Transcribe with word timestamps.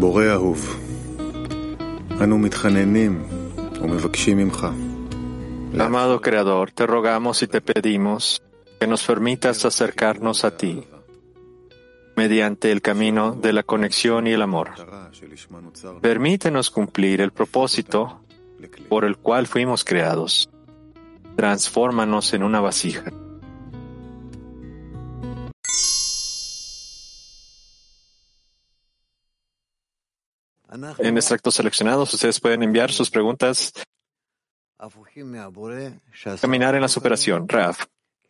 בורא 0.00 0.24
אהוב, 0.24 0.76
אנו 2.22 2.38
מתחננים 2.38 3.24
ומבקשים 3.80 4.38
ממך. 4.38 4.66
Amado 5.78 6.20
Creador, 6.22 6.70
te 6.70 6.86
rogamos 6.86 7.42
y 7.42 7.46
te 7.48 7.60
pedimos 7.60 8.42
que 8.80 8.86
nos 8.86 9.04
permitas 9.04 9.64
acercarnos 9.64 10.44
a 10.44 10.56
ti 10.56 10.84
mediante 12.16 12.72
el 12.72 12.80
camino 12.80 13.32
de 13.32 13.52
la 13.52 13.62
conexión 13.62 14.26
y 14.26 14.32
el 14.32 14.42
amor. 14.42 14.70
Permítenos 16.00 16.70
cumplir 16.70 17.20
el 17.20 17.30
propósito 17.30 18.20
por 18.88 19.04
el 19.04 19.18
cual 19.18 19.46
fuimos 19.46 19.84
creados. 19.84 20.48
Transfórmanos 21.36 22.32
en 22.32 22.42
una 22.42 22.60
vasija. 22.60 23.04
En 30.99 31.17
extractos 31.17 31.55
seleccionados, 31.55 32.13
ustedes 32.13 32.39
pueden 32.39 32.63
enviar 32.63 32.91
sus 32.91 33.09
preguntas. 33.09 33.73
Caminar 36.39 36.75
en 36.75 36.81
la 36.81 36.87
superación. 36.87 37.47
Raf. 37.47 37.85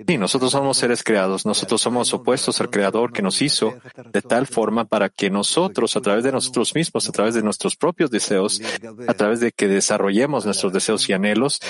Sí, 0.08 0.18
nosotros 0.18 0.52
somos 0.52 0.78
seres 0.78 1.04
creados, 1.04 1.46
nosotros 1.46 1.80
somos 1.80 2.12
opuestos 2.14 2.60
al 2.60 2.72
Creador 2.72 3.14
que 3.14 3.22
nos 3.22 3.42
hizo 3.44 3.78
de 4.12 4.22
tal 4.24 4.48
forma 4.48 4.86
para 4.86 5.10
que 5.10 5.30
nosotros, 5.30 5.96
a 5.96 6.02
través 6.02 6.24
de 6.24 6.32
nosotros 6.32 6.74
mismos, 6.74 7.08
a 7.08 7.12
través 7.12 7.36
de 7.36 7.44
nuestros 7.44 7.76
propios 7.76 8.10
deseos, 8.10 8.62
a 9.08 9.14
través 9.14 9.42
de 9.42 9.52
que 9.52 9.68
desarrollemos 9.68 10.46
nuestros 10.46 10.74
deseos 10.74 11.08
y 11.08 11.14
anhelos, 11.14 11.62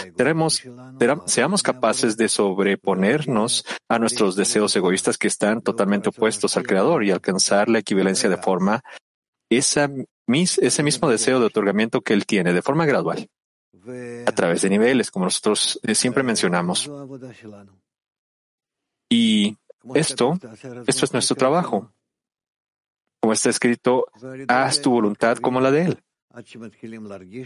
seamos 1.26 1.64
capaces 1.64 2.16
de 2.16 2.30
sobreponernos 2.30 3.66
a 3.90 4.00
nuestros 4.00 4.38
deseos 4.38 4.74
egoístas 4.78 5.18
que 5.18 5.28
están 5.28 5.62
totalmente 5.62 6.10
opuestos 6.10 6.56
al 6.56 6.64
Creador 6.64 7.04
y 7.04 7.12
alcanzar 7.12 7.68
la 7.68 7.80
equivalencia 7.80 8.30
de 8.30 8.38
forma, 8.38 8.82
esa, 9.52 9.90
ese 10.28 10.84
mismo 10.84 11.10
deseo 11.10 11.40
de 11.40 11.46
otorgamiento 11.46 12.02
que 12.02 12.14
Él 12.14 12.26
tiene 12.26 12.54
de 12.54 12.62
forma 12.62 12.86
gradual, 12.86 13.30
a 14.26 14.32
través 14.32 14.62
de 14.62 14.70
niveles, 14.70 15.12
como 15.12 15.26
nosotros 15.26 15.80
eh, 15.84 15.94
siempre 15.96 16.24
mencionamos. 16.24 16.90
Y 19.10 19.58
esto, 19.94 20.40
esto 20.88 21.06
es 21.06 21.14
nuestro 21.14 21.36
trabajo. 21.36 21.92
Como 23.20 23.34
está 23.34 23.50
escrito, 23.50 24.08
haz 24.48 24.82
tu 24.82 24.92
voluntad 24.92 25.38
como 25.38 25.60
la 25.60 25.70
de 25.70 25.82
Él. 25.84 26.04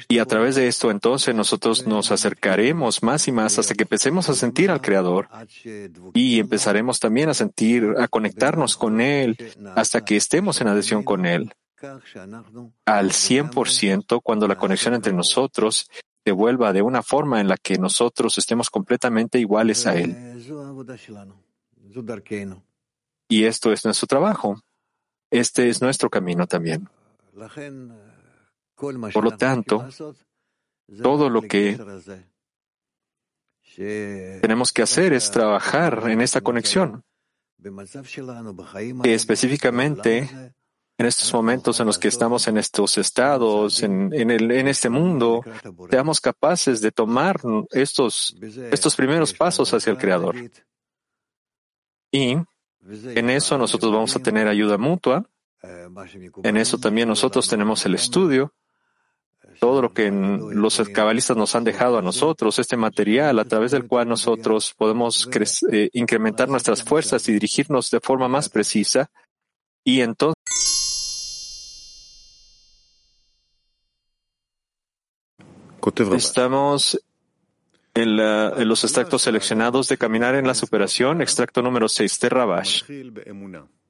Y 0.10 0.20
a 0.20 0.26
través 0.26 0.54
de 0.56 0.68
esto, 0.68 0.92
entonces, 0.92 1.34
nosotros 1.34 1.88
nos 1.88 2.12
acercaremos 2.12 3.02
más 3.02 3.28
y 3.28 3.32
más 3.32 3.58
hasta 3.58 3.74
que 3.74 3.82
empecemos 3.82 4.30
a 4.30 4.36
sentir 4.36 4.70
al 4.70 4.80
Creador 4.82 5.28
y 6.14 6.40
empezaremos 6.40 7.00
también 7.00 7.30
a 7.30 7.34
sentir, 7.34 7.96
a 7.98 8.08
conectarnos 8.08 8.78
con 8.78 9.02
Él 9.02 9.36
hasta 9.76 10.06
que 10.06 10.16
estemos 10.16 10.62
en 10.62 10.68
adhesión 10.68 11.02
con 11.02 11.26
Él 11.26 11.52
al 12.86 13.12
100% 13.12 14.22
cuando 14.24 14.48
la 14.48 14.58
conexión 14.58 14.94
entre 14.94 15.14
nosotros 15.14 15.90
se 16.24 16.32
vuelva 16.32 16.74
de 16.74 16.82
una 16.82 17.04
forma 17.04 17.40
en 17.40 17.48
la 17.48 17.58
que 17.58 17.78
nosotros 17.78 18.38
estemos 18.38 18.70
completamente 18.70 19.40
iguales 19.40 19.86
a 19.86 19.96
Él. 19.96 20.42
Y 23.28 23.44
esto 23.46 23.72
es 23.72 23.86
nuestro 23.86 24.08
trabajo. 24.08 24.60
Este 25.30 25.70
es 25.70 25.82
nuestro 25.82 26.10
camino 26.10 26.48
también. 26.48 26.90
Por 28.76 29.24
lo 29.24 29.38
tanto, 29.38 29.88
todo 31.02 31.30
lo 31.30 31.42
que 31.42 31.78
tenemos 34.42 34.72
que 34.72 34.82
hacer 34.82 35.14
es 35.14 35.32
trabajar 35.32 36.10
en 36.10 36.22
esta 36.22 36.42
conexión, 36.42 37.04
que 39.04 39.14
específicamente 39.14 40.54
en 40.98 41.06
estos 41.06 41.34
momentos 41.34 41.80
en 41.80 41.88
los 41.88 41.98
que 41.98 42.08
estamos 42.08 42.48
en 42.48 42.58
estos 42.58 42.98
estados, 42.98 43.84
en, 43.84 44.12
este 44.68 44.90
mundo, 44.90 45.42
seamos 45.90 46.22
capaces 46.22 46.80
de 46.82 46.92
tomar 46.92 47.42
estos, 47.72 48.36
estos 48.72 48.96
primeros 48.96 49.34
pasos 49.34 49.74
hacia 49.74 49.92
el 49.92 49.98
Creador. 49.98 50.36
Y 52.12 52.38
en 52.82 53.30
eso 53.30 53.58
nosotros 53.58 53.92
vamos 53.92 54.16
a 54.16 54.20
tener 54.20 54.48
ayuda 54.48 54.78
mutua. 54.78 55.30
En 56.44 56.58
eso 56.58 56.78
también 56.78 57.10
nosotros 57.10 57.48
tenemos 57.50 57.86
el 57.86 57.96
estudio, 57.96 58.54
todo 59.60 59.82
lo 59.82 59.94
que 59.94 60.12
los 60.12 60.78
cabalistas 60.94 61.36
nos 61.36 61.56
han 61.56 61.64
dejado 61.64 61.98
a 61.98 62.02
nosotros, 62.02 62.60
este 62.60 62.78
material 62.78 63.40
a 63.40 63.46
través 63.46 63.72
del 63.72 63.88
cual 63.88 64.08
nosotros 64.08 64.74
podemos 64.78 65.28
eh, 65.72 65.90
incrementar 65.94 66.50
nuestras 66.50 66.84
fuerzas 66.84 67.28
y 67.28 67.34
dirigirnos 67.34 67.90
de 67.90 68.00
forma 68.00 68.28
más 68.28 68.50
precisa. 68.50 69.10
Y 69.84 70.02
entonces 70.02 70.36
estamos 76.16 77.00
en, 77.96 78.68
los 78.68 78.84
extractos 78.84 79.22
seleccionados 79.22 79.88
de 79.88 79.98
Caminar 79.98 80.36
en 80.36 80.46
la 80.46 80.54
Superación, 80.54 81.22
extracto 81.22 81.62
número 81.62 81.88
6 81.88 82.20
de 82.20 82.30
Rabash. 82.30 82.84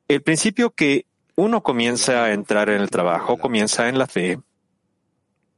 El 0.08 0.22
principio 0.22 0.72
que 0.72 1.06
uno 1.36 1.64
comienza 1.64 2.24
a 2.24 2.34
entrar 2.34 2.70
en 2.70 2.82
el 2.82 2.90
trabajo 2.90 3.38
comienza 3.38 3.90
en 3.90 3.98
la 3.98 4.08
fe, 4.08 4.40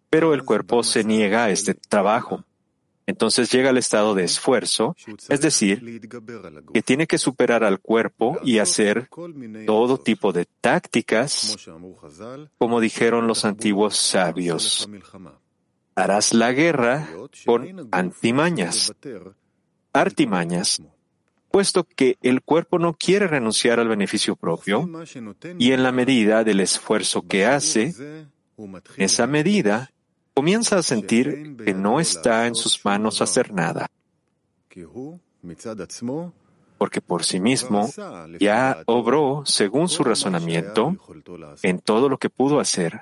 pero 0.10 0.34
el 0.34 0.44
cuerpo 0.44 0.82
se 0.84 1.04
niega 1.04 1.46
a 1.46 1.50
este 1.50 1.74
trabajo. 1.74 2.44
Entonces 3.06 3.50
llega 3.52 3.70
al 3.70 3.78
estado 3.78 4.16
de 4.16 4.26
esfuerzo, 4.26 4.96
es 5.30 5.40
decir, 5.40 6.02
que 6.74 6.82
tiene 6.82 7.08
que 7.08 7.18
superar 7.18 7.64
al 7.64 7.80
cuerpo 7.80 8.38
y 8.44 8.60
hacer 8.60 9.10
todo 9.66 9.98
tipo 9.98 10.34
de 10.34 10.46
tácticas, 10.60 11.56
como 12.58 12.82
dijeron 12.82 13.28
los 13.28 13.46
antiguos 13.46 13.96
sabios 13.96 14.90
harás 15.98 16.34
la 16.34 16.52
guerra 16.52 17.10
con 17.44 17.90
antimañas, 17.92 18.94
artimañas, 19.92 20.80
puesto 21.50 21.84
que 21.84 22.18
el 22.22 22.42
cuerpo 22.44 22.78
no 22.78 22.94
quiere 22.94 23.28
renunciar 23.28 23.80
al 23.80 23.88
beneficio 23.88 24.36
propio 24.36 24.88
y 25.58 25.72
en 25.72 25.82
la 25.82 25.92
medida 25.92 26.44
del 26.44 26.60
esfuerzo 26.60 27.24
que 27.24 27.48
hace, 27.48 27.96
esa 28.98 29.26
medida 29.26 29.90
comienza 30.36 30.78
a 30.78 30.84
sentir 30.84 31.58
que 31.66 31.74
no 31.74 32.00
está 32.00 32.46
en 32.46 32.54
sus 32.54 32.86
manos 32.86 33.24
hacer 33.24 33.52
nada, 33.52 33.90
porque 36.78 37.02
por 37.02 37.26
sí 37.26 37.40
mismo 37.40 37.90
ya 38.40 38.84
obró 38.86 39.42
según 39.48 39.90
su 39.90 40.04
razonamiento 40.04 40.96
en 41.64 41.80
todo 41.80 42.08
lo 42.08 42.20
que 42.20 42.30
pudo 42.30 42.60
hacer 42.60 43.02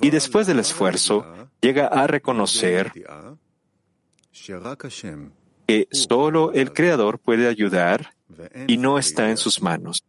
y 0.00 0.10
después 0.10 0.46
del 0.46 0.58
esfuerzo 0.58 1.26
llega 1.60 1.86
a 1.86 2.06
reconocer 2.06 2.92
que 5.66 5.88
solo 5.90 6.52
el 6.52 6.72
Creador 6.72 7.18
puede 7.18 7.48
ayudar 7.48 8.14
y 8.66 8.76
no 8.76 8.98
está 8.98 9.30
en 9.30 9.36
sus 9.36 9.60
manos. 9.62 10.04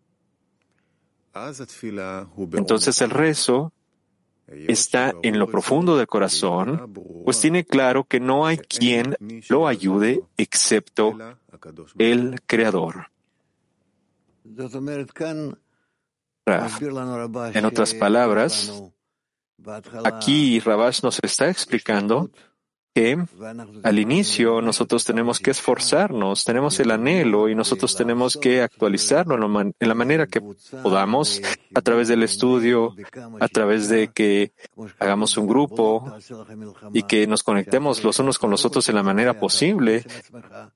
Entonces 2.53 3.01
el 3.01 3.09
rezo 3.09 3.73
está 4.47 5.13
en 5.23 5.39
lo 5.39 5.47
profundo 5.47 5.97
del 5.97 6.07
corazón, 6.07 6.93
pues 7.25 7.39
tiene 7.41 7.65
claro 7.65 8.05
que 8.05 8.19
no 8.19 8.45
hay 8.45 8.57
quien 8.57 9.15
lo 9.49 9.67
ayude 9.67 10.23
excepto 10.37 11.17
el 11.97 12.41
Creador. 12.45 13.11
En 17.53 17.65
otras 17.65 17.93
palabras, 17.93 18.83
Aquí 20.03 20.59
Rabash 20.59 21.01
nos 21.01 21.19
está 21.23 21.49
explicando 21.49 22.29
que 22.97 23.15
al 23.83 23.99
inicio 23.99 24.59
nosotros 24.59 25.05
tenemos 25.05 25.39
que 25.39 25.51
esforzarnos, 25.51 26.43
tenemos 26.43 26.79
el 26.79 26.89
anhelo 26.89 27.47
y 27.47 27.53
nosotros 27.53 27.95
tenemos 27.95 28.37
que 28.37 28.63
actualizarlo 28.63 29.35
en 29.35 29.87
la 29.87 29.93
manera 29.93 30.25
que 30.25 30.41
podamos 30.81 31.39
a 31.75 31.81
través 31.81 32.07
del 32.07 32.23
estudio, 32.23 32.95
a 33.39 33.47
través 33.49 33.87
de 33.87 34.07
que 34.07 34.51
hagamos 34.97 35.37
un 35.37 35.45
grupo 35.45 36.11
y 36.91 37.03
que 37.03 37.27
nos 37.27 37.43
conectemos 37.43 38.03
los 38.03 38.17
unos 38.17 38.39
con 38.39 38.49
los 38.49 38.65
otros 38.65 38.89
en 38.89 38.95
la 38.95 39.03
manera 39.03 39.39
posible, 39.39 40.03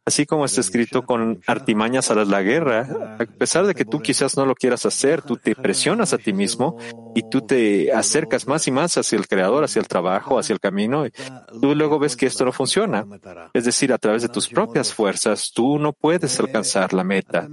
así 0.06 0.27
como 0.27 0.45
está 0.45 0.62
escrito 0.62 1.01
con 1.01 1.41
artimañas 1.47 2.12
a 2.12 2.15
la 2.24 2.44
guerra. 2.44 3.17
A 3.19 3.25
pesar 3.25 3.65
de 3.65 3.74
que 3.74 3.83
tú 3.83 4.00
quizás 4.00 4.38
no 4.38 4.45
lo 4.45 4.53
quieras 4.53 4.85
hacer, 4.85 5.24
tú 5.24 5.38
te 5.38 5.56
presionas 5.56 6.13
a 6.13 6.19
ti 6.19 6.33
mismo 6.33 6.77
y 7.15 7.24
tú 7.24 7.41
te 7.41 7.91
acercas 7.91 8.45
más 8.45 8.67
y 8.67 8.71
más 8.71 8.95
hacia 8.95 9.17
el 9.17 9.27
Creador, 9.27 9.63
hacia 9.63 9.79
el 9.79 9.88
trabajo, 9.88 10.38
hacia 10.38 10.53
el 10.53 10.59
camino. 10.59 11.07
Y 11.07 11.12
tú 11.59 11.74
luego 11.74 11.97
ves 11.97 12.10
que 12.15 12.25
esto 12.25 12.45
no 12.45 12.51
funciona. 12.51 13.05
Es 13.53 13.65
decir, 13.65 13.93
a 13.93 13.97
través 13.97 14.21
de 14.21 14.29
tus 14.29 14.47
propias 14.47 14.93
fuerzas, 14.93 15.51
tú 15.53 15.79
no 15.79 15.93
puedes 15.93 16.39
alcanzar 16.39 16.93
la 16.93 17.03
meta, 17.03 17.47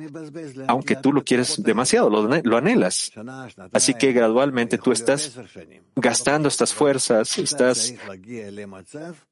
aunque 0.67 0.97
tú 0.97 1.13
lo 1.13 1.23
quieres 1.23 1.63
demasiado, 1.63 2.11
lo, 2.11 2.57
anhelas. 2.57 3.13
Así 3.73 3.95
que 3.95 4.13
gradualmente 4.13 4.79
tú 4.79 4.93
estás 4.93 5.39
gastando 5.97 6.49
estas 6.49 6.75
fuerzas, 6.75 7.39
estás 7.39 7.95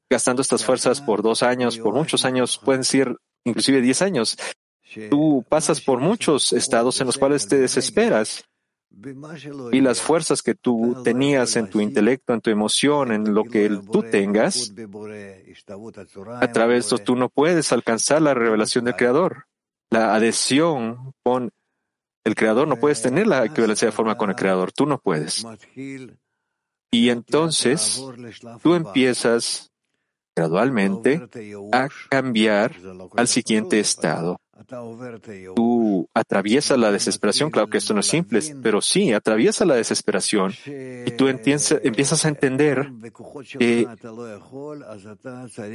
gastando 0.09 0.41
estas 0.41 0.63
fuerzas 0.63 1.01
por 1.01 1.21
dos 1.21 1.43
años, 1.43 1.77
por 1.77 1.93
muchos 1.93 2.25
años, 2.25 2.59
pueden 2.63 2.83
ser 2.83 3.15
inclusive 3.43 3.81
diez 3.81 4.01
años. 4.01 4.37
Tú 5.09 5.45
pasas 5.49 5.81
por 5.81 5.99
muchos 5.99 6.53
estados 6.53 6.99
en 7.01 7.07
los 7.07 7.17
cuales 7.17 7.47
te 7.47 7.57
desesperas 7.57 8.46
y 9.71 9.81
las 9.81 10.01
fuerzas 10.01 10.41
que 10.41 10.55
tú 10.55 11.01
tenías 11.03 11.55
en 11.55 11.69
tu 11.69 11.79
intelecto, 11.79 12.33
en 12.33 12.41
tu 12.41 12.49
emoción, 12.49 13.11
en 13.11 13.33
lo 13.33 13.43
que 13.43 13.69
tú 13.91 14.03
tengas, 14.03 14.73
a 16.39 16.51
través 16.51 16.75
de 16.75 16.79
esto 16.79 16.97
tú 16.97 17.15
no 17.15 17.29
puedes 17.29 17.71
alcanzar 17.71 18.21
la 18.21 18.33
revelación 18.33 18.85
del 18.85 18.95
Creador. 18.95 19.45
La 19.89 20.15
adhesión 20.15 21.13
con 21.23 21.51
el 22.23 22.35
Creador, 22.35 22.67
no 22.67 22.77
puedes 22.77 23.01
tener 23.01 23.27
la 23.27 23.45
equivalencia 23.45 23.87
de 23.87 23.91
forma 23.91 24.17
con 24.17 24.29
el 24.29 24.35
Creador, 24.35 24.71
tú 24.71 24.85
no 24.85 24.97
puedes. 24.97 25.45
Y 26.91 27.09
entonces 27.09 28.03
tú 28.63 28.73
empiezas 28.73 29.71
gradualmente 30.35 31.21
a 31.71 31.87
cambiar 32.09 32.75
al 33.15 33.27
siguiente 33.27 33.79
estado. 33.79 34.39
Tú 35.55 36.09
atraviesas 36.13 36.77
la 36.77 36.91
desesperación, 36.91 37.51
claro 37.51 37.69
que 37.69 37.77
esto 37.77 37.93
no 37.93 37.99
es 37.99 38.07
simple, 38.07 38.41
pero 38.61 38.81
sí, 38.81 39.13
atraviesa 39.13 39.65
la 39.65 39.75
desesperación. 39.75 40.53
Y 40.65 41.11
tú 41.11 41.27
empiezas 41.27 42.25
a 42.25 42.27
entender 42.27 42.91
que 43.57 43.87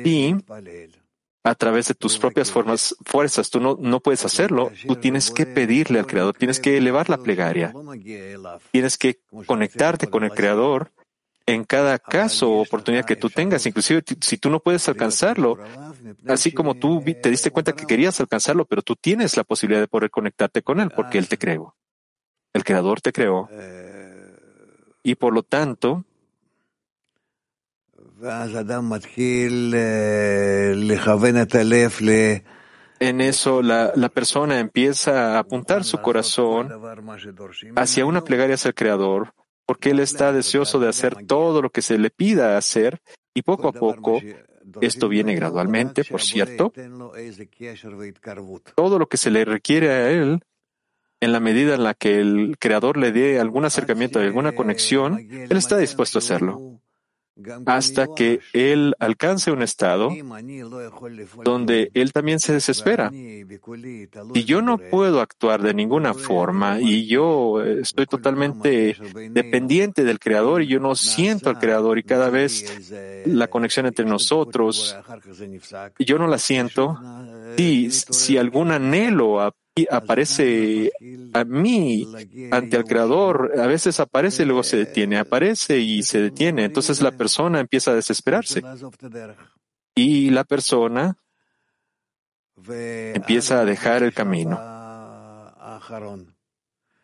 y 0.04 0.34
a 1.44 1.54
través 1.54 1.88
de 1.88 1.94
tus 1.94 2.18
propias 2.18 2.50
formas, 2.50 2.94
fuerzas, 3.04 3.50
tú 3.50 3.60
no, 3.60 3.76
no 3.80 4.00
puedes 4.00 4.24
hacerlo, 4.24 4.70
tú 4.86 4.96
tienes 4.96 5.30
que 5.30 5.44
pedirle 5.44 5.98
al 5.98 6.06
Creador, 6.06 6.36
tienes 6.36 6.60
que 6.60 6.76
elevar 6.76 7.10
la 7.10 7.18
plegaria, 7.18 7.74
tienes 8.70 8.96
que 8.96 9.20
conectarte 9.46 10.08
con 10.08 10.24
el 10.24 10.30
Creador 10.30 10.92
en 11.46 11.64
cada 11.64 11.98
caso 11.98 12.50
o 12.50 12.62
oportunidad 12.62 13.04
que 13.04 13.16
tú 13.16 13.30
tengas, 13.30 13.66
inclusive 13.66 14.02
si 14.20 14.38
tú 14.38 14.50
no 14.50 14.60
puedes 14.60 14.88
alcanzarlo, 14.88 15.58
así 16.26 16.52
como 16.52 16.74
tú 16.74 17.02
te 17.20 17.30
diste 17.30 17.50
cuenta 17.50 17.72
que 17.72 17.86
querías 17.86 18.20
alcanzarlo, 18.20 18.64
pero 18.64 18.82
tú 18.82 18.96
tienes 18.96 19.36
la 19.36 19.44
posibilidad 19.44 19.80
de 19.80 19.88
poder 19.88 20.10
conectarte 20.10 20.62
con 20.62 20.80
Él 20.80 20.90
porque 20.94 21.18
Él 21.18 21.28
te 21.28 21.38
creó. 21.38 21.74
El 22.52 22.64
Creador 22.64 23.00
te 23.00 23.12
creó. 23.12 23.48
Y 25.02 25.14
por 25.16 25.32
lo 25.32 25.42
tanto, 25.42 26.04
en 33.00 33.20
eso 33.20 33.62
la, 33.62 33.92
la, 33.96 34.08
persona 34.10 34.60
empieza 34.60 35.34
a 35.34 35.40
apuntar 35.40 35.82
su 35.82 35.98
corazón 35.98 36.70
hacia 37.74 38.06
una 38.06 38.22
plegaria 38.22 38.54
hacia 38.54 38.68
el 38.68 38.74
Creador 38.76 39.34
porque 39.66 39.90
Él 39.90 40.00
está 40.00 40.32
deseoso 40.32 40.78
de 40.78 40.88
hacer 40.88 41.26
todo 41.26 41.62
lo 41.62 41.70
que 41.70 41.82
se 41.82 41.98
le 41.98 42.10
pida 42.10 42.56
hacer 42.56 43.00
y 43.34 43.42
poco 43.42 43.68
a 43.68 43.72
poco, 43.72 44.20
esto 44.80 45.08
viene 45.08 45.34
gradualmente, 45.34 46.04
por 46.04 46.20
cierto, 46.20 46.72
todo 48.74 48.98
lo 48.98 49.08
que 49.08 49.16
se 49.16 49.30
le 49.30 49.44
requiere 49.44 49.90
a 49.90 50.10
Él, 50.10 50.40
en 51.20 51.32
la 51.32 51.40
medida 51.40 51.74
en 51.74 51.84
la 51.84 51.94
que 51.94 52.18
el 52.18 52.56
Creador 52.58 52.96
le 52.96 53.12
dé 53.12 53.38
algún 53.38 53.64
acercamiento, 53.64 54.18
alguna 54.18 54.54
conexión, 54.54 55.18
Él 55.18 55.56
está 55.56 55.78
dispuesto 55.78 56.18
a 56.18 56.20
hacerlo 56.20 56.80
hasta 57.66 58.08
que 58.14 58.40
él 58.52 58.94
alcance 58.98 59.50
un 59.50 59.62
estado 59.62 60.10
donde 61.44 61.90
él 61.94 62.12
también 62.12 62.40
se 62.40 62.52
desespera. 62.52 63.10
Y 63.12 64.44
yo 64.44 64.62
no 64.62 64.78
puedo 64.78 65.20
actuar 65.20 65.62
de 65.62 65.74
ninguna 65.74 66.14
forma 66.14 66.80
y 66.80 67.06
yo 67.06 67.62
estoy 67.62 68.06
totalmente 68.06 68.96
dependiente 69.30 70.04
del 70.04 70.18
Creador 70.18 70.62
y 70.62 70.68
yo 70.68 70.80
no 70.80 70.94
siento 70.94 71.50
al 71.50 71.58
Creador 71.58 71.98
y 71.98 72.02
cada 72.02 72.30
vez 72.30 72.92
la 73.26 73.48
conexión 73.48 73.86
entre 73.86 74.04
nosotros, 74.04 74.96
yo 75.98 76.18
no 76.18 76.26
la 76.26 76.38
siento. 76.38 76.98
Y 77.56 77.90
si 77.90 78.36
algún 78.36 78.72
anhelo 78.72 79.40
aparece 79.90 80.92
a 81.32 81.44
mí 81.44 82.06
ante 82.50 82.76
el 82.76 82.84
Creador, 82.84 83.52
a 83.58 83.66
veces 83.66 84.00
aparece 84.00 84.42
y 84.42 84.46
luego 84.46 84.62
se 84.62 84.76
detiene, 84.76 85.18
aparece 85.18 85.78
y 85.78 86.02
se 86.02 86.20
detiene. 86.20 86.64
Entonces 86.64 87.00
la 87.00 87.12
persona 87.12 87.60
empieza 87.60 87.92
a 87.92 87.94
desesperarse. 87.94 88.62
Y 89.94 90.30
la 90.30 90.44
persona 90.44 91.16
empieza 92.66 93.60
a 93.60 93.64
dejar 93.64 94.02
el 94.02 94.12
camino. 94.12 94.60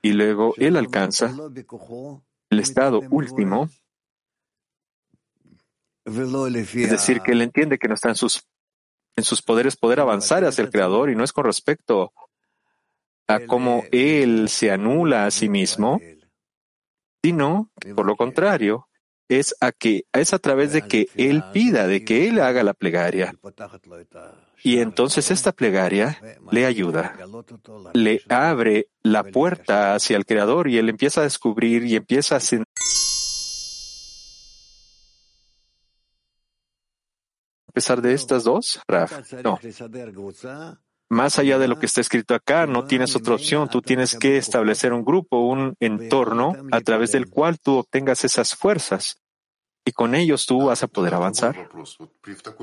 Y 0.02 0.12
luego 0.12 0.54
él 0.58 0.76
alcanza 0.76 1.34
el 2.50 2.60
estado 2.60 3.00
último, 3.10 3.68
es 6.04 6.90
decir, 6.90 7.20
que 7.20 7.32
él 7.32 7.42
entiende 7.42 7.78
que 7.78 7.88
no 7.88 7.94
está 7.94 8.08
en 8.08 8.14
sus, 8.14 8.46
en 9.16 9.24
sus 9.24 9.42
poderes 9.42 9.76
poder 9.76 10.00
avanzar 10.00 10.44
hacia 10.44 10.62
el 10.62 10.70
Creador 10.70 11.10
y 11.10 11.16
no 11.16 11.24
es 11.24 11.32
con 11.32 11.44
respecto 11.44 12.12
a 13.28 13.40
cómo 13.46 13.84
él 13.92 14.48
se 14.48 14.70
anula 14.70 15.26
a 15.26 15.30
sí 15.30 15.48
mismo, 15.48 16.00
sino 17.22 17.70
por 17.94 18.06
lo 18.06 18.16
contrario, 18.16 18.88
es 19.28 19.54
a 19.60 19.72
que 19.72 20.06
es 20.12 20.32
a 20.32 20.38
través 20.38 20.72
de 20.72 20.82
que 20.82 21.08
él 21.16 21.44
pida, 21.52 21.86
de 21.86 22.04
que 22.04 22.28
él 22.28 22.40
haga 22.40 22.62
la 22.62 22.72
plegaria. 22.72 23.34
Y 24.62 24.78
entonces 24.78 25.30
esta 25.30 25.52
plegaria 25.52 26.19
le 26.50 26.64
ayuda, 26.66 27.16
le 27.92 28.22
abre 28.28 28.88
la 29.02 29.22
puerta 29.25 29.94
hacia 29.94 30.16
el 30.16 30.26
Creador 30.26 30.69
y 30.69 30.78
él 30.78 30.88
empieza 30.88 31.20
a 31.20 31.25
descubrir 31.25 31.84
y 31.84 31.94
empieza 31.96 32.36
a 32.36 32.40
sentir. 32.40 32.66
A 37.69 37.72
pesar 37.72 38.02
de 38.02 38.14
estas 38.14 38.42
dos, 38.42 38.80
Raf, 38.88 39.32
no. 39.44 39.60
Más 41.10 41.38
allá 41.38 41.58
de 41.58 41.69
lo 41.69 41.78
que 41.78 41.87
está 41.87 42.00
escrito 42.00 42.34
acá, 42.34 42.66
no 42.66 42.84
tienes 42.84 43.16
otra 43.16 43.34
opción. 43.34 43.69
Tú 43.69 43.81
tienes 43.81 44.16
que 44.16 44.37
establecer 44.37 44.93
un 44.93 45.05
grupo, 45.05 45.38
un 45.38 45.75
entorno 45.81 46.55
a 46.70 46.81
través 46.81 47.12
del 47.12 47.31
cual 47.31 47.58
tú 47.58 47.78
obtengas 47.78 48.25
esas 48.25 48.55
fuerzas. 48.55 49.22
Y 49.87 49.93
con 49.93 50.14
ellos 50.14 50.44
tú 50.44 50.66
vas 50.66 50.82
a 50.82 50.87
poder 50.87 51.14
avanzar. 51.14 51.70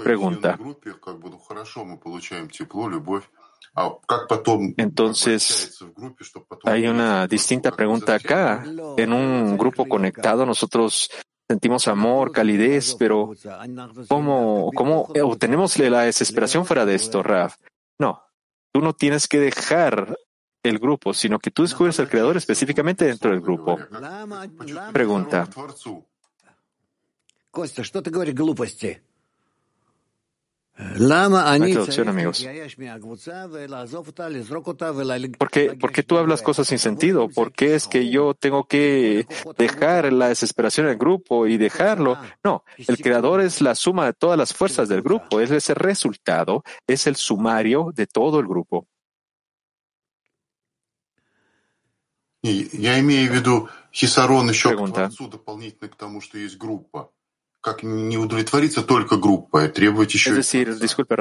Pregunta. 0.04 0.60
Entonces, 4.78 5.80
hay 6.64 6.86
una 6.86 7.28
distinta 7.28 7.72
pregunta 7.72 8.14
acá. 8.14 8.64
En 8.98 9.12
un 9.12 9.58
grupo 9.58 9.88
conectado 9.88 10.46
nosotros 10.46 11.10
sentimos 11.48 11.88
amor, 11.88 12.32
calidez, 12.32 12.96
pero 12.96 13.32
¿cómo, 14.08 14.72
cómo 14.76 15.08
obtenemos 15.24 15.80
la 15.80 16.04
desesperación 16.04 16.66
fuera 16.66 16.86
de 16.86 16.94
esto, 16.94 17.24
Raf? 17.24 17.56
No, 18.00 18.25
Tú 18.76 18.82
no 18.82 18.92
tienes 18.92 19.30
que 19.30 19.40
dejar 19.40 20.20
el 20.62 20.80
grupo, 20.80 21.14
sino 21.14 21.40
que 21.40 21.50
tú 21.50 21.62
descubres 21.62 21.98
al 22.02 22.10
creador 22.10 22.36
específicamente 22.36 23.06
dentro 23.06 23.32
del 23.32 23.40
grupo. 23.40 23.80
Pregunta. 24.92 25.48
Amigos. 32.10 32.46
¿Por 35.38 35.50
qué, 35.50 35.74
¿Por 35.74 35.92
qué 35.92 36.04
tú 36.04 36.18
hablas 36.18 36.42
cosas 36.42 36.68
sin 36.68 36.80
sentido? 36.80 37.30
¿Por 37.30 37.54
qué 37.54 37.76
es 37.76 37.88
que 37.88 38.10
yo 38.10 38.34
tengo 38.34 38.66
que 38.68 39.26
dejar 39.58 40.12
la 40.12 40.28
desesperación 40.30 40.88
del 40.88 40.98
grupo 40.98 41.48
y 41.48 41.58
dejarlo? 41.58 42.18
No, 42.44 42.66
el 42.78 42.98
creador 42.98 43.40
es 43.42 43.62
la 43.62 43.74
suma 43.74 44.06
de 44.08 44.14
todas 44.14 44.38
las 44.38 44.54
fuerzas 44.54 44.90
del 44.90 45.02
grupo, 45.02 45.40
es 45.40 45.52
ese 45.52 45.74
resultado, 45.74 46.64
es 46.88 47.08
el 47.08 47.16
sumario 47.16 47.92
de 47.96 48.08
todo 48.08 48.40
el 48.40 48.48
grupo. 48.48 48.88
Pregunta. 54.70 55.10
Es 60.32 60.38
decir, 60.38 60.78
disculpe, 60.78 61.16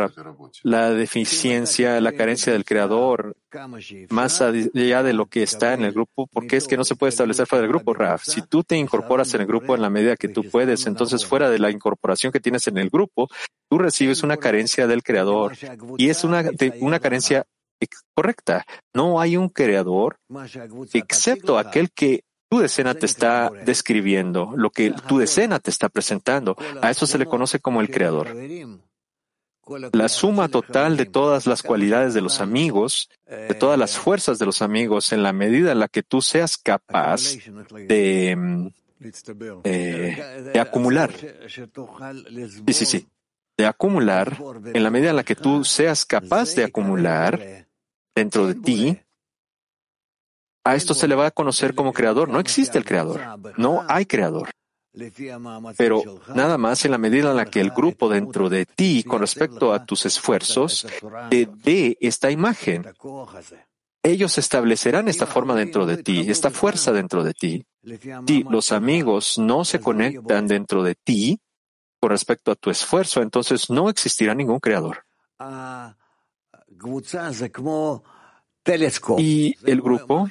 la 0.63 0.91
deficiencia, 0.91 2.01
la 2.01 2.13
carencia 2.13 2.53
del 2.53 2.65
creador, 2.65 3.37
más 4.11 4.41
allá 4.41 5.03
de 5.03 5.13
lo 5.13 5.27
que 5.27 5.43
está 5.43 5.75
en 5.75 5.85
el 5.85 5.93
grupo, 5.93 6.27
¿por 6.27 6.47
qué 6.47 6.57
es 6.57 6.67
que 6.67 6.77
no 6.77 6.85
se 6.85 6.97
puede 6.97 7.11
establecer 7.11 7.47
fuera 7.47 7.63
del 7.63 7.71
grupo, 7.71 7.95
Raf? 7.95 8.25
Si 8.25 8.43
tú 8.43 8.63
te 8.63 8.77
incorporas 8.77 9.33
en 9.35 9.43
el 9.43 9.47
grupo 9.47 9.75
en 9.75 9.83
la 9.83 9.91
medida 9.91 10.17
que 10.17 10.29
tú 10.29 10.45
puedes, 10.51 10.87
entonces 10.87 11.25
fuera 11.25 11.49
de 11.51 11.59
la 11.59 11.71
incorporación 11.71 12.33
que 12.33 12.41
tienes 12.41 12.67
en 12.67 12.79
el 12.79 12.91
grupo, 12.91 13.29
tú 13.71 13.79
recibes 13.79 14.23
una 14.23 14.37
carencia 14.37 14.87
del 14.87 15.03
creador 15.03 15.57
y 15.97 16.09
es 16.11 16.25
una, 16.25 16.45
una 16.81 17.01
carencia 17.01 17.47
correcta. 18.15 18.65
No 18.95 19.21
hay 19.21 19.37
un 19.37 19.49
creador 19.49 20.19
excepto 20.93 21.59
aquel 21.59 21.91
que 21.91 22.24
tu 22.49 22.59
decena 22.61 22.95
te 22.95 23.07
está 23.07 23.51
describiendo, 23.65 24.53
lo 24.57 24.71
que 24.71 24.91
tu 24.91 25.19
decena 25.19 25.59
te 25.59 25.71
está 25.71 25.89
presentando. 25.89 26.57
A 26.81 26.91
eso 26.91 27.07
se 27.07 27.19
le 27.19 27.27
conoce 27.27 27.61
como 27.61 27.81
el 27.81 27.91
creador. 27.91 28.35
La 29.93 30.09
suma 30.09 30.49
total 30.49 30.97
de 30.97 31.07
todas 31.07 31.47
las 31.47 31.63
cualidades 31.63 32.13
de 32.13 32.21
los 32.21 32.41
amigos, 32.41 33.09
de 33.27 33.55
todas 33.55 33.79
las 33.79 33.97
fuerzas 33.97 34.39
de 34.39 34.47
los 34.47 34.61
amigos, 34.61 35.13
en 35.13 35.23
la 35.23 35.33
medida 35.33 35.73
en 35.73 35.79
la 35.79 35.89
que 35.89 36.03
tú 36.03 36.21
seas 36.21 36.59
capaz 36.59 37.39
de, 37.73 38.71
eh, 39.65 40.51
de 40.53 40.61
acumular. 40.61 41.13
Sí, 41.49 42.73
sí, 42.73 42.87
sí. 42.87 43.09
De 43.57 43.67
acumular, 43.67 44.37
en 44.73 44.83
la 44.83 44.91
medida 44.91 45.11
en 45.11 45.17
la 45.17 45.25
que 45.25 45.37
tú 45.37 45.65
seas 45.65 46.05
capaz 46.05 46.55
de 46.55 46.65
acumular 46.65 47.67
dentro 48.15 48.47
de 48.47 48.55
ti, 48.55 49.01
a 50.65 50.75
esto 50.75 50.95
se 50.95 51.07
le 51.07 51.15
va 51.15 51.27
a 51.27 51.31
conocer 51.31 51.75
como 51.75 51.93
creador. 51.93 52.29
No 52.29 52.41
existe 52.41 52.79
el 52.79 52.85
creador. 52.85 53.21
No 53.57 53.85
hay 53.87 54.07
creador. 54.07 54.51
Pero 55.77 56.03
nada 56.35 56.57
más 56.57 56.85
en 56.85 56.93
la 56.93 56.99
medida 56.99 57.31
en 57.31 57.37
la 57.37 57.47
que 57.47 57.61
el 57.61 57.71
grupo 57.71 58.09
dentro 58.09 58.49
de 58.49 58.65
ti, 58.65 59.03
con 59.03 59.21
respecto 59.21 59.73
a 59.73 59.85
tus 59.85 60.07
esfuerzos, 60.07 60.87
te 61.31 61.49
dé 61.65 61.99
esta 62.01 62.31
imagen. 62.31 62.87
Ellos 64.03 64.39
establecerán 64.39 65.09
esta 65.09 65.27
forma 65.27 65.55
dentro 65.55 65.87
de 65.87 66.03
ti, 66.03 66.27
esta 66.29 66.51
fuerza 66.51 66.93
dentro 66.93 67.25
de 67.25 67.35
ti. 67.35 67.67
Si 68.27 68.45
los 68.45 68.71
amigos 68.71 69.39
no 69.39 69.65
se 69.65 69.81
conectan 69.81 70.47
dentro 70.47 70.83
de 70.83 70.95
ti 70.95 71.41
con 72.01 72.11
respecto 72.11 72.53
a 72.53 72.55
tu 72.55 72.71
esfuerzo, 72.71 73.23
entonces 73.23 73.71
no 73.71 73.89
existirá 73.89 74.35
ningún 74.35 74.61
creador. 74.61 75.05
Y 79.19 79.57
el 79.65 79.81
grupo 79.83 80.29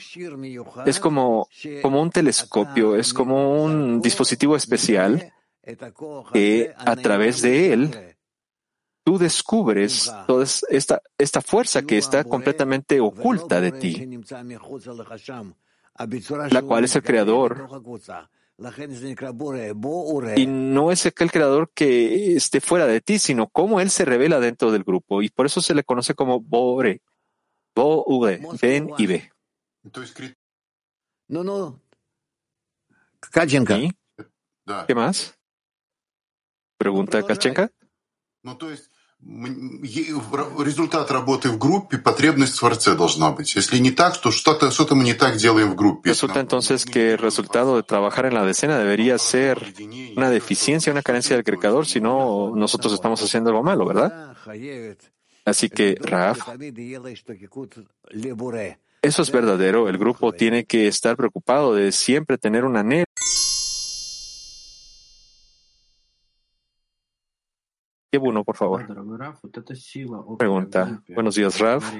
es 0.85 0.99
como, 0.99 1.47
como 1.81 2.01
un 2.01 2.09
telescopio, 2.09 2.95
es 2.95 3.13
como 3.13 3.63
un 3.63 4.01
dispositivo 4.01 4.55
especial 4.55 5.33
que 6.33 6.73
a 6.75 6.95
través 6.95 7.41
de 7.41 7.73
él 7.73 8.15
tú 9.03 9.17
descubres 9.17 10.11
toda 10.27 10.45
esta, 10.69 11.01
esta 11.17 11.41
fuerza 11.41 11.83
que 11.83 11.97
está 11.97 12.23
completamente 12.23 12.99
oculta 12.99 13.61
de 13.61 13.71
ti, 13.71 14.19
la 16.49 16.61
cual 16.61 16.85
es 16.85 16.95
el 16.95 17.03
creador. 17.03 17.67
Y 20.35 20.45
no 20.45 20.91
es 20.91 21.05
aquel 21.05 21.31
creador 21.31 21.71
que 21.73 22.35
esté 22.35 22.61
fuera 22.61 22.85
de 22.85 23.01
ti, 23.01 23.19
sino 23.19 23.47
cómo 23.47 23.79
él 23.79 23.89
se 23.89 24.05
revela 24.05 24.39
dentro 24.39 24.71
del 24.71 24.83
grupo. 24.83 25.21
Y 25.21 25.29
por 25.29 25.45
eso 25.45 25.61
se 25.61 25.73
le 25.73 25.83
conoce 25.83 26.13
como 26.13 26.39
Bore. 26.39 27.01
Bo, 27.74 28.04
V, 28.06 28.40
ven 28.60 28.90
y 28.98 29.06
ve. 29.06 29.30
No, 31.28 31.44
no. 31.44 31.80
Kachenka. 33.20 33.76
¿Qué 34.86 34.94
más? 34.94 35.34
Pregunta 36.78 37.22
Kachenka. 37.22 37.70
Ну, 38.44 38.54
то 38.54 38.70
есть 38.70 38.88
результат 39.20 41.10
работы 41.10 41.48
в 41.50 41.58
группе, 41.58 41.98
потребность 41.98 42.54
в 42.54 42.58
Творце 42.60 42.94
должна 42.94 43.32
быть. 43.32 43.54
Если 43.54 43.78
не 43.78 43.90
так, 43.90 44.16
то 44.16 44.30
что-то 44.30 44.70
что 44.70 44.94
мы 44.94 45.02
не 45.04 45.14
так 45.14 45.36
делаем 45.36 45.72
в 45.72 45.74
группе. 45.74 46.10
Resulta 46.10 46.40
entonces 46.40 46.84
que 46.86 47.12
el 47.12 47.18
resultado 47.18 47.76
de 47.76 47.82
trabajar 47.82 48.26
en 48.26 48.34
la 48.34 48.44
decena 48.44 48.78
debería 48.78 49.18
ser 49.18 49.74
una 50.16 50.30
deficiencia, 50.30 50.92
una 50.92 51.02
carencia 51.02 51.34
del 51.36 51.44
creador, 51.44 51.86
si 51.86 52.00
no 52.00 52.52
nosotros 52.54 52.92
estamos 52.92 53.20
haciendo 53.22 53.50
algo 53.50 53.62
malo, 53.62 53.86
¿verdad? 53.86 54.36
Así 55.45 55.69
que, 55.69 55.95
Raf, 55.99 56.39
eso 59.01 59.21
es 59.21 59.31
verdadero. 59.31 59.89
El 59.89 59.97
grupo 59.97 60.31
tiene 60.31 60.63
que 60.63 60.87
estar 60.87 61.17
preocupado 61.17 61.75
de 61.75 61.91
siempre 61.91 62.37
tener 62.37 62.63
un 62.63 62.77
anhelo. 62.77 63.05
Bueno, 68.17 68.43
por 68.45 68.55
favor. 68.55 68.85
Pregunta. 70.37 71.03
Buenos 71.09 71.35
días, 71.35 71.59
Raf. 71.59 71.93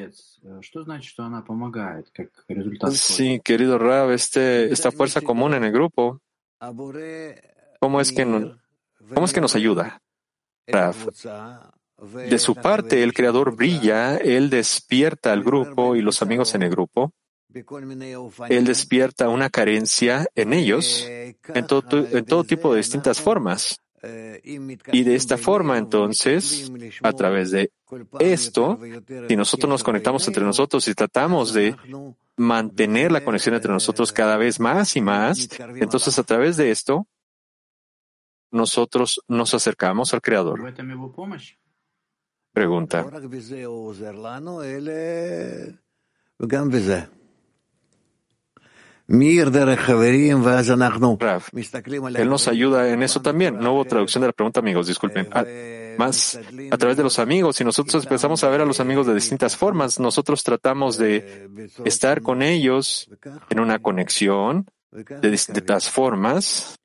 Sí, 2.92 3.42
querido 3.44 3.78
Raf, 3.78 4.12
este, 4.12 4.72
esta 4.72 4.92
fuerza 4.92 5.20
común 5.22 5.54
en 5.56 5.64
el 5.66 5.72
grupo, 5.74 6.22
¿cómo 7.80 8.00
es 8.00 8.12
que, 8.14 8.26
no, 8.26 8.58
cómo 9.14 9.26
es 9.26 9.34
que 9.34 9.42
nos 9.42 9.56
ayuda? 9.56 10.02
Raf, 10.68 11.08
de 12.12 12.40
su 12.40 12.56
parte, 12.56 13.04
el 13.04 13.14
creador 13.14 13.56
brilla, 13.56 14.18
él 14.18 14.50
despierta 14.50 15.32
al 15.32 15.44
grupo 15.44 15.96
y 15.96 16.02
los 16.02 16.22
amigos 16.22 16.54
en 16.56 16.64
el 16.64 16.70
grupo. 16.70 17.14
Él 18.50 18.66
despierta 18.66 19.30
una 19.30 19.50
carencia 19.50 20.26
en 20.36 20.54
ellos 20.54 21.06
en 21.08 21.68
todo, 21.68 22.44
tipo 22.44 22.72
de 22.74 22.78
distintas 22.78 23.22
formas. 23.22 23.80
Y 24.04 25.04
de 25.04 25.16
esta 25.16 25.38
forma, 25.38 25.78
entonces, 25.78 26.72
a 27.04 27.14
través 27.14 27.52
de 27.52 27.72
esto, 28.20 28.80
si 29.28 29.36
nosotros 29.36 29.70
nos 29.70 29.84
conectamos 29.84 30.28
entre 30.28 30.44
nosotros 30.44 30.88
y 30.88 30.94
tratamos 30.94 31.54
de 31.54 31.76
mantener 32.36 33.12
la 33.12 33.24
conexión 33.24 33.56
entre 33.56 33.72
nosotros 33.72 34.12
cada 34.12 34.36
vez 34.38 34.60
más 34.60 34.96
y 34.96 35.02
más, 35.02 35.48
entonces 35.76 36.18
a 36.18 36.24
través 36.24 36.58
de 36.58 36.72
esto, 36.72 37.08
nosotros 38.52 39.22
nos 39.28 39.54
acercamos 39.54 40.14
al 40.14 40.22
Creador. 40.22 40.74
Pregunta. 42.54 43.04
él 52.16 52.30
nos 52.30 52.48
ayuda 52.48 52.90
en 52.90 53.04
eso 53.04 53.22
también. 53.22 53.60
No 53.60 53.74
hubo 53.74 53.86
traducción 53.86 54.22
de 54.22 54.28
la 54.28 54.34
pregunta, 54.34 54.60
amigos, 54.60 54.88
disculpen. 54.88 55.28
Ah, 55.32 55.44
más 55.98 56.40
a 56.72 56.78
través 56.78 56.98
de 56.98 57.04
los 57.04 57.20
amigos, 57.20 57.56
si 57.56 57.64
nosotros 57.64 58.04
empezamos 58.04 58.44
a 58.44 58.50
ver 58.50 58.62
a 58.62 58.66
los 58.66 58.80
amigos 58.80 59.08
de 59.08 59.16
distintas 59.16 59.58
formas, 59.58 60.00
nosotros 60.00 60.44
tratamos 60.44 60.98
de 60.98 61.70
estar 61.86 62.22
con 62.22 62.42
ellos 62.42 63.10
en 63.50 63.60
una 63.60 63.80
conexión 63.80 64.68
de 64.92 65.30
distintas 65.30 65.90
formas 65.90 66.80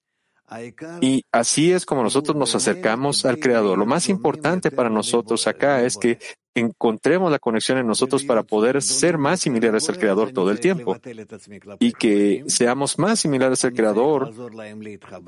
y 1.01 1.25
así 1.33 1.73
es 1.73 1.85
como 1.85 2.03
nosotros 2.03 2.37
nos 2.37 2.55
acercamos 2.55 3.25
al 3.25 3.39
Creador. 3.39 3.79
Lo 3.79 3.87
más 3.87 4.09
importante 4.09 4.71
para 4.71 4.89
nosotros 4.89 5.47
acá 5.47 5.83
es 5.83 5.97
que 5.97 6.19
encontremos 6.55 7.31
la 7.31 7.39
conexión 7.39 7.79
en 7.79 7.87
nosotros 7.87 8.25
para 8.25 8.43
poder 8.43 8.83
ser 8.83 9.19
más 9.19 9.41
similares 9.41 9.89
al 9.89 9.99
Creador 9.99 10.33
todo 10.33 10.51
el 10.51 10.61
tiempo 10.61 10.97
y 11.79 11.93
que 11.93 12.45
seamos 12.47 12.99
más 12.99 13.21
similares 13.21 13.65
al 13.65 13.73
Creador. 13.73 14.33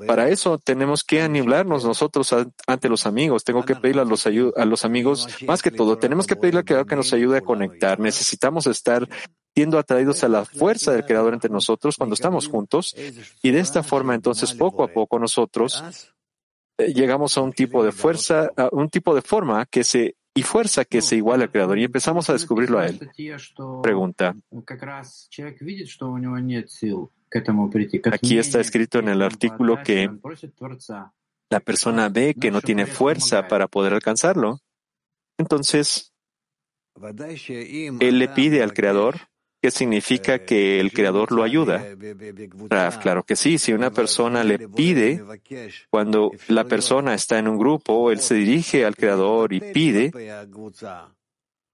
Para 0.05 0.29
eso 0.29 0.57
tenemos 0.57 1.03
que 1.03 1.21
anilarnos 1.21 1.85
nosotros 1.85 2.35
ante 2.67 2.89
los 2.89 3.05
amigos. 3.05 3.43
Tengo 3.43 3.63
que 3.63 3.75
pedirle 3.75 4.01
a 4.01 4.05
los, 4.05 4.25
a 4.25 4.65
los 4.65 4.85
amigos, 4.85 5.27
más 5.47 5.61
que 5.61 5.71
todo, 5.71 5.97
tenemos 5.97 6.27
que 6.27 6.35
pedirle 6.35 6.59
al 6.59 6.65
Creador 6.65 6.87
que 6.87 6.95
nos 6.95 7.13
ayude 7.13 7.37
a 7.37 7.41
conectar. 7.41 7.99
Necesitamos 7.99 8.67
estar 8.67 9.07
siendo 9.53 9.77
atraídos 9.77 10.23
a 10.23 10.29
la 10.29 10.45
fuerza 10.45 10.91
del 10.91 11.05
Creador 11.05 11.33
entre 11.33 11.49
nosotros 11.49 11.97
cuando 11.97 12.13
estamos 12.13 12.47
juntos 12.47 12.95
y 13.41 13.51
de 13.51 13.59
esta 13.59 13.83
forma 13.83 14.15
entonces 14.15 14.53
poco 14.53 14.83
a 14.83 14.87
poco 14.87 15.19
nosotros 15.19 15.83
eh, 16.77 16.93
llegamos 16.93 17.37
a 17.37 17.41
un 17.41 17.51
tipo 17.51 17.83
de 17.83 17.91
fuerza, 17.91 18.49
a 18.55 18.69
un 18.71 18.89
tipo 18.89 19.13
de 19.13 19.21
forma 19.21 19.65
que 19.65 19.83
se 19.83 20.15
y 20.33 20.43
fuerza 20.43 20.85
que 20.85 21.01
se 21.01 21.17
iguala 21.17 21.43
al 21.43 21.51
Creador 21.51 21.77
y 21.79 21.83
empezamos 21.83 22.29
a 22.29 22.33
descubrirlo 22.33 22.79
a 22.79 22.87
Él. 22.87 23.09
Pregunta. 23.83 24.35
Aquí 28.11 28.37
está 28.37 28.59
escrito 28.59 28.99
en 28.99 29.09
el 29.09 29.21
artículo 29.21 29.81
que 29.83 30.09
la 31.49 31.59
persona 31.59 32.09
ve 32.09 32.35
que 32.39 32.51
no 32.51 32.61
tiene 32.61 32.85
fuerza 32.85 33.47
para 33.47 33.67
poder 33.67 33.93
alcanzarlo. 33.93 34.59
Entonces, 35.37 36.13
él 36.95 38.19
le 38.19 38.27
pide 38.29 38.63
al 38.63 38.73
Creador 38.73 39.30
¿Qué 39.61 39.69
significa 39.69 40.39
que 40.39 40.79
el 40.79 40.91
Creador 40.91 41.31
lo 41.31 41.43
ayuda? 41.43 41.85
claro 42.97 43.23
que 43.23 43.35
sí. 43.35 43.59
Si 43.59 43.73
una 43.73 43.91
persona 43.91 44.43
le 44.43 44.57
pide, 44.67 45.23
cuando 45.91 46.31
la 46.47 46.63
persona 46.63 47.13
está 47.13 47.37
en 47.37 47.47
un 47.47 47.59
grupo, 47.59 48.11
él 48.11 48.21
se 48.21 48.33
dirige 48.35 48.85
al 48.85 48.95
Creador 48.95 49.53
y 49.53 49.59
pide 49.59 50.11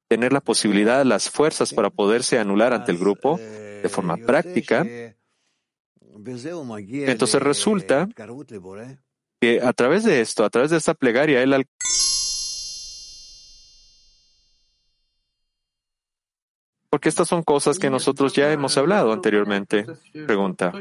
tener 0.10 0.34
la 0.34 0.42
posibilidad, 0.42 1.06
las 1.06 1.30
fuerzas 1.30 1.74
para 1.74 1.90
poderse 1.90 2.40
anular 2.40 2.74
ante 2.74 2.92
el 2.92 2.98
grupo 2.98 3.38
de 3.38 3.90
forma 3.90 4.18
práctica. 4.18 4.86
Entonces 6.12 7.42
resulta 7.42 8.10
que 9.40 9.62
a 9.62 9.72
través 9.72 10.04
de 10.04 10.20
esto, 10.20 10.44
a 10.44 10.50
través 10.50 10.72
de 10.72 10.78
esta 10.78 10.94
plegaria, 10.94 11.42
él 11.42 11.54
Porque 16.90 17.10
estas 17.10 17.28
son 17.28 17.44
cosas 17.44 17.80
que 17.80 17.90
nosotros 17.90 18.34
ya 18.34 18.52
hemos 18.52 18.78
hablado 18.78 19.12
anteriormente. 19.12 19.86
Pregunta. 20.26 20.72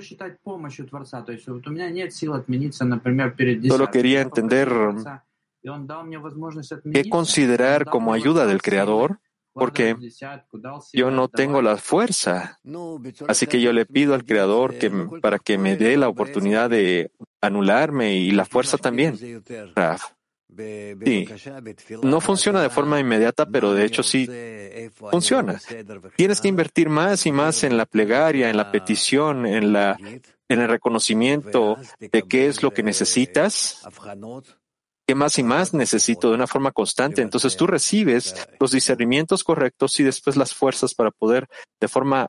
Solo 3.68 3.90
quería 3.90 4.20
entender 4.20 4.72
qué 6.92 7.08
considerar 7.08 7.86
como 7.86 8.12
ayuda 8.12 8.46
del 8.46 8.62
Creador, 8.62 9.18
porque 9.52 9.96
yo 10.92 11.10
no 11.10 11.28
tengo 11.28 11.60
la 11.60 11.76
fuerza. 11.76 12.60
Así 13.26 13.46
que 13.46 13.60
yo 13.60 13.72
le 13.72 13.84
pido 13.86 14.14
al 14.14 14.24
Creador 14.24 14.78
que, 14.78 14.90
para 15.20 15.40
que 15.40 15.58
me 15.58 15.76
dé 15.76 15.96
la 15.96 16.08
oportunidad 16.08 16.70
de 16.70 17.10
anularme 17.40 18.14
y 18.14 18.30
la 18.30 18.44
fuerza 18.44 18.78
también. 18.78 19.18
Sí, 20.48 21.28
no 22.02 22.20
funciona 22.20 22.62
de 22.62 22.70
forma 22.70 23.00
inmediata, 23.00 23.46
pero 23.46 23.74
de 23.74 23.84
hecho 23.84 24.02
sí 24.02 24.28
funciona. 25.10 25.60
Tienes 26.16 26.40
que 26.40 26.48
invertir 26.48 26.88
más 26.88 27.26
y 27.26 27.32
más 27.32 27.64
en 27.64 27.76
la 27.76 27.84
plegaria, 27.84 28.48
en 28.48 28.56
la 28.56 28.70
petición, 28.70 29.44
en, 29.44 29.72
la, 29.72 29.98
en 30.00 30.60
el 30.60 30.68
reconocimiento 30.68 31.76
de 31.98 32.22
qué 32.22 32.46
es 32.46 32.62
lo 32.62 32.72
que 32.72 32.82
necesitas, 32.82 33.82
qué 35.06 35.14
más 35.14 35.38
y 35.38 35.42
más 35.42 35.74
necesito 35.74 36.28
de 36.28 36.36
una 36.36 36.46
forma 36.46 36.70
constante. 36.70 37.22
Entonces 37.22 37.56
tú 37.56 37.66
recibes 37.66 38.34
los 38.58 38.70
discernimientos 38.70 39.44
correctos 39.44 39.98
y 40.00 40.04
después 40.04 40.36
las 40.36 40.54
fuerzas 40.54 40.94
para 40.94 41.10
poder 41.10 41.48
de 41.80 41.88
forma 41.88 42.28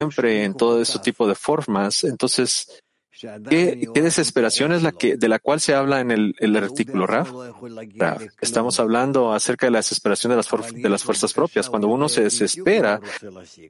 siempre 0.00 0.44
en 0.44 0.54
todo 0.54 0.82
este 0.82 0.98
tipo 0.98 1.26
de 1.26 1.34
formas. 1.34 2.04
Entonces, 2.04 2.82
¿Qué, 3.20 3.88
desesperación 3.94 4.72
es 4.72 4.82
la 4.82 4.92
que, 4.92 5.16
de 5.16 5.28
la 5.28 5.38
cual 5.38 5.60
se 5.60 5.74
habla 5.74 6.00
en 6.00 6.10
el, 6.10 6.56
artículo 6.56 7.06
Raf? 7.06 7.30
Estamos 8.40 8.80
hablando 8.80 9.32
acerca 9.32 9.66
de 9.66 9.70
la 9.70 9.78
desesperación 9.78 10.30
de 10.30 10.36
las, 10.88 11.04
fuerzas 11.04 11.32
propias, 11.32 11.70
cuando 11.70 11.88
uno 11.88 12.08
se 12.08 12.22
desespera 12.22 13.00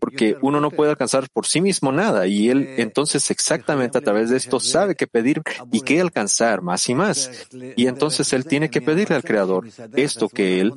porque 0.01 0.37
uno 0.41 0.61
no 0.61 0.71
puede 0.71 0.91
alcanzar 0.91 1.29
por 1.31 1.47
sí 1.47 1.61
mismo 1.61 1.93
nada 1.93 2.27
y 2.27 2.49
él 2.49 2.75
entonces 2.79 3.31
exactamente 3.31 3.99
a 3.99 4.01
través 4.01 4.31
de 4.31 4.37
esto 4.37 4.61
sabe 4.61 4.95
qué 4.95 5.07
pedir 5.07 5.43
y 5.71 5.83
qué 5.83 6.01
alcanzar 6.01 6.63
más 6.63 6.89
y 6.89 6.95
más. 6.95 7.49
Y 7.77 7.87
entonces 7.87 8.33
él 8.33 8.47
tiene 8.47 8.71
que 8.71 8.81
pedirle 8.81 9.17
al 9.17 9.25
Creador 9.25 9.69
esto 9.95 10.29
que 10.29 10.61
él 10.61 10.73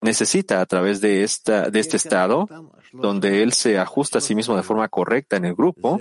necesita 0.00 0.60
a 0.60 0.66
través 0.66 1.00
de 1.00 1.24
este 1.24 1.96
estado, 1.96 2.48
donde 2.92 3.42
él 3.42 3.52
se 3.52 3.78
ajusta 3.78 4.18
a 4.18 4.20
sí 4.20 4.34
mismo 4.34 4.56
de 4.56 4.62
forma 4.62 4.88
correcta 4.88 5.36
en 5.36 5.46
el 5.46 5.54
grupo 5.54 5.98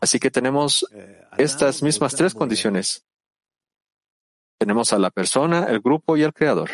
Así 0.00 0.18
que 0.18 0.30
tenemos 0.30 0.86
estas 1.36 1.82
mismas 1.82 2.14
tres 2.14 2.34
condiciones. 2.34 3.04
Tenemos 4.58 4.92
a 4.92 4.98
la 4.98 5.10
persona, 5.10 5.66
el 5.68 5.78
grupo 5.80 6.16
y 6.16 6.22
el 6.22 6.32
creador. 6.32 6.70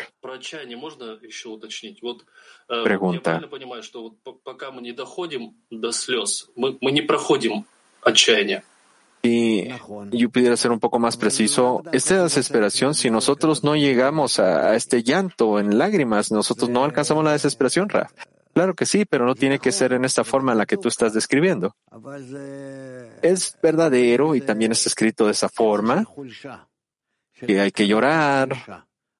Pregunta. 2.83 3.39
Y 9.21 9.67
yo 10.11 10.29
pudiera 10.29 10.55
ser 10.55 10.71
un 10.71 10.79
poco 10.79 10.99
más 10.99 11.17
preciso, 11.17 11.81
esta 11.91 12.23
desesperación, 12.23 12.93
si 12.93 13.09
nosotros 13.09 13.63
no 13.63 13.75
llegamos 13.75 14.39
a, 14.39 14.75
este 14.75 15.01
llanto 15.01 15.59
en 15.59 15.79
lágrimas, 15.79 16.31
nosotros 16.31 16.69
no 16.69 16.83
alcanzamos 16.83 17.23
la 17.23 17.31
desesperación, 17.31 17.89
Raf. 17.89 18.11
Claro 18.55 18.73
que 18.73 18.85
sí, 18.85 19.03
pero 19.03 19.25
no 19.25 19.35
tiene 19.35 19.59
que 19.59 19.73
ser 19.73 19.91
en 19.91 20.05
esta 20.05 20.23
forma 20.23 20.53
en 20.53 20.59
la 20.59 20.65
que 20.65 20.77
tú 20.77 20.87
estás 20.87 21.13
describiendo. 21.13 21.75
Es 23.21 23.57
verdadero 23.61 24.33
y 24.33 24.39
también 24.39 24.71
está 24.71 24.87
escrito 24.87 25.25
de 25.25 25.33
esa 25.33 25.49
forma 25.49 26.05
que 27.33 27.59
hay 27.59 27.71
que 27.71 27.85
llorar, 27.85 28.55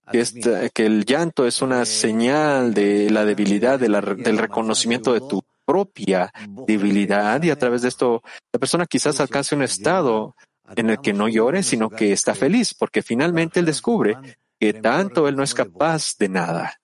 que, 0.10 0.72
que 0.74 0.86
el 0.86 1.04
llanto 1.04 1.46
es 1.46 1.62
una 1.62 1.84
señal 1.84 2.74
de 2.74 3.10
la 3.10 3.26
debilidad, 3.26 3.78
del 3.78 4.38
reconocimiento 4.38 5.12
de 5.12 5.20
tu 5.20 5.44
propia 5.66 6.32
debilidad 6.66 7.44
y 7.44 7.50
a 7.50 7.58
través 7.58 7.82
de 7.82 7.90
esto 7.90 8.24
la 8.54 8.60
persona 8.60 8.86
quizás 8.86 9.20
alcance 9.20 9.54
un 9.54 9.64
estado 9.64 10.34
en 10.78 10.92
el 10.92 11.02
que 11.02 11.12
no 11.12 11.28
llore, 11.28 11.62
sino 11.62 11.90
que 11.90 12.14
está 12.14 12.36
feliz, 12.36 12.74
porque 12.74 13.02
finalmente 13.02 13.60
él 13.60 13.66
descubre 13.66 14.16
que 14.58 14.72
tanto 14.76 15.28
él 15.28 15.36
no 15.36 15.44
es 15.44 15.54
capaz 15.54 16.16
de 16.18 16.30
nada 16.30 16.80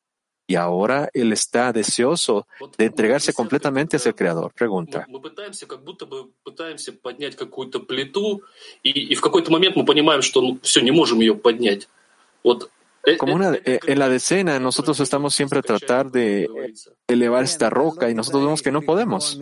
y 0.51 0.55
ahora 0.55 1.10
él 1.13 1.31
está 1.31 1.72
deseoso 1.72 2.46
de 2.77 2.86
entregarse 2.86 3.31
completamente 3.31 3.96
hacia 3.96 4.10
el 4.10 4.15
Creador. 4.15 4.53
Pregunta. 4.53 5.08
Como 13.17 13.34
una, 13.34 13.58
en 13.63 14.00
la 14.00 14.10
decena, 14.10 14.60
nosotros 14.60 15.00
estamos 15.00 15.34
siempre 15.34 15.60
a 15.60 15.62
tratar 15.62 16.12
de 16.12 16.50
elevar 17.08 17.46
esta 17.46 17.70
roca 17.70 18.10
y 18.10 18.13
nosotros 18.13 18.43
vemos 18.43 18.62
que 18.62 18.74
no 18.74 18.81
podemos. 18.81 19.39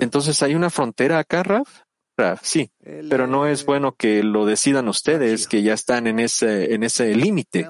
Entonces, 0.00 0.40
¿hay 0.42 0.54
una 0.54 0.70
frontera 0.70 1.18
acá, 1.18 1.42
Raf? 1.42 1.80
Sí, 2.42 2.70
pero 3.08 3.26
no 3.26 3.46
es 3.46 3.64
bueno 3.64 3.94
que 3.94 4.22
lo 4.22 4.46
decidan 4.46 4.88
ustedes 4.88 5.46
que 5.46 5.62
ya 5.62 5.74
están 5.74 6.06
en 6.06 6.18
ese, 6.18 6.74
en 6.74 6.82
ese 6.82 7.14
límite, 7.14 7.68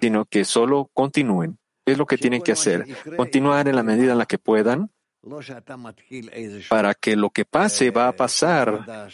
sino 0.00 0.24
que 0.24 0.44
solo 0.44 0.90
continúen. 0.92 1.58
Es 1.84 1.96
lo 1.96 2.06
que 2.06 2.18
tienen 2.18 2.42
que 2.42 2.52
hacer. 2.52 2.86
Continuar 3.16 3.66
en 3.68 3.76
la 3.76 3.82
medida 3.82 4.12
en 4.12 4.18
la 4.18 4.26
que 4.26 4.38
puedan 4.38 4.90
para 6.68 6.94
que 6.94 7.16
lo 7.16 7.30
que 7.30 7.44
pase 7.44 7.90
va 7.90 8.08
a 8.08 8.12
pasar 8.12 9.08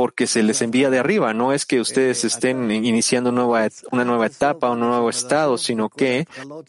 porque 0.00 0.26
se 0.26 0.42
les 0.42 0.62
envía 0.62 0.88
de 0.88 0.98
arriba. 0.98 1.34
No 1.34 1.52
es 1.52 1.66
que 1.66 1.78
ustedes 1.78 2.24
estén 2.24 2.70
iniciando 2.70 3.32
nueva, 3.32 3.68
una 3.92 4.02
nueva 4.02 4.26
etapa, 4.26 4.70
un 4.70 4.80
nuevo 4.80 5.10
estado, 5.10 5.58
sino 5.58 5.90
que 5.90 6.26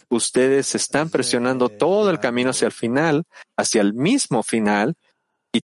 ustedes 0.09 0.75
están 0.75 1.09
presionando 1.09 1.69
todo 1.69 2.09
el 2.09 2.19
camino 2.19 2.49
hacia 2.49 2.65
el 2.65 2.73
final, 2.73 3.23
hacia 3.55 3.79
el 3.79 3.93
mismo 3.93 4.43
final. 4.43 4.95
Y 5.53 5.61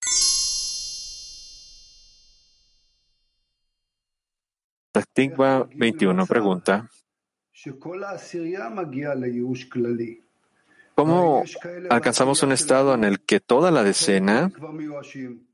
21 4.92 6.26
pregunta. 6.26 6.88
¿Cómo 10.94 11.44
alcanzamos 11.88 12.42
un 12.42 12.52
estado 12.52 12.94
en 12.94 13.04
el 13.04 13.20
que 13.20 13.40
toda 13.40 13.70
la 13.70 13.82
decena 13.82 14.50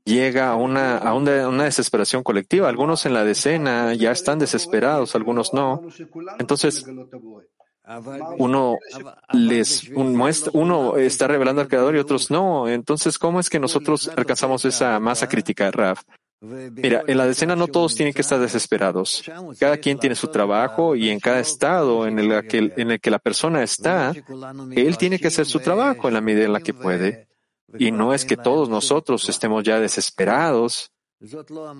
llega 0.03 0.49
a 0.49 0.55
una, 0.55 0.97
a 0.97 1.13
una, 1.13 1.63
desesperación 1.63 2.23
colectiva? 2.23 2.67
Algunos 2.67 3.05
en 3.05 3.13
la 3.13 3.23
decena 3.23 3.93
ya 3.93 4.11
están 4.11 4.39
desesperados, 4.39 5.15
algunos 5.15 5.53
no. 5.53 5.87
Entonces, 6.39 6.85
uno 8.37 8.77
les 9.33 9.89
uno 10.53 10.97
está 10.97 11.27
revelando 11.27 11.61
al 11.61 11.67
creador 11.67 11.95
y 11.95 11.99
otros 11.99 12.29
no. 12.29 12.67
Entonces, 12.67 13.17
¿cómo 13.17 13.39
es 13.39 13.49
que 13.49 13.59
nosotros 13.59 14.11
alcanzamos 14.15 14.65
esa 14.65 14.99
masa 14.99 15.29
crítica, 15.29 15.71
Raf? 15.71 16.03
Mira, 16.39 17.03
en 17.07 17.17
la 17.17 17.25
decena 17.25 17.55
no 17.55 17.67
todos 17.67 17.95
tienen 17.95 18.13
que 18.13 18.21
estar 18.21 18.39
desesperados. 18.39 19.23
Cada 19.59 19.77
quien 19.77 19.97
tiene 19.97 20.15
su 20.15 20.27
trabajo 20.27 20.95
y 20.95 21.09
en 21.09 21.19
cada 21.19 21.39
estado 21.39 22.05
en 22.05 22.19
el 22.19 22.99
que, 22.99 23.11
la 23.11 23.19
persona 23.19 23.63
está, 23.63 24.13
él 24.75 24.97
tiene 24.97 25.19
que 25.19 25.27
hacer 25.27 25.47
su 25.47 25.59
trabajo 25.59 26.07
en 26.07 26.13
la 26.13 26.21
medida 26.21 26.45
en 26.45 26.53
la 26.53 26.61
que 26.61 26.73
puede. 26.73 27.27
Y 27.77 27.91
no 27.91 28.13
es 28.13 28.23
que 28.25 28.37
todos 28.37 28.69
nosotros 28.69 29.27
estemos 29.29 29.63
ya 29.63 29.79
desesperados 29.79 30.91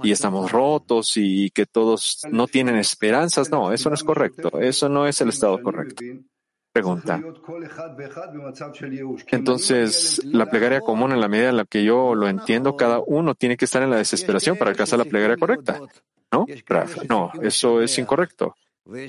y 0.03 0.11
estamos 0.11 0.51
rotos 0.51 1.13
y 1.15 1.51
que 1.51 1.67
todos 1.67 2.21
no 2.31 2.47
tienen 2.47 2.77
esperanzas. 2.77 3.51
No, 3.51 3.71
eso 3.71 3.89
no 3.89 3.95
es 3.95 4.03
correcto. 4.03 4.59
Eso 4.59 4.89
no 4.89 5.07
es 5.07 5.21
el 5.21 5.29
estado 5.29 5.61
correcto. 5.61 6.03
Entonces, 9.31 10.21
la 10.25 10.45
plegaria 10.45 10.81
común, 10.81 11.11
en 11.11 11.21
la 11.21 11.27
medida 11.27 11.49
en 11.49 11.57
la 11.57 11.65
que 11.65 11.83
yo 11.83 12.15
lo 12.15 12.27
entiendo, 12.27 12.75
cada 12.75 12.99
uno 12.99 13.35
tiene 13.35 13.57
que 13.57 13.65
estar 13.65 13.83
en 13.83 13.89
la 13.89 13.97
desesperación 13.97 14.57
para 14.57 14.71
alcanzar 14.71 14.99
la 14.99 15.05
plegaria 15.05 15.37
correcta. 15.37 15.79
¿No? 16.31 16.45
No, 17.07 17.31
eso 17.41 17.81
es 17.81 17.97
incorrecto. 17.97 18.55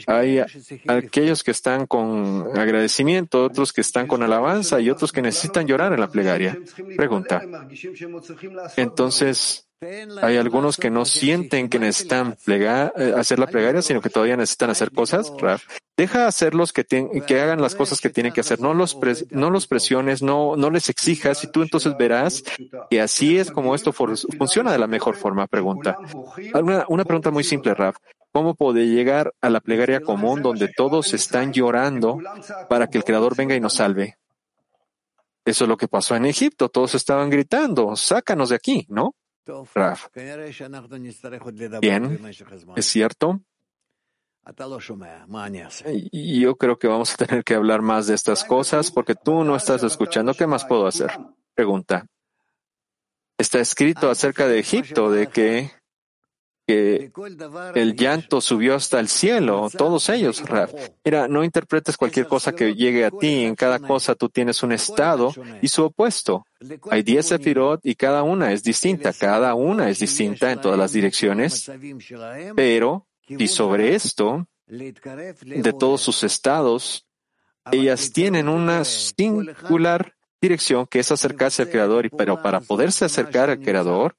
Hay 0.06 0.40
aquellos 0.88 1.44
que 1.44 1.52
están 1.52 1.86
con 1.86 2.48
agradecimiento, 2.58 3.44
otros 3.44 3.72
que 3.72 3.80
están 3.80 4.08
con 4.08 4.22
alabanza 4.22 4.80
y 4.80 4.90
otros 4.90 5.12
que 5.12 5.22
necesitan 5.22 5.66
llorar 5.66 5.92
en 5.92 6.00
la 6.00 6.08
plegaria. 6.08 6.58
Pregunta. 6.96 7.42
Entonces, 8.76 9.67
hay 10.22 10.36
algunos 10.36 10.76
que 10.76 10.90
no 10.90 11.04
sienten 11.04 11.68
que 11.68 11.78
necesitan 11.78 12.36
eh, 12.48 13.14
hacer 13.16 13.38
la 13.38 13.46
plegaria, 13.46 13.80
sino 13.80 14.00
que 14.00 14.10
todavía 14.10 14.36
necesitan 14.36 14.70
hacer 14.70 14.90
cosas. 14.90 15.32
Deja 15.96 16.26
hacerlos 16.26 16.72
que, 16.72 16.84
que 16.84 17.40
hagan 17.40 17.60
las 17.60 17.74
cosas 17.74 18.00
que 18.00 18.10
tienen 18.10 18.32
que 18.32 18.40
hacer. 18.40 18.60
No 18.60 18.74
los, 18.74 18.98
no 19.30 19.50
los 19.50 19.66
presiones, 19.66 20.22
no, 20.22 20.56
no 20.56 20.70
les 20.70 20.88
exijas 20.88 21.44
y 21.44 21.52
tú 21.52 21.62
entonces 21.62 21.96
verás 21.96 22.42
que 22.90 23.00
así 23.00 23.38
es 23.38 23.50
como 23.50 23.74
esto 23.74 23.92
funciona 23.92 24.72
de 24.72 24.78
la 24.78 24.86
mejor 24.86 25.14
forma. 25.14 25.46
Pregunta. 25.46 25.96
Una, 26.54 26.84
una 26.88 27.04
pregunta 27.04 27.30
muy 27.30 27.44
simple, 27.44 27.74
Raf. 27.74 27.96
¿Cómo 28.32 28.54
puede 28.54 28.86
llegar 28.86 29.32
a 29.40 29.48
la 29.48 29.60
plegaria 29.60 30.00
común 30.00 30.42
donde 30.42 30.68
todos 30.68 31.14
están 31.14 31.52
llorando 31.52 32.18
para 32.68 32.88
que 32.88 32.98
el 32.98 33.04
Creador 33.04 33.36
venga 33.36 33.54
y 33.54 33.60
nos 33.60 33.74
salve? 33.74 34.18
Eso 35.44 35.64
es 35.64 35.68
lo 35.68 35.76
que 35.76 35.88
pasó 35.88 36.14
en 36.14 36.26
Egipto. 36.26 36.68
Todos 36.68 36.94
estaban 36.94 37.30
gritando, 37.30 37.96
sácanos 37.96 38.50
de 38.50 38.56
aquí, 38.56 38.86
¿no? 38.90 39.14
Bien, 41.80 42.20
es 42.76 42.86
cierto. 42.86 43.40
Y 45.86 46.40
yo 46.40 46.56
creo 46.56 46.78
que 46.78 46.88
vamos 46.88 47.12
a 47.12 47.16
tener 47.26 47.44
que 47.44 47.54
hablar 47.54 47.82
más 47.82 48.06
de 48.06 48.14
estas 48.14 48.44
cosas 48.44 48.90
porque 48.90 49.14
tú 49.14 49.44
no 49.44 49.56
estás 49.56 49.82
escuchando. 49.82 50.32
¿Qué 50.34 50.46
más 50.46 50.64
puedo 50.64 50.86
hacer? 50.86 51.10
Pregunta. 51.54 52.06
Está 53.36 53.60
escrito 53.60 54.10
acerca 54.10 54.48
de 54.48 54.58
Egipto, 54.58 55.10
de 55.10 55.28
que 55.28 55.70
que 56.68 57.10
el 57.74 57.96
llanto 57.96 58.42
subió 58.42 58.74
hasta 58.74 59.00
el 59.00 59.08
cielo, 59.08 59.70
todos 59.74 60.10
ellos, 60.10 60.44
Mira, 61.02 61.26
no 61.26 61.42
interpretes 61.42 61.96
cualquier 61.96 62.26
cosa 62.26 62.52
que 62.52 62.74
llegue 62.74 63.06
a 63.06 63.10
ti, 63.10 63.44
en 63.44 63.54
cada 63.54 63.78
cosa 63.78 64.14
tú 64.14 64.28
tienes 64.28 64.62
un 64.62 64.72
estado 64.72 65.32
y 65.62 65.68
su 65.68 65.84
opuesto. 65.84 66.44
Hay 66.90 67.02
diez 67.02 67.28
sefirot 67.28 67.80
y 67.84 67.94
cada 67.94 68.22
una 68.22 68.52
es 68.52 68.62
distinta, 68.62 69.14
cada 69.14 69.54
una 69.54 69.88
es 69.88 70.00
distinta 70.00 70.52
en 70.52 70.60
todas 70.60 70.78
las 70.78 70.92
direcciones, 70.92 71.70
pero, 72.54 73.06
y 73.26 73.48
sobre 73.48 73.94
esto, 73.94 74.46
de 74.66 75.72
todos 75.72 76.02
sus 76.02 76.22
estados, 76.22 77.06
ellas 77.72 78.12
tienen 78.12 78.46
una 78.46 78.84
singular 78.84 80.14
dirección 80.38 80.86
que 80.86 80.98
es 80.98 81.10
acercarse 81.10 81.62
al 81.62 81.70
Creador, 81.70 82.10
pero 82.14 82.42
para 82.42 82.60
poderse 82.60 83.06
acercar 83.06 83.48
al 83.48 83.60
Creador, 83.60 84.16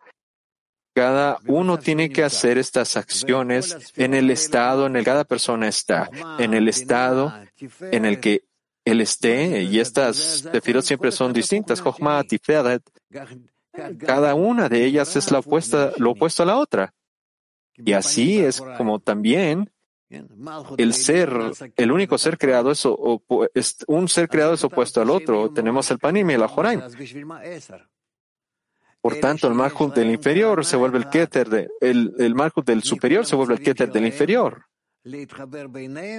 cada 0.94 1.40
uno 1.48 1.78
tiene 1.78 2.10
que 2.10 2.24
hacer 2.24 2.58
estas 2.58 2.98
acciones 2.98 3.78
en 3.96 4.14
el 4.14 4.30
estado 4.32 4.88
en 4.88 4.96
el 4.96 5.04
que 5.04 5.12
cada 5.12 5.24
persona 5.24 5.68
está, 5.68 6.10
en 6.40 6.54
el 6.54 6.68
estado 6.68 7.34
en 7.82 8.06
el 8.06 8.20
que 8.20 8.44
Él 8.86 9.02
esté, 9.02 9.64
y 9.64 9.80
estas 9.80 10.18
sefirot 10.52 10.84
siempre 10.84 11.12
son 11.12 11.34
distintas, 11.34 11.82
Jochma, 11.82 12.24
Tiferet, 12.24 12.82
cada 14.00 14.36
una 14.36 14.68
de 14.68 14.86
ellas 14.86 15.16
es 15.16 15.32
la 15.32 15.40
opuesta, 15.40 15.92
lo 15.98 16.12
opuesto 16.12 16.44
a 16.44 16.46
la 16.46 16.58
otra. 16.58 16.94
Y 17.78 17.94
así 17.94 18.40
es 18.40 18.62
como 18.78 19.00
también 19.00 19.72
el 20.78 20.94
ser, 20.94 21.30
el 21.76 21.92
único 21.92 22.18
ser 22.18 22.38
creado 22.38 22.72
es, 22.72 22.88
es, 23.54 23.78
un 23.88 24.08
ser 24.08 24.28
creado 24.28 24.54
es 24.54 24.64
opuesto 24.64 25.02
al 25.02 25.10
otro. 25.10 25.52
Tenemos 25.52 25.90
el 25.92 26.00
Panim 26.00 26.30
y 26.30 26.34
el 26.34 26.44
Ajoraim. 26.44 26.82
Por 29.02 29.16
tanto, 29.16 29.48
el 29.48 29.54
Malchut 29.54 29.96
del 29.96 30.12
inferior 30.12 30.66
se 30.66 30.76
vuelve 30.76 30.98
el 30.98 31.10
Keter 31.10 31.50
de, 31.50 31.70
el, 31.80 32.14
el 32.20 32.36
del 32.66 32.84
superior 32.84 33.26
se 33.26 33.36
vuelve 33.36 33.54
el 33.54 33.62
Keter 33.62 33.92
del 33.92 34.06
inferior. 34.06 34.66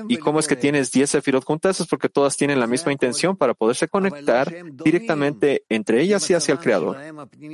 ¿Y 0.08 0.16
cómo 0.16 0.40
es 0.40 0.48
que 0.48 0.56
tienes 0.56 0.90
10 0.90 1.10
sefirot 1.10 1.44
juntas? 1.44 1.80
Es 1.80 1.86
porque 1.86 2.08
todas 2.08 2.36
tienen 2.36 2.58
la 2.58 2.66
misma 2.66 2.92
intención 2.92 3.36
para 3.36 3.54
poderse 3.54 3.88
conectar 3.88 4.52
directamente 4.72 5.64
entre 5.68 6.00
ellas 6.00 6.28
y 6.30 6.34
hacia 6.34 6.52
el 6.52 6.58
Creador. 6.58 6.96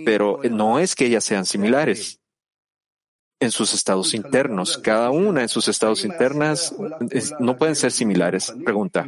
Pero 0.05 0.41
no 0.51 0.79
es 0.79 0.95
que 0.95 1.07
ellas 1.07 1.25
sean 1.25 1.45
similares 1.45 2.21
en 3.41 3.51
sus 3.51 3.75
estados 3.75 4.15
internos. 4.15 4.79
Cada 4.79 5.11
una 5.11 5.43
en 5.43 5.49
sus 5.49 5.69
estados 5.69 6.05
internas 6.05 6.75
no 7.41 7.57
pueden 7.59 7.75
ser 7.75 7.91
similares. 7.91 8.55
Pregunta. 8.65 9.07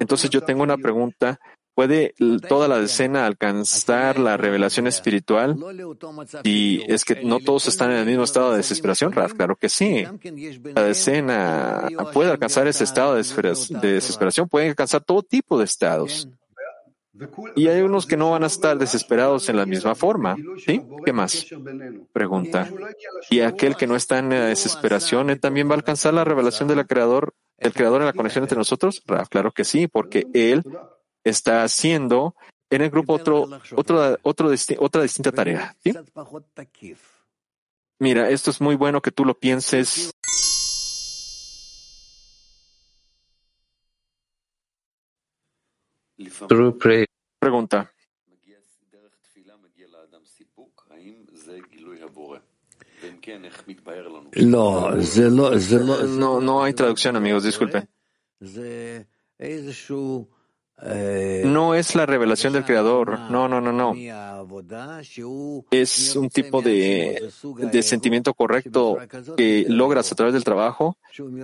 Entonces 0.00 0.30
yo 0.30 0.42
tengo 0.42 0.62
una 0.62 0.78
pregunta 0.78 1.38
¿Puede 1.74 2.14
toda 2.48 2.68
la 2.68 2.78
decena 2.78 3.26
alcanzar 3.26 4.18
la 4.18 4.36
revelación 4.36 4.86
espiritual? 4.86 5.56
Y 6.44 6.82
es 6.92 7.04
que 7.04 7.24
no 7.24 7.40
todos 7.40 7.68
están 7.68 7.90
en 7.92 7.98
el 7.98 8.06
mismo 8.06 8.24
estado 8.24 8.50
de 8.50 8.58
desesperación, 8.58 9.12
Raf. 9.12 9.32
Claro 9.32 9.56
que 9.56 9.68
sí. 9.68 10.04
La 10.74 10.82
decena 10.82 11.88
puede 12.12 12.30
alcanzar 12.30 12.66
ese 12.66 12.84
estado 12.84 13.14
de 13.14 13.22
desesperación, 13.80 14.48
puede 14.48 14.68
alcanzar 14.68 15.02
todo 15.02 15.22
tipo 15.22 15.58
de 15.58 15.64
estados. 15.64 16.28
Y 17.56 17.68
hay 17.68 17.82
unos 17.82 18.06
que 18.06 18.16
no 18.16 18.30
van 18.30 18.42
a 18.42 18.46
estar 18.46 18.78
desesperados 18.78 19.48
en 19.48 19.56
la 19.56 19.66
misma 19.66 19.94
forma. 19.94 20.36
¿Sí? 20.64 20.82
¿Qué 21.04 21.12
más? 21.12 21.46
Pregunta. 22.12 22.68
¿Y 23.30 23.40
aquel 23.40 23.76
que 23.76 23.86
no 23.86 23.96
está 23.96 24.18
en 24.18 24.30
la 24.30 24.46
desesperación 24.46 25.30
él 25.30 25.40
también 25.40 25.68
va 25.68 25.72
a 25.72 25.76
alcanzar 25.76 26.14
la 26.14 26.24
revelación 26.24 26.68
del 26.68 26.86
creador, 26.86 27.34
el 27.58 27.72
creador 27.72 28.00
en 28.00 28.06
la 28.06 28.12
conexión 28.12 28.44
entre 28.44 28.58
nosotros? 28.58 29.02
Raf, 29.06 29.28
claro 29.28 29.52
que 29.52 29.64
sí, 29.64 29.88
porque 29.88 30.26
él 30.32 30.62
está 31.24 31.62
haciendo 31.64 32.34
en 32.70 32.82
el 32.82 32.90
grupo 32.90 33.14
otro, 33.14 33.48
otro, 33.76 34.18
otro 34.22 34.50
otra 34.78 35.02
distinta 35.02 35.32
tarea. 35.32 35.76
Mira, 37.98 38.30
esto 38.30 38.50
es 38.50 38.60
muy 38.60 38.74
bueno 38.74 39.00
que 39.00 39.12
tú 39.12 39.24
lo 39.24 39.38
pienses. 39.38 40.10
Pregunta. 47.38 47.92
No, 56.06 56.40
no 56.40 56.62
hay 56.64 56.72
traducción, 56.72 57.16
amigos, 57.16 57.44
disculpen. 57.44 57.88
No 61.44 61.74
es 61.74 61.94
la 61.94 62.06
revelación 62.06 62.52
del 62.52 62.64
Creador. 62.64 63.18
No, 63.30 63.48
no, 63.48 63.60
no, 63.60 63.72
no. 63.72 63.94
Es 65.70 66.16
un 66.16 66.28
tipo 66.28 66.62
de, 66.62 67.30
de 67.56 67.82
sentimiento 67.82 68.34
correcto 68.34 68.98
que 69.36 69.64
logras 69.68 70.10
a 70.10 70.14
través 70.14 70.34
del 70.34 70.44
trabajo. 70.44 70.96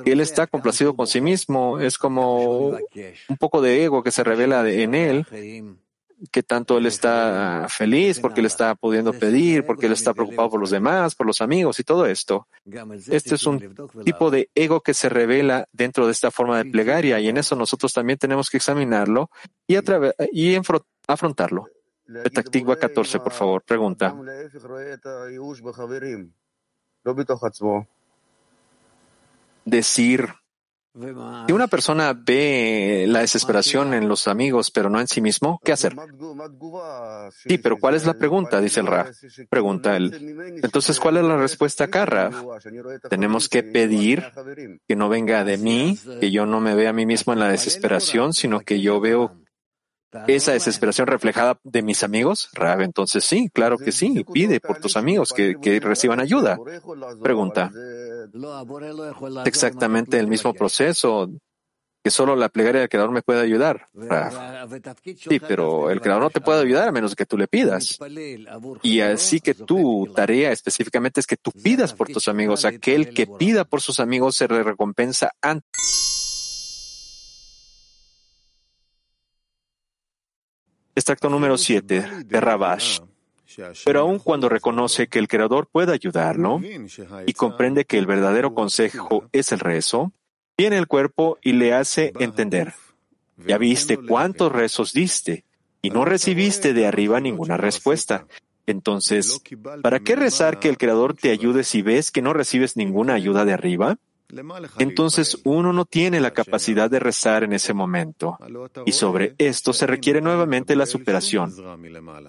Él 0.04 0.20
está 0.20 0.46
complacido 0.46 0.96
con 0.96 1.06
sí 1.06 1.20
mismo. 1.20 1.78
Es 1.78 1.98
como 1.98 2.68
un 2.68 3.36
poco 3.38 3.60
de 3.60 3.84
ego 3.84 4.02
que 4.02 4.10
se 4.10 4.24
revela 4.24 4.68
en 4.68 4.94
él 4.94 5.26
que 6.32 6.42
tanto 6.42 6.78
él 6.78 6.86
está 6.86 7.66
feliz 7.68 8.18
porque 8.18 8.40
él 8.40 8.46
está 8.46 8.74
pudiendo 8.74 9.12
pedir, 9.12 9.64
porque 9.64 9.86
él 9.86 9.92
está 9.92 10.12
preocupado 10.14 10.50
por 10.50 10.60
los 10.60 10.70
demás, 10.70 11.14
por 11.14 11.26
los 11.26 11.40
amigos 11.40 11.78
y 11.78 11.84
todo 11.84 12.06
esto. 12.06 12.48
Este 13.08 13.36
es 13.36 13.46
un 13.46 13.74
tipo 14.04 14.30
de 14.30 14.50
ego 14.54 14.80
que 14.80 14.94
se 14.94 15.08
revela 15.08 15.68
dentro 15.72 16.06
de 16.06 16.12
esta 16.12 16.30
forma 16.30 16.58
de 16.58 16.70
plegaria 16.70 17.20
y 17.20 17.28
en 17.28 17.36
eso 17.36 17.54
nosotros 17.54 17.92
también 17.92 18.18
tenemos 18.18 18.50
que 18.50 18.56
examinarlo 18.56 19.30
y, 19.66 19.76
y 20.32 20.56
afrontarlo. 21.06 21.68
Betaktigua 22.06 22.76
14, 22.76 23.20
por 23.20 23.32
favor, 23.32 23.62
pregunta. 23.62 24.14
Decir 29.64 30.28
si 31.46 31.52
una 31.52 31.68
persona 31.68 32.12
ve 32.12 33.04
la 33.08 33.20
desesperación 33.20 33.94
en 33.94 34.08
los 34.08 34.26
amigos, 34.28 34.70
pero 34.70 34.90
no 34.90 35.00
en 35.00 35.06
sí 35.06 35.20
mismo, 35.20 35.60
¿qué 35.64 35.72
hacer? 35.72 35.94
Sí, 37.46 37.58
pero 37.58 37.78
¿cuál 37.78 37.94
es 37.94 38.06
la 38.06 38.14
pregunta? 38.14 38.60
Dice 38.60 38.80
el 38.80 38.86
Ra. 38.86 39.10
Pregunta 39.48 39.96
él. 39.96 40.60
Entonces, 40.62 40.98
¿cuál 40.98 41.18
es 41.18 41.24
la 41.24 41.36
respuesta 41.36 41.84
acá? 41.84 42.30
Tenemos 43.08 43.48
que 43.48 43.62
pedir 43.62 44.24
que 44.86 44.96
no 44.96 45.08
venga 45.08 45.44
de 45.44 45.58
mí, 45.58 45.98
que 46.20 46.30
yo 46.30 46.46
no 46.46 46.60
me 46.60 46.74
vea 46.74 46.90
a 46.90 46.92
mí 46.94 47.06
mismo 47.06 47.32
en 47.32 47.40
la 47.40 47.48
desesperación, 47.48 48.32
sino 48.32 48.60
que 48.60 48.80
yo 48.80 49.00
veo 49.00 49.36
esa 50.26 50.52
desesperación 50.52 51.06
reflejada 51.06 51.58
de 51.64 51.82
mis 51.82 52.02
amigos? 52.02 52.50
Rab, 52.54 52.80
entonces 52.80 53.24
sí, 53.24 53.50
claro 53.52 53.78
que 53.78 53.92
sí, 53.92 54.24
pide 54.32 54.60
por 54.60 54.80
tus 54.80 54.96
amigos 54.96 55.32
que, 55.32 55.56
que 55.60 55.80
reciban 55.80 56.20
ayuda. 56.20 56.58
Pregunta. 57.22 57.70
Exactamente 59.44 60.18
el 60.18 60.26
mismo 60.26 60.52
proceso 60.54 61.30
que 62.02 62.10
solo 62.10 62.36
la 62.36 62.48
plegaria 62.48 62.80
del 62.80 62.88
Creador 62.88 63.10
me 63.10 63.22
puede 63.22 63.40
ayudar. 63.40 63.88
Sí, 65.04 65.40
pero 65.40 65.90
el 65.90 66.00
Creador 66.00 66.22
no 66.22 66.30
te 66.30 66.40
puede 66.40 66.62
ayudar 66.62 66.88
a 66.88 66.92
menos 66.92 67.14
que 67.14 67.26
tú 67.26 67.36
le 67.36 67.48
pidas. 67.48 67.98
Y 68.82 69.00
así 69.00 69.40
que 69.40 69.54
tu 69.54 70.06
tarea 70.14 70.52
específicamente 70.52 71.20
es 71.20 71.26
que 71.26 71.36
tú 71.36 71.50
pidas 71.50 71.92
por 71.92 72.08
tus 72.08 72.28
amigos. 72.28 72.64
Aquel 72.64 73.12
que 73.12 73.26
pida 73.26 73.64
por 73.64 73.80
sus 73.80 74.00
amigos 74.00 74.36
se 74.36 74.48
le 74.48 74.62
recompensa 74.62 75.32
antes. 75.42 76.07
Extracto 80.98 81.30
número 81.30 81.56
7 81.56 82.24
de 82.26 82.40
Rabash. 82.40 82.98
Pero 83.84 84.00
aun 84.00 84.18
cuando 84.18 84.48
reconoce 84.48 85.06
que 85.06 85.20
el 85.20 85.28
Creador 85.28 85.68
puede 85.70 85.92
ayudarlo 85.92 86.60
y 87.24 87.32
comprende 87.34 87.84
que 87.84 87.98
el 87.98 88.06
verdadero 88.06 88.52
consejo 88.52 89.28
es 89.30 89.52
el 89.52 89.60
rezo, 89.60 90.12
viene 90.56 90.76
el 90.76 90.88
cuerpo 90.88 91.38
y 91.40 91.52
le 91.52 91.72
hace 91.72 92.12
entender, 92.18 92.74
ya 93.46 93.58
viste 93.58 93.96
cuántos 93.96 94.50
rezos 94.50 94.92
diste 94.92 95.44
y 95.82 95.90
no 95.90 96.04
recibiste 96.04 96.74
de 96.74 96.88
arriba 96.88 97.20
ninguna 97.20 97.56
respuesta. 97.56 98.26
Entonces, 98.66 99.40
¿para 99.82 100.00
qué 100.00 100.16
rezar 100.16 100.58
que 100.58 100.68
el 100.68 100.78
Creador 100.78 101.14
te 101.14 101.30
ayude 101.30 101.62
si 101.62 101.80
ves 101.80 102.10
que 102.10 102.22
no 102.22 102.32
recibes 102.32 102.76
ninguna 102.76 103.14
ayuda 103.14 103.44
de 103.44 103.52
arriba? 103.52 103.98
Entonces 104.78 105.40
uno 105.44 105.72
no 105.72 105.84
tiene 105.84 106.20
la 106.20 106.32
capacidad 106.32 106.90
de 106.90 106.98
rezar 106.98 107.44
en 107.44 107.52
ese 107.52 107.72
momento. 107.72 108.38
Y 108.84 108.92
sobre 108.92 109.34
esto 109.38 109.72
se 109.72 109.86
requiere 109.86 110.20
nuevamente 110.20 110.76
la 110.76 110.86
superación, 110.86 111.52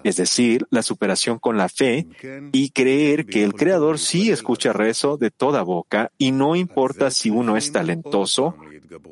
es 0.04 0.16
decir, 0.16 0.66
la 0.70 0.82
superación 0.82 1.38
con 1.38 1.56
la 1.56 1.68
fe 1.68 2.06
y 2.52 2.70
creer 2.70 3.26
que 3.26 3.44
el 3.44 3.54
Creador 3.54 3.98
sí 3.98 4.30
escucha 4.30 4.72
rezo 4.72 5.16
de 5.16 5.30
toda 5.30 5.62
boca 5.62 6.10
y 6.16 6.32
no 6.32 6.56
importa 6.56 7.10
si 7.10 7.30
uno 7.30 7.56
es 7.56 7.72
talentoso 7.72 8.54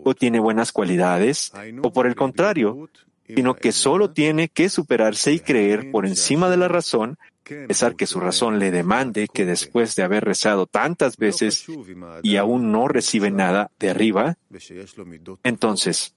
o 0.04 0.14
tiene 0.14 0.40
buenas 0.40 0.72
cualidades 0.72 1.52
o 1.82 1.92
por 1.92 2.06
el 2.06 2.14
contrario, 2.14 2.88
sino 3.26 3.54
que 3.54 3.72
solo 3.72 4.10
tiene 4.12 4.48
que 4.48 4.68
superarse 4.70 5.32
y 5.32 5.40
creer 5.40 5.90
por 5.90 6.06
encima 6.06 6.48
de 6.48 6.56
la 6.56 6.68
razón 6.68 7.18
pesar 7.66 7.96
que 7.96 8.06
su 8.06 8.20
razón 8.20 8.58
le 8.58 8.70
demande 8.70 9.28
que 9.28 9.44
después 9.44 9.96
de 9.96 10.02
haber 10.02 10.24
rezado 10.24 10.66
tantas 10.66 11.16
veces 11.16 11.66
y 12.22 12.36
aún 12.36 12.72
no 12.72 12.88
recibe 12.88 13.30
nada 13.30 13.70
de 13.78 13.90
arriba, 13.90 14.38
entonces, 15.42 16.14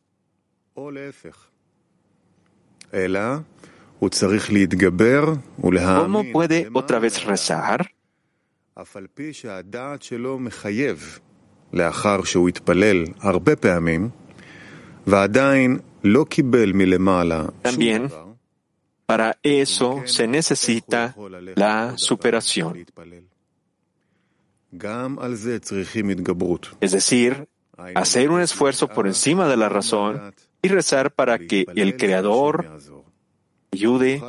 ¿cómo 6.01 6.31
puede 6.31 6.69
otra 6.73 6.99
vez 6.99 7.23
rezar? 7.23 7.91
También 17.61 18.09
para 19.11 19.37
eso 19.43 20.03
se 20.05 20.25
necesita 20.25 21.13
la 21.55 21.97
superación. 21.97 22.85
Es 26.79 26.91
decir, 26.93 27.49
hacer 27.93 28.29
un 28.29 28.39
esfuerzo 28.39 28.87
por 28.87 29.07
encima 29.07 29.49
de 29.49 29.57
la 29.57 29.67
razón 29.67 30.33
y 30.61 30.69
rezar 30.69 31.11
para 31.11 31.37
que 31.39 31.65
el 31.75 31.97
Creador 31.97 32.79
ayude 33.73 34.21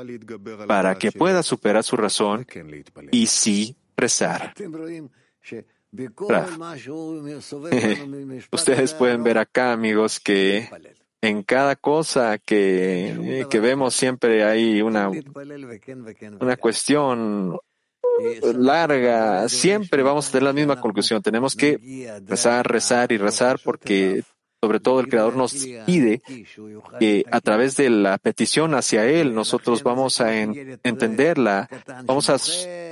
para 0.67 0.97
que 0.99 1.13
pueda 1.13 1.45
superar 1.45 1.85
su 1.85 1.97
razón 1.97 2.45
y 3.13 3.27
sí 3.27 3.77
rezar. 3.97 4.53
Ustedes 8.51 8.95
pueden 8.95 9.23
ver 9.23 9.39
acá, 9.39 9.73
amigos, 9.73 10.19
que 10.19 10.69
en 11.23 11.45
cada 11.45 11.77
cosa 11.77 12.37
que, 12.39 13.47
que 13.49 13.61
vemos 13.61 13.95
siempre 13.95 14.45
hay 14.45 14.83
una, 14.83 15.09
una 16.41 16.57
cuestión 16.57 17.59
larga, 18.55 19.49
siempre 19.49 20.03
vamos 20.03 20.29
a 20.29 20.33
tener 20.33 20.43
la 20.43 20.53
misma 20.53 20.81
conclusión. 20.81 21.23
Tenemos 21.23 21.55
que 21.55 22.21
rezar, 22.27 22.67
rezar 22.67 23.13
y 23.13 23.19
rezar 23.19 23.61
porque 23.65 24.25
sobre 24.61 24.81
todo 24.81 25.01
el 25.01 25.09
Creador 25.09 25.37
nos 25.37 25.55
pide 25.87 26.23
que 26.99 27.25
a 27.31 27.41
través 27.41 27.77
de 27.77 27.89
la 27.91 28.19
petición 28.19 28.75
hacia 28.75 29.07
Él 29.07 29.33
nosotros 29.35 29.85
vamos 29.85 30.21
a 30.21 30.41
entenderla, 30.41 31.69
vamos 32.05 32.31
a 32.31 32.37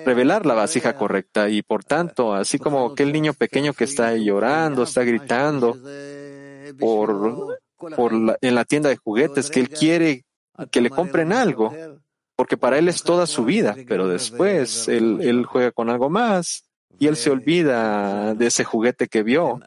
revelar 0.04 0.46
la 0.46 0.54
vasija 0.54 0.94
correcta 0.94 1.48
y 1.48 1.62
por 1.62 1.84
tanto, 1.84 2.32
así 2.32 2.58
como 2.58 2.86
aquel 2.86 3.12
niño 3.12 3.34
pequeño 3.34 3.72
que 3.72 3.84
está 3.84 4.16
llorando, 4.16 4.84
está 4.84 5.02
gritando 5.02 5.76
por, 6.78 7.58
por 7.96 8.12
en 8.40 8.54
la 8.54 8.64
tienda 8.64 8.88
de 8.88 8.96
juguetes, 8.96 9.50
que 9.50 9.60
Él 9.60 9.68
quiere 9.70 10.24
que 10.70 10.80
le 10.80 10.90
compren 10.90 11.32
algo, 11.32 11.74
porque 12.36 12.56
para 12.56 12.78
Él 12.78 12.88
es 12.88 13.02
toda 13.02 13.26
su 13.26 13.44
vida, 13.44 13.76
pero 13.88 14.08
después 14.08 14.88
Él, 14.88 15.18
él 15.22 15.44
juega 15.46 15.72
con 15.72 15.90
algo 15.90 16.10
más 16.10 16.64
y 16.98 17.06
él 17.06 17.16
se 17.16 17.30
olvida 17.30 18.34
de 18.34 18.46
ese 18.46 18.62
juguete 18.62 19.08
que 19.08 19.22
vio. 19.22 19.58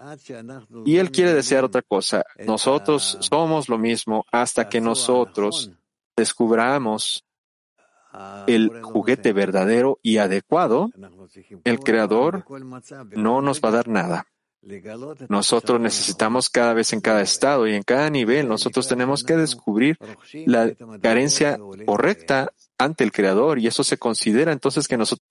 y 0.86 0.98
él 0.98 1.12
quiere 1.12 1.34
desear 1.34 1.64
otra 1.64 1.82
cosa. 1.82 2.24
Nosotros 2.46 3.18
somos 3.22 3.70
lo 3.70 3.78
mismo 3.80 4.26
hasta 4.32 4.70
que 4.70 4.80
nosotros 4.80 5.72
descubramos 6.16 7.26
el 8.46 8.84
juguete 8.84 9.34
verdadero 9.34 10.00
y 10.04 10.18
adecuado, 10.18 10.92
el 11.64 11.80
creador 11.80 12.46
no 13.16 13.42
nos 13.42 13.62
va 13.62 13.70
a 13.70 13.72
dar 13.72 13.88
nada. 13.88 14.28
Nosotros 15.30 15.80
necesitamos 15.80 16.50
cada 16.50 16.74
vez 16.74 16.94
en 16.94 17.02
cada 17.02 17.22
estado 17.22 17.68
y 17.68 17.74
en 17.76 17.84
cada 17.84 18.10
nivel, 18.10 18.48
nosotros 18.48 18.88
tenemos 18.88 19.24
que 19.24 19.36
descubrir 19.36 19.98
la 20.46 20.74
carencia 21.02 21.60
correcta 21.86 22.52
ante 22.78 23.04
el 23.04 23.12
creador 23.12 23.60
y 23.60 23.68
eso 23.68 23.84
se 23.84 23.98
considera 23.98 24.52
entonces 24.52 24.88
que 24.88 24.98
nosotros 24.98 25.28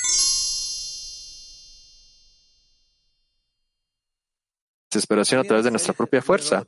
desesperación 4.93 5.41
a 5.41 5.45
través 5.45 5.65
de 5.65 5.71
nuestra 5.71 5.95
propia 5.95 6.23
fuerza. 6.23 6.65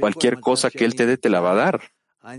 cualquier 0.00 0.40
cosa 0.40 0.70
que 0.70 0.84
Él 0.84 0.94
te 0.94 1.06
dé, 1.06 1.18
te 1.18 1.28
la 1.28 1.40
va 1.40 1.52
a 1.52 1.54
dar. 1.54 1.80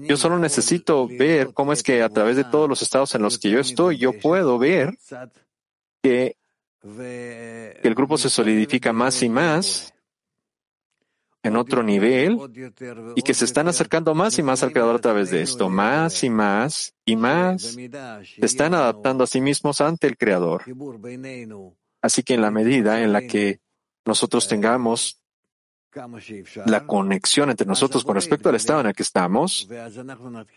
Yo 0.01 0.17
solo 0.17 0.39
necesito 0.39 1.07
ver 1.07 1.53
cómo 1.53 1.71
es 1.71 1.83
que 1.83 2.01
a 2.01 2.09
través 2.09 2.35
de 2.35 2.43
todos 2.43 2.67
los 2.67 2.81
estados 2.81 3.13
en 3.13 3.21
los 3.21 3.37
que 3.37 3.51
yo 3.51 3.59
estoy, 3.59 3.97
yo 3.97 4.13
puedo 4.13 4.57
ver 4.57 4.97
que, 6.01 6.37
el 6.85 7.95
grupo 7.95 8.17
se 8.17 8.29
solidifica 8.29 8.93
más 8.93 9.23
y 9.23 9.29
más 9.29 9.93
en 11.41 11.55
otro 11.57 11.83
nivel 11.83 12.39
y 13.15 13.21
que 13.21 13.33
se 13.33 13.45
están 13.45 13.67
acercando 13.67 14.15
más 14.15 14.37
y 14.39 14.43
más 14.43 14.63
al 14.63 14.71
Creador 14.71 14.95
a 14.95 14.99
través 14.99 15.29
de 15.29 15.41
esto, 15.41 15.69
más 15.69 16.23
y 16.23 16.29
más 16.29 16.93
y 17.05 17.15
más. 17.15 17.61
se 17.61 18.45
están 18.45 18.73
adaptando 18.73 19.23
a 19.23 19.27
sí 19.27 19.41
mismos 19.41 19.79
ante 19.79 20.07
el 20.07 20.17
Creador. 20.17 20.63
Así 22.01 22.23
que 22.23 22.33
en 22.33 22.41
la 22.41 22.51
medida 22.51 23.01
en 23.01 23.13
la 23.13 23.21
que 23.21 23.59
nosotros 24.05 24.47
tengamos 24.47 25.21
la 26.65 26.85
conexión 26.85 27.49
entre 27.49 27.67
nosotros 27.67 28.03
con 28.03 28.15
respecto 28.15 28.49
al 28.49 28.55
estado 28.55 28.81
en 28.81 28.87
el 28.87 28.93
que 28.93 29.03
estamos, 29.03 29.67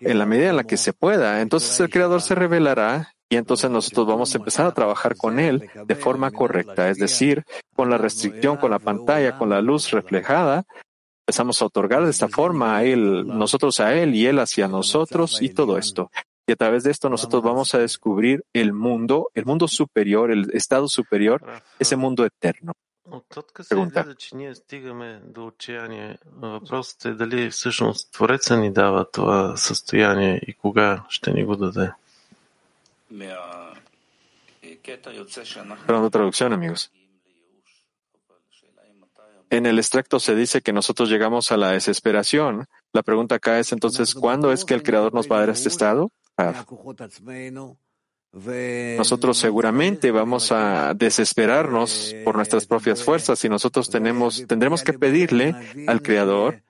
en 0.01 0.19
la 0.19 0.27
medida 0.27 0.51
en 0.51 0.57
la 0.57 0.65
que 0.65 0.77
se 0.77 0.93
pueda, 0.93 1.41
entonces 1.41 1.79
el 1.81 1.91
Creador 1.91 2.23
se 2.23 2.35
revelará 2.35 3.15
y 3.29 3.37
entonces 3.37 3.71
nosotros 3.71 4.07
vamos 4.07 4.35
a 4.35 4.39
empezar 4.39 4.67
a 4.67 4.75
trabajar 4.75 5.17
con 5.17 5.39
Él 5.39 5.69
de 5.87 5.95
forma 5.95 6.31
correcta, 6.31 6.89
es 6.89 6.99
decir, 6.99 7.45
con 7.75 7.91
la 7.91 7.99
restricción, 7.99 8.57
con 8.57 8.71
la 8.71 8.79
pantalla, 8.79 9.37
con 9.37 9.51
la 9.51 9.61
luz 9.61 9.91
reflejada, 9.91 10.65
empezamos 11.27 11.61
a 11.61 11.67
otorgar 11.67 12.05
de 12.05 12.11
esta 12.11 12.29
forma 12.29 12.79
a 12.79 12.85
Él, 12.85 13.27
nosotros 13.27 13.81
a 13.81 13.95
Él 13.95 14.15
y 14.15 14.27
Él 14.27 14.39
hacia 14.39 14.67
nosotros 14.67 15.43
y 15.43 15.51
todo 15.51 15.77
esto. 15.77 16.11
Y 16.47 16.53
a 16.53 16.57
través 16.57 16.85
de 16.85 16.91
esto 16.91 17.11
nosotros 17.11 17.43
vamos 17.43 17.75
a 17.75 17.79
descubrir 17.79 18.43
el 18.55 18.73
mundo, 18.73 19.29
el 19.35 19.45
mundo 19.45 19.69
superior, 19.69 20.31
el 20.31 20.51
estado 20.55 20.89
superior, 20.89 21.45
ese 21.79 21.97
mundo 21.97 22.25
eterno. 22.25 22.73
Pregunta. 23.69 24.07
Perdón, 35.87 36.11
traducción, 36.11 36.53
amigos. 36.53 36.93
En 39.51 39.65
el 39.65 39.79
extracto 39.79 40.21
se 40.21 40.35
dice 40.35 40.61
que 40.61 40.73
nosotros 40.73 41.09
llegamos 41.09 41.51
a 41.53 41.57
la 41.57 41.73
desesperación. 41.73 42.67
La 42.93 43.03
pregunta 43.03 43.37
acá 43.37 43.59
es 43.59 43.73
entonces, 43.73 44.15
¿cuándo 44.15 44.53
es 44.53 44.65
que 44.65 44.75
el 44.75 44.83
Creador 44.83 45.15
nos 45.15 45.31
va 45.31 45.37
a 45.37 45.41
dar 45.41 45.51
este 45.51 45.69
estado? 45.69 46.11
Ah. 46.37 46.67
Nosotros 48.33 49.39
seguramente 49.39 50.11
vamos 50.11 50.53
a 50.53 50.93
desesperarnos 50.95 52.15
por 52.25 52.37
nuestras 52.37 52.67
propias 52.67 53.03
fuerzas 53.03 53.43
y 53.45 53.49
nosotros 53.49 53.89
tenemos, 53.89 54.47
tendremos 54.47 54.83
que 54.83 54.93
pedirle 54.93 55.55
al 55.87 56.03
Creador 56.03 56.63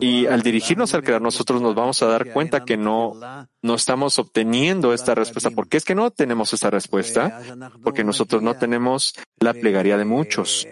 y 0.00 0.26
al 0.26 0.42
dirigirnos 0.42 0.94
al 0.94 1.02
Creador, 1.02 1.22
nosotros 1.22 1.62
nos 1.62 1.74
vamos 1.74 2.02
a 2.02 2.06
dar 2.06 2.32
cuenta 2.32 2.64
que 2.64 2.76
no, 2.76 3.14
no 3.62 3.74
estamos 3.74 4.18
obteniendo 4.18 4.92
esta 4.92 5.14
respuesta. 5.14 5.50
¿Por 5.50 5.68
qué 5.68 5.76
es 5.76 5.84
que 5.84 5.94
no 5.94 6.10
tenemos 6.10 6.52
esta 6.52 6.70
respuesta? 6.70 7.40
Porque 7.82 8.02
nosotros 8.02 8.42
no 8.42 8.54
tenemos 8.54 9.14
la 9.38 9.54
plegaria 9.54 9.96
de 9.96 10.04
muchos. 10.04 10.66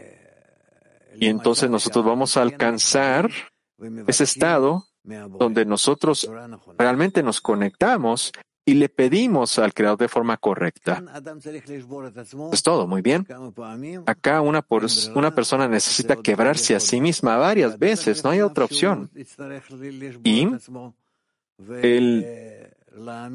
Y 1.16 1.26
entonces 1.26 1.70
nosotros 1.70 2.04
vamos 2.04 2.36
a 2.36 2.42
alcanzar 2.42 3.30
ese 4.06 4.24
estado 4.24 4.86
donde 5.04 5.64
nosotros 5.64 6.28
realmente 6.78 7.22
nos 7.22 7.40
conectamos 7.40 8.32
y 8.66 8.74
le 8.74 8.88
pedimos 8.88 9.58
al 9.58 9.74
Creador 9.74 9.98
de 9.98 10.08
forma 10.08 10.36
correcta. 10.36 11.02
Es 12.52 12.62
todo, 12.62 12.86
muy 12.86 13.02
bien. 13.02 13.26
Acá 14.06 14.40
una, 14.40 14.64
una 15.14 15.34
persona 15.34 15.68
necesita 15.68 16.16
quebrarse 16.16 16.74
a 16.74 16.80
sí 16.80 17.00
misma 17.00 17.36
varias 17.36 17.78
veces, 17.78 18.24
no 18.24 18.30
hay 18.30 18.40
otra 18.40 18.64
opción. 18.64 19.10
Y 20.24 20.48
él 21.82 22.70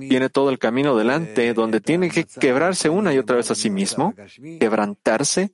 tiene 0.07 0.29
todo 0.29 0.49
el 0.49 0.57
camino 0.57 0.95
delante 0.95 1.53
donde 1.53 1.81
tiene 1.81 2.09
que 2.09 2.23
quebrarse 2.25 2.89
una 2.89 3.13
y 3.13 3.17
otra 3.19 3.35
vez 3.35 3.51
a 3.51 3.55
sí 3.55 3.69
mismo, 3.69 4.15
quebrantarse 4.59 5.51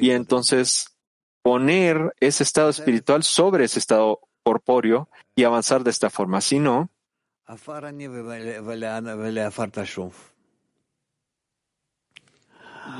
y 0.00 0.10
entonces 0.10 0.96
poner 1.42 2.14
ese 2.20 2.42
estado 2.42 2.68
espiritual 2.68 3.22
sobre 3.22 3.64
ese 3.64 3.78
estado 3.78 4.20
corpóreo 4.44 5.08
y 5.34 5.44
avanzar 5.44 5.82
de 5.82 5.90
esta 5.90 6.10
forma. 6.10 6.40
Si 6.40 6.58
no, 6.58 6.90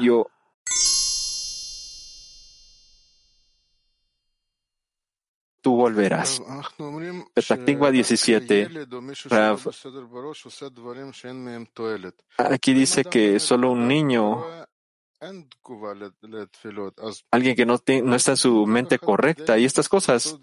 yo 0.00 0.30
tú 5.60 5.76
volverás. 5.76 6.40
Perspectiva 7.34 7.90
17. 7.90 8.86
Aquí 12.38 12.74
dice 12.74 13.04
que 13.04 13.40
solo 13.40 13.72
un 13.72 13.88
niño, 13.88 14.44
alguien 17.30 17.56
que 17.56 17.66
no, 17.66 17.76
no 18.04 18.16
está 18.16 18.30
en 18.30 18.36
su 18.36 18.66
mente 18.66 18.98
correcta 18.98 19.58
y 19.58 19.64
estas 19.64 19.88
cosas 19.88 20.38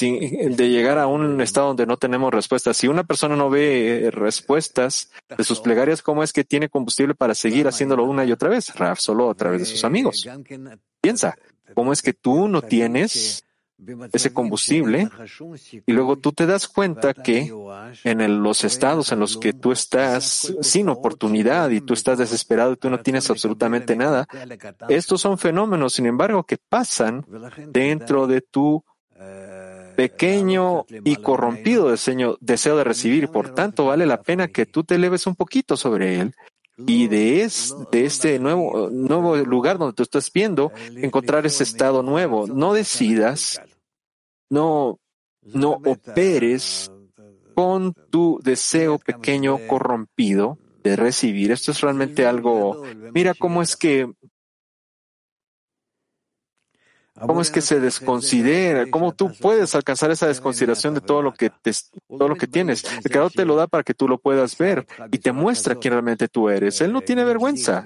de 0.00 0.68
llegar 0.68 0.98
a 0.98 1.06
un 1.06 1.40
estado 1.40 1.68
donde 1.68 1.86
no 1.86 1.96
tenemos 1.96 2.32
respuestas. 2.32 2.76
Si 2.76 2.88
una 2.88 3.04
persona 3.04 3.36
no 3.36 3.50
ve 3.50 4.10
respuestas 4.12 5.10
de 5.36 5.44
sus 5.44 5.60
plegarias, 5.60 6.02
¿cómo 6.02 6.22
es 6.22 6.32
que 6.32 6.44
tiene 6.44 6.68
combustible 6.68 7.14
para 7.14 7.34
seguir 7.34 7.68
haciéndolo 7.68 8.04
una 8.04 8.24
y 8.24 8.32
otra 8.32 8.48
vez? 8.48 8.74
Raf, 8.74 8.98
solo 9.00 9.30
a 9.30 9.34
través 9.34 9.60
de 9.60 9.66
sus 9.66 9.84
amigos. 9.84 10.26
Piensa, 11.00 11.36
¿cómo 11.74 11.92
es 11.92 12.02
que 12.02 12.12
tú 12.12 12.48
no 12.48 12.62
tienes 12.62 13.46
ese 14.12 14.32
combustible 14.32 15.10
y 15.86 15.92
luego 15.92 16.16
tú 16.16 16.32
te 16.32 16.46
das 16.46 16.66
cuenta 16.66 17.12
que 17.12 17.52
en 18.04 18.42
los 18.42 18.64
estados 18.64 19.12
en 19.12 19.20
los 19.20 19.36
que 19.36 19.52
tú 19.52 19.70
estás 19.70 20.54
sin 20.62 20.88
oportunidad 20.88 21.70
y 21.70 21.82
tú 21.82 21.92
estás 21.92 22.18
desesperado 22.18 22.72
y 22.72 22.76
tú 22.76 22.88
no 22.88 23.00
tienes 23.00 23.28
absolutamente 23.28 23.94
nada, 23.94 24.26
estos 24.88 25.20
son 25.20 25.36
fenómenos, 25.36 25.92
sin 25.92 26.06
embargo, 26.06 26.44
que 26.44 26.56
pasan 26.56 27.26
dentro 27.68 28.26
de 28.26 28.40
tu 28.40 28.82
pequeño 29.96 30.84
y 30.88 31.16
corrompido 31.16 31.90
deseo, 31.90 32.36
de 32.76 32.84
recibir. 32.84 33.28
Por 33.28 33.54
tanto, 33.54 33.86
vale 33.86 34.06
la 34.06 34.22
pena 34.22 34.48
que 34.48 34.66
tú 34.66 34.84
te 34.84 34.96
eleves 34.96 35.26
un 35.26 35.34
poquito 35.34 35.76
sobre 35.76 36.20
él 36.20 36.34
y 36.78 37.08
de, 37.08 37.50
de 37.90 38.04
este 38.04 38.38
nuevo, 38.38 38.90
nuevo 38.90 39.36
lugar 39.36 39.78
donde 39.78 39.94
tú 39.94 40.02
estás 40.02 40.30
viendo, 40.32 40.72
encontrar 40.96 41.46
ese 41.46 41.64
estado 41.64 42.02
nuevo. 42.02 42.46
No 42.46 42.74
decidas, 42.74 43.60
no, 44.50 45.00
no 45.42 45.80
operes 45.84 46.90
con 47.54 47.94
tu 48.10 48.38
deseo 48.44 48.98
pequeño 48.98 49.58
corrompido 49.66 50.58
de 50.84 50.96
recibir. 50.96 51.50
Esto 51.50 51.72
es 51.72 51.80
realmente 51.80 52.26
algo, 52.26 52.82
mira 53.14 53.32
cómo 53.34 53.62
es 53.62 53.76
que 53.76 54.12
¿Cómo 57.20 57.40
es 57.40 57.50
que 57.50 57.60
se 57.60 57.80
desconsidera? 57.80 58.86
¿Cómo 58.90 59.14
tú 59.14 59.32
puedes 59.40 59.74
alcanzar 59.74 60.10
esa 60.10 60.26
desconsideración 60.26 60.94
de 60.94 61.00
todo 61.00 61.22
lo 61.22 61.32
que 61.32 61.50
te, 61.50 61.72
todo 62.08 62.28
lo 62.28 62.36
que 62.36 62.46
tienes? 62.46 62.84
El 63.04 63.10
Creador 63.10 63.32
te 63.32 63.44
lo 63.44 63.56
da 63.56 63.66
para 63.66 63.82
que 63.82 63.94
tú 63.94 64.06
lo 64.08 64.18
puedas 64.18 64.56
ver 64.58 64.86
y 65.10 65.18
te 65.18 65.32
muestra 65.32 65.76
quién 65.76 65.92
realmente 65.92 66.28
tú 66.28 66.48
eres. 66.48 66.80
Él 66.80 66.92
no 66.92 67.00
tiene 67.00 67.24
vergüenza. 67.24 67.84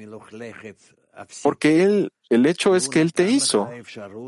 Porque 1.43 1.83
él, 1.83 2.13
el 2.29 2.47
hecho 2.47 2.75
es 2.75 2.89
que 2.89 3.01
él 3.01 3.13
te 3.13 3.31
hizo. 3.31 3.69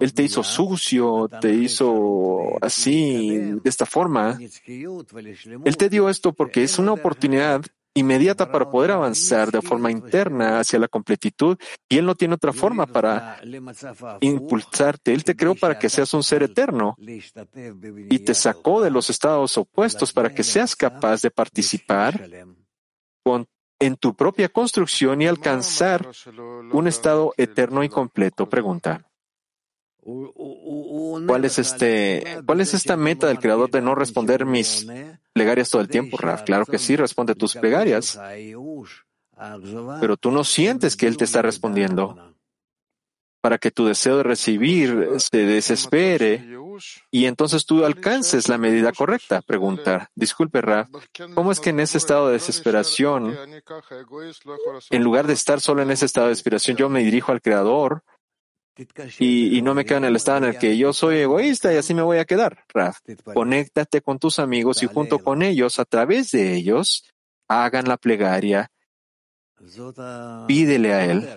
Él 0.01 0.12
te 0.15 0.23
hizo 0.23 0.43
sucio, 0.43 1.29
te 1.41 1.53
hizo 1.53 2.59
así, 2.61 3.38
de 3.62 3.71
esta 3.71 3.87
forma. 3.87 4.38
Él 4.67 5.77
te 5.77 5.88
dio 5.88 6.09
esto 6.09 6.33
porque 6.33 6.62
es 6.62 6.79
una 6.79 6.93
oportunidad 6.93 7.62
inmediata 7.94 8.50
para 8.50 8.70
poder 8.70 8.92
avanzar 8.92 9.50
de 9.50 9.61
forma 9.61 9.90
interna 9.90 10.61
hacia 10.61 10.78
la 10.78 10.88
completitud 10.88 11.59
y 11.88 11.98
Él 11.98 12.07
no 12.07 12.14
tiene 12.14 12.35
otra 12.35 12.52
forma 12.52 12.87
para 12.87 13.40
impulsarte. 14.20 15.12
Él 15.12 15.24
te 15.24 15.37
creó 15.37 15.55
para 15.55 15.78
que 15.78 15.88
seas 15.88 16.12
un 16.14 16.22
ser 16.22 16.42
eterno 16.42 16.96
y 16.98 18.18
te 18.20 18.35
sacó 18.35 18.81
de 18.81 18.90
los 18.90 19.11
estados 19.11 19.57
opuestos 19.59 20.12
para 20.12 20.35
que 20.35 20.42
seas 20.42 20.74
capaz 20.74 21.22
de 21.22 21.31
participar 21.31 22.28
en 23.78 23.96
tu 23.96 24.14
propia 24.14 24.48
construcción 24.48 25.20
y 25.22 25.26
alcanzar 25.26 26.09
un 26.72 26.87
estado 26.87 27.35
eterno 27.37 27.83
y 27.83 27.88
completo. 27.88 28.48
Pregunta. 28.48 29.09
¿Cuál 30.05 31.44
es 31.44 31.59
este, 31.59 32.42
cuál 32.44 32.61
es 32.61 32.74
esta 32.74 32.96
meta 32.96 33.28
del 33.28 33.38
creador 33.38 33.70
de 33.70 33.83
no 33.83 33.94
responder 33.94 34.46
mis 34.46 34.87
plegarias 35.33 35.71
todo 35.71 35.83
el 35.83 35.88
tiempo, 35.88 36.16
Raf? 36.16 36.42
Claro 36.42 36.66
que 36.66 36.79
sí, 36.79 36.97
responde 36.97 37.35
tus 37.35 37.55
plegarias. 37.55 38.18
Pero 40.01 40.16
tú 40.16 40.31
no 40.31 40.45
sientes 40.45 40.97
que 40.97 41.07
él 41.07 41.16
te 41.16 41.25
está 41.25 41.42
respondiendo. 41.42 42.33
para 43.42 43.59
que 43.59 43.73
tu 43.73 43.87
deseo 43.87 44.18
de 44.18 44.23
recibir 44.23 45.09
se 45.18 45.38
desespere 45.38 46.47
y 47.11 47.27
entonces 47.27 47.66
tú 47.66 47.85
alcances 47.85 48.49
la 48.49 48.57
medida 48.57 48.92
correcta. 48.92 49.42
Pregunta, 49.42 50.11
disculpe, 50.14 50.61
Raf, 50.61 50.88
¿cómo 51.35 51.51
es 51.51 51.59
que 51.59 51.71
en 51.71 51.81
ese 51.81 51.99
estado 51.99 52.29
de 52.29 52.35
desesperación, 52.35 53.37
en 54.90 55.03
lugar 55.03 55.27
de 55.27 55.33
estar 55.33 55.61
solo 55.61 55.83
en 55.83 55.90
ese 55.90 56.07
estado 56.07 56.29
de 56.29 56.31
desesperación, 56.31 56.77
yo 56.77 56.88
me 56.88 57.03
dirijo 57.03 57.33
al 57.33 57.42
Creador 57.42 58.05
y, 59.18 59.61
no 59.62 59.74
me 59.74 59.85
quedo 59.85 59.98
en 59.98 60.04
el 60.04 60.16
estado 60.16 60.38
en 60.38 60.44
el 60.44 60.58
que 60.58 60.76
yo 60.76 60.92
soy 60.92 61.18
egoísta 61.18 61.72
y 61.72 61.76
así 61.76 61.94
me 61.94 62.02
voy 62.02 62.18
a 62.18 62.24
quedar. 62.24 62.64
Raf, 62.68 62.98
conéctate 63.24 64.00
con 64.00 64.18
tus 64.18 64.38
amigos 64.38 64.82
y 64.82 64.87
junto 64.87 65.18
con 65.18 65.42
ellos, 65.42 65.78
a 65.78 65.85
través 65.85 66.30
de 66.30 66.54
ellos, 66.54 67.04
hagan 67.48 67.87
la 67.87 67.96
plegaria. 67.96 68.70
Pídele 70.48 70.94
a 70.94 71.04
Él. 71.04 71.28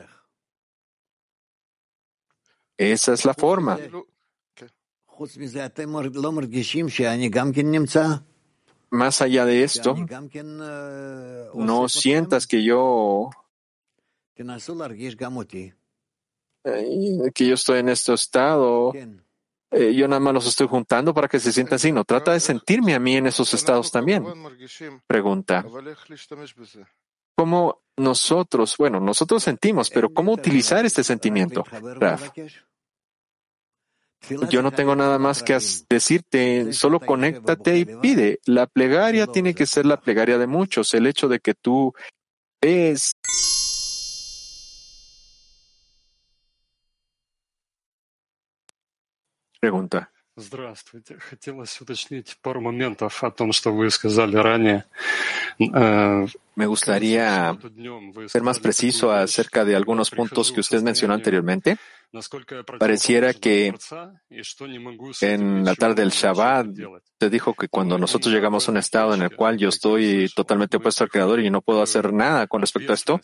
Esa 2.77 3.13
es 3.13 3.25
la 3.25 3.33
forma. 3.33 3.77
Más 8.89 9.21
allá 9.21 9.45
de 9.45 9.63
esto, 9.63 9.95
no 11.53 11.89
sientas 11.89 12.47
que 12.47 12.63
yo 12.63 13.29
que 17.33 17.47
yo 17.47 17.53
estoy 17.53 17.79
en 17.79 17.89
este 17.89 18.13
estado, 18.13 18.93
eh, 19.71 19.93
yo 19.93 20.07
nada 20.07 20.19
más 20.19 20.33
los 20.33 20.47
estoy 20.47 20.67
juntando 20.67 21.13
para 21.13 21.27
que 21.27 21.39
se 21.39 21.51
sientan 21.51 21.75
así. 21.75 21.91
No 21.91 22.03
trata 22.03 22.33
de 22.33 22.39
sentirme 22.39 22.95
a 22.95 22.99
mí 22.99 23.17
en 23.17 23.27
esos 23.27 23.53
estados 23.53 23.91
también. 23.91 24.23
Pregunta. 25.07 25.65
¿Cómo 27.37 27.81
nosotros, 27.97 28.77
bueno, 28.77 28.99
nosotros 28.99 29.43
sentimos, 29.43 29.89
pero 29.89 30.09
cómo 30.09 30.31
utilizar 30.31 30.85
este 30.85 31.03
sentimiento? 31.03 31.63
Raf. 31.99 32.31
Yo 34.49 34.61
no 34.63 34.71
tengo 34.71 34.95
nada 34.95 35.19
más 35.19 35.43
que 35.43 35.57
decirte, 35.89 36.73
solo 36.73 36.99
conéctate 36.99 37.77
y 37.77 37.85
pide. 37.85 38.39
La 38.45 38.65
plegaria 38.65 39.27
tiene 39.27 39.53
que 39.53 39.65
ser 39.65 39.85
la 39.85 39.99
plegaria 39.99 40.37
de 40.37 40.47
muchos. 40.47 40.93
El 40.93 41.05
hecho 41.05 41.27
de 41.27 41.39
que 41.39 41.53
tú 41.53 41.93
ves 42.61 43.11
Pregunta. 49.64 50.08
Здравствуйте. 50.36 51.18
Хотелось 51.18 51.78
уточнить 51.80 52.38
пару 52.40 52.60
моментов 52.60 53.22
о 53.22 53.30
том, 53.30 53.52
что 53.52 53.72
вы 53.72 53.90
сказали 53.90 54.36
ранее. 54.36 54.84
Э, 55.58 56.26
Me 56.56 56.66
gustaría 56.66 57.58
ser 58.28 58.42
más 58.42 58.58
preciso 58.58 59.10
acerca 59.10 59.64
de 59.64 59.76
algunos 59.76 60.10
puntos 60.10 60.52
que 60.52 60.60
usted 60.60 60.82
mencionó 60.82 61.14
anteriormente. 61.14 61.76
Pareciera 62.79 63.33
que 63.33 63.73
en 65.21 65.65
la 65.65 65.75
tarde 65.75 66.01
del 66.01 66.11
Shabbat 66.11 66.67
te 67.17 67.29
dijo 67.29 67.53
que 67.53 67.67
cuando 67.67 67.97
nosotros 67.97 68.33
llegamos 68.33 68.67
a 68.67 68.71
un 68.71 68.77
estado 68.77 69.13
en 69.13 69.21
el 69.21 69.35
cual 69.35 69.57
yo 69.57 69.69
estoy 69.69 70.29
totalmente 70.35 70.77
opuesto 70.77 71.03
al 71.03 71.09
Creador 71.09 71.39
y 71.39 71.49
no 71.49 71.61
puedo 71.61 71.81
hacer 71.81 72.13
nada 72.13 72.47
con 72.47 72.61
respecto 72.61 72.91
a 72.91 72.95
esto, 72.95 73.19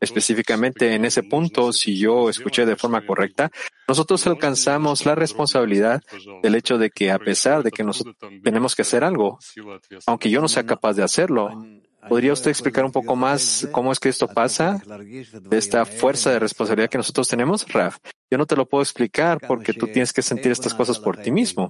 específicamente 0.00 0.94
en 0.94 1.04
ese 1.04 1.22
punto, 1.22 1.72
si 1.72 1.98
yo 1.98 2.28
escuché 2.28 2.66
de 2.66 2.76
forma 2.76 3.04
correcta, 3.04 3.50
nosotros 3.86 4.26
alcanzamos 4.26 5.06
la 5.06 5.14
responsabilidad 5.14 6.02
del 6.42 6.54
hecho 6.54 6.78
de 6.78 6.90
que 6.90 7.10
a 7.10 7.18
pesar 7.18 7.62
de 7.62 7.70
que 7.70 7.84
nosotros 7.84 8.16
tenemos 8.42 8.74
que 8.74 8.82
hacer 8.82 9.04
algo, 9.04 9.38
aunque 10.06 10.30
yo 10.30 10.40
no 10.40 10.48
sea 10.48 10.64
capaz 10.64 10.94
de 10.94 11.02
hacerlo, 11.02 11.50
¿Podría 12.08 12.32
usted 12.32 12.50
explicar 12.50 12.84
un 12.84 12.92
poco 12.92 13.16
más 13.16 13.68
cómo 13.72 13.92
es 13.92 14.00
que 14.00 14.08
esto 14.08 14.28
pasa? 14.28 14.80
De 14.86 15.58
esta 15.58 15.84
fuerza 15.84 16.30
de 16.30 16.38
responsabilidad 16.38 16.90
que 16.90 16.98
nosotros 16.98 17.28
tenemos, 17.28 17.66
Raf. 17.72 17.98
Yo 18.30 18.38
no 18.38 18.46
te 18.46 18.56
lo 18.56 18.66
puedo 18.66 18.82
explicar 18.82 19.40
porque 19.46 19.72
tú 19.72 19.86
tienes 19.86 20.12
que 20.12 20.22
sentir 20.22 20.52
estas 20.52 20.74
cosas 20.74 20.98
por 20.98 21.16
ti 21.16 21.30
mismo. 21.30 21.68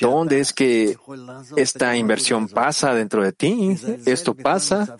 ¿Dónde 0.00 0.40
es 0.40 0.52
que 0.52 0.96
esta 1.56 1.96
inversión 1.96 2.48
pasa 2.48 2.94
dentro 2.94 3.24
de 3.24 3.32
ti? 3.32 3.76
Esto 4.06 4.34
pasa. 4.34 4.96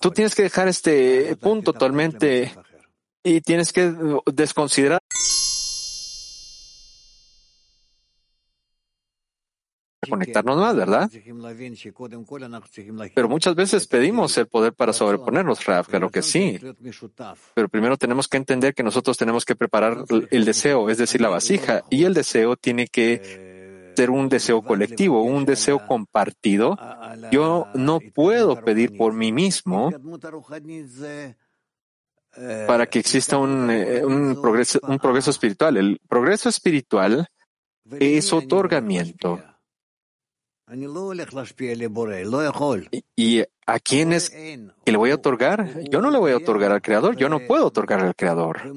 Tú 0.00 0.10
tienes 0.10 0.34
que 0.34 0.42
dejar 0.42 0.66
este 0.68 1.36
punto 1.36 1.72
totalmente 1.72 2.52
y 3.22 3.40
tienes 3.40 3.72
que 3.72 3.94
desconsiderar 4.32 5.00
conectarnos 10.08 10.56
más, 10.56 10.76
¿verdad? 10.76 11.10
Pero 13.14 13.28
muchas 13.28 13.54
veces 13.54 13.86
pedimos 13.86 14.36
el 14.38 14.46
poder 14.46 14.72
para 14.72 14.92
sobreponernos, 14.92 15.64
Raf, 15.64 15.88
claro 15.88 16.10
que 16.10 16.22
sí. 16.22 16.58
Pero 17.54 17.68
primero 17.68 17.96
tenemos 17.96 18.28
que 18.28 18.36
entender 18.36 18.74
que 18.74 18.82
nosotros 18.82 19.16
tenemos 19.16 19.44
que 19.44 19.56
preparar 19.56 20.04
el 20.30 20.44
deseo, 20.44 20.88
es 20.88 20.98
decir, 20.98 21.20
la 21.20 21.28
vasija, 21.28 21.84
y 21.90 22.04
el 22.04 22.14
deseo 22.14 22.56
tiene 22.56 22.86
que 22.86 23.92
ser 23.96 24.10
un 24.10 24.28
deseo 24.28 24.62
colectivo, 24.62 25.22
un 25.22 25.44
deseo 25.44 25.86
compartido. 25.86 26.78
Yo 27.30 27.68
no 27.74 28.00
puedo 28.14 28.62
pedir 28.64 28.96
por 28.96 29.12
mí 29.12 29.32
mismo 29.32 29.90
para 32.66 32.86
que 32.86 33.00
exista 33.00 33.38
un, 33.38 33.70
eh, 33.70 34.04
un, 34.04 34.40
progreso, 34.40 34.78
un 34.82 34.98
progreso 34.98 35.30
espiritual. 35.30 35.76
El 35.76 36.00
progreso 36.08 36.48
espiritual 36.48 37.26
es 37.98 38.32
otorgamiento. 38.32 39.42
¿Y 43.16 43.42
a 43.66 43.80
quién 43.80 44.12
es 44.12 44.30
que 44.30 44.92
le 44.92 44.96
voy 44.96 45.10
a 45.10 45.16
otorgar? 45.16 45.82
Yo 45.90 46.00
no 46.00 46.10
le 46.10 46.18
voy 46.18 46.32
a 46.32 46.36
otorgar 46.36 46.70
al 46.72 46.82
Creador, 46.82 47.16
yo 47.16 47.28
no 47.28 47.40
puedo 47.40 47.66
otorgar 47.66 48.00
al 48.00 48.14
Creador. 48.14 48.74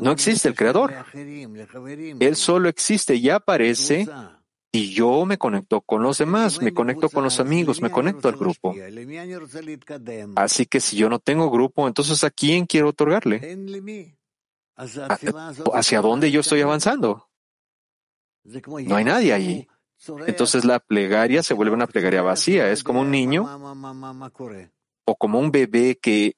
No 0.00 0.12
existe 0.12 0.48
el 0.48 0.54
Creador. 0.54 0.94
Él 1.14 2.36
solo 2.36 2.68
existe 2.68 3.16
y 3.16 3.28
aparece 3.28 4.06
y 4.72 4.92
yo 4.92 5.24
me 5.24 5.38
conecto 5.38 5.82
con 5.82 6.02
los 6.02 6.18
demás, 6.18 6.60
me 6.60 6.74
conecto 6.74 7.08
con 7.08 7.22
los 7.22 7.38
amigos, 7.38 7.80
me 7.80 7.90
conecto 7.90 8.28
al 8.28 8.36
grupo. 8.36 8.74
Así 10.36 10.66
que 10.66 10.80
si 10.80 10.96
yo 10.96 11.08
no 11.08 11.18
tengo 11.18 11.50
grupo, 11.50 11.86
entonces 11.86 12.24
¿a 12.24 12.30
quién 12.30 12.66
quiero 12.66 12.88
otorgarle? 12.88 13.56
¿Hacia 14.76 16.00
dónde 16.00 16.30
yo 16.30 16.40
estoy 16.40 16.60
avanzando? 16.62 17.28
No 18.44 18.96
hay 18.96 19.04
nadie 19.04 19.32
allí. 19.32 19.68
Entonces 20.26 20.64
la 20.64 20.80
plegaria 20.80 21.42
se 21.42 21.54
vuelve 21.54 21.74
una 21.74 21.86
plegaria 21.86 22.22
vacía. 22.22 22.70
Es 22.70 22.82
como 22.82 23.00
un 23.00 23.10
niño 23.10 23.48
o 25.04 25.16
como 25.16 25.38
un 25.38 25.50
bebé 25.50 25.98
que 26.00 26.36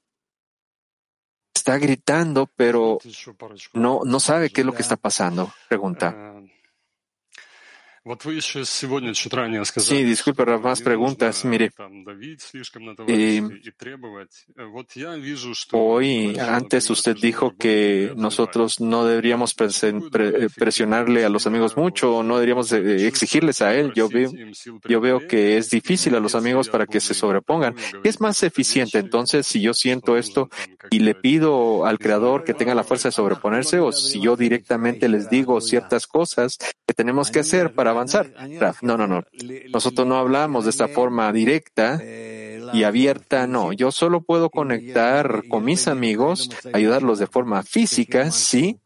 está 1.55 1.79
gritando, 1.79 2.49
pero 2.55 2.99
no, 3.73 4.01
no 4.05 4.21
sabe 4.21 4.51
qué 4.51 4.61
es 4.61 4.67
lo 4.67 4.73
que 4.73 4.83
está 4.83 4.97
pasando. 4.97 5.53
Pregunta. 5.69 6.35
Sí, 9.81 10.05
disculpe, 10.05 10.45
más 10.59 10.81
preguntas. 10.81 11.45
Mire, 11.45 11.73
eh, 13.09 13.43
hoy, 15.73 16.39
antes 16.39 16.89
usted 16.89 17.17
dijo 17.21 17.57
que 17.59 18.13
nosotros 18.17 18.81
no 18.81 19.05
deberíamos 19.05 19.55
presionarle 19.55 21.25
a 21.25 21.29
los 21.29 21.49
amigos 21.49 21.77
mucho, 21.77 22.23
no 22.23 22.35
deberíamos 22.37 22.71
exigirles 22.71 23.61
a 23.61 23.75
él. 23.75 23.93
Yo 23.97 24.09
veo, 24.09 24.31
yo 24.89 25.01
veo 25.01 25.27
que 25.27 25.57
es 25.57 25.71
difícil 25.71 26.15
a 26.15 26.21
los 26.21 26.37
amigos 26.37 26.69
para 26.69 26.87
que 26.87 27.01
se 27.01 27.13
sobrepongan. 27.13 27.75
Es 28.05 28.21
más 28.21 28.41
eficiente 28.45 28.99
entonces 28.99 29.49
si 29.49 29.61
yo 29.61 29.75
siento 29.75 30.17
esto 30.17 30.49
y 30.91 31.01
le 31.01 31.17
pido 31.17 31.87
al 31.87 31.99
Creador 31.99 32.45
que 32.45 32.55
tenga 32.55 32.77
la 32.77 32.85
fuerza 32.85 33.09
de 33.09 33.13
sobreponerse 33.13 33.81
o 33.81 33.91
si 33.91 34.21
yo 34.21 34.37
directamente 34.37 35.09
les 35.09 35.29
digo 35.29 35.61
ciertas 35.61 36.07
cosas 36.07 36.57
que 36.87 36.95
tenemos 36.95 37.33
que 37.33 37.41
hacer 37.41 37.75
para 37.75 37.96
avanzar. 37.97 38.33
No, 38.83 38.97
no, 38.97 39.07
no. 39.07 39.25
Nosotros 39.71 40.07
no 40.07 40.17
hablamos 40.17 40.65
de 40.65 40.71
esta 40.71 40.89
forma 40.89 41.33
directa 41.33 42.01
y 42.73 42.83
abierta, 42.83 43.47
no. 43.47 43.73
Yo 43.73 43.91
solo 43.91 44.23
puedo 44.23 44.51
conectar 44.51 45.45
con 45.49 45.65
mis 45.65 45.89
amigos, 45.89 46.51
ayudarlos 46.73 47.19
de 47.19 47.27
forma 47.27 47.63
física, 47.63 48.31
sí. 48.31 48.81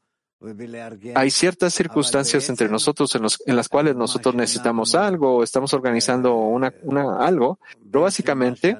Hay 1.15 1.31
ciertas 1.31 1.75
circunstancias 1.75 2.49
entre 2.49 2.71
nosotros 2.71 3.15
en, 3.15 3.23
los, 3.23 3.43
en 3.45 3.57
las 3.57 3.69
cuales 3.69 3.95
nosotros 3.95 4.35
necesitamos 4.35 4.95
algo, 4.95 5.43
estamos 5.43 5.75
organizando 5.75 6.35
una, 6.35 6.73
una, 6.83 7.19
algo, 7.19 7.59
pero 7.91 8.03
básicamente 8.03 8.79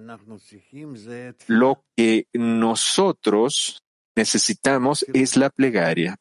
lo 1.49 1.85
que 1.95 2.27
nosotros 2.33 3.83
necesitamos 4.17 5.05
es 5.13 5.37
la 5.37 5.51
plegaria. 5.51 6.17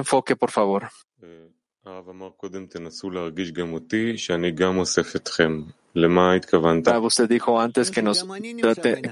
Enfoque, 0.00 0.36
por 0.36 0.50
favor. 0.50 0.88
Usted 7.00 7.28
dijo 7.28 7.60
antes 7.60 7.90
que, 7.90 8.02
nos 8.02 8.24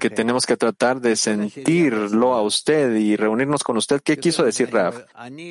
que 0.00 0.10
tenemos 0.10 0.46
que 0.46 0.56
tratar 0.56 1.00
de 1.00 1.16
sentirlo 1.16 2.34
a 2.34 2.42
usted 2.42 2.94
y 2.94 3.16
reunirnos 3.16 3.64
con 3.64 3.76
usted. 3.76 4.00
¿Qué 4.02 4.16
quiso 4.16 4.44
decir 4.44 4.70
Rav? 4.72 5.06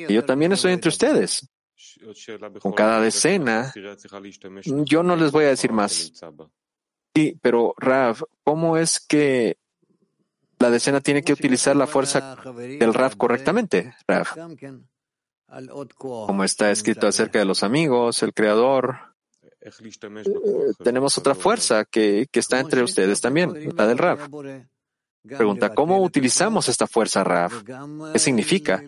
yo 0.08 0.24
también 0.24 0.52
estoy 0.52 0.72
entre 0.72 0.88
ustedes. 0.88 1.48
Con 2.60 2.72
cada 2.72 3.00
decena, 3.00 3.72
yo 4.64 5.02
no 5.02 5.16
les 5.16 5.32
voy 5.32 5.44
a 5.44 5.48
decir 5.48 5.72
más. 5.72 6.12
Sí, 7.14 7.36
pero 7.42 7.74
Rav, 7.76 8.22
¿cómo 8.44 8.76
es 8.76 9.00
que 9.00 9.58
la 10.58 10.70
decena 10.70 11.00
tiene 11.00 11.22
que 11.22 11.32
utilizar 11.32 11.76
la 11.76 11.86
fuerza 11.86 12.36
del 12.54 12.94
Rav 12.94 13.16
correctamente, 13.16 13.94
Rav? 14.06 14.28
Como 15.96 16.44
está 16.44 16.70
escrito 16.70 17.06
acerca 17.06 17.38
de 17.38 17.46
los 17.46 17.62
amigos, 17.62 18.22
el 18.22 18.34
creador, 18.34 18.98
eh, 19.60 19.70
tenemos 20.82 21.16
otra 21.16 21.34
fuerza 21.34 21.84
que, 21.84 22.26
que, 22.30 22.40
está 22.40 22.60
entre 22.60 22.82
ustedes 22.82 23.20
también, 23.20 23.74
la 23.76 23.86
del 23.86 23.98
Rav. 23.98 24.28
Pregunta, 25.22 25.74
¿cómo 25.74 26.02
utilizamos 26.02 26.68
esta 26.68 26.86
fuerza 26.86 27.24
Rav? 27.24 27.64
¿Qué 28.12 28.18
significa? 28.18 28.82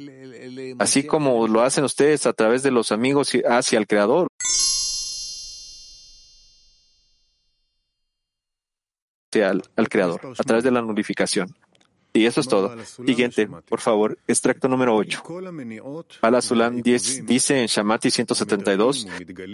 Así 0.78 1.04
como 1.04 1.48
lo 1.48 1.62
hacen 1.62 1.84
ustedes 1.84 2.26
a 2.26 2.32
través 2.32 2.62
de 2.62 2.70
los 2.70 2.92
amigos 2.92 3.32
hacia 3.48 3.78
el 3.78 3.86
Creador. 3.86 4.28
Al, 9.32 9.62
al 9.76 9.88
Creador, 9.88 10.34
a 10.38 10.42
través 10.42 10.64
de 10.64 10.70
la 10.70 10.82
nulificación. 10.82 11.54
Y 12.12 12.26
eso 12.26 12.40
es 12.40 12.48
todo. 12.48 12.74
Siguiente, 12.84 13.46
por 13.46 13.80
favor, 13.80 14.18
extracto 14.26 14.68
número 14.68 14.96
8. 14.96 15.22
Sulam 16.40 16.82
10 16.82 17.26
dice 17.26 17.60
en 17.60 17.66
Shamati 17.66 18.10
172, 18.10 19.06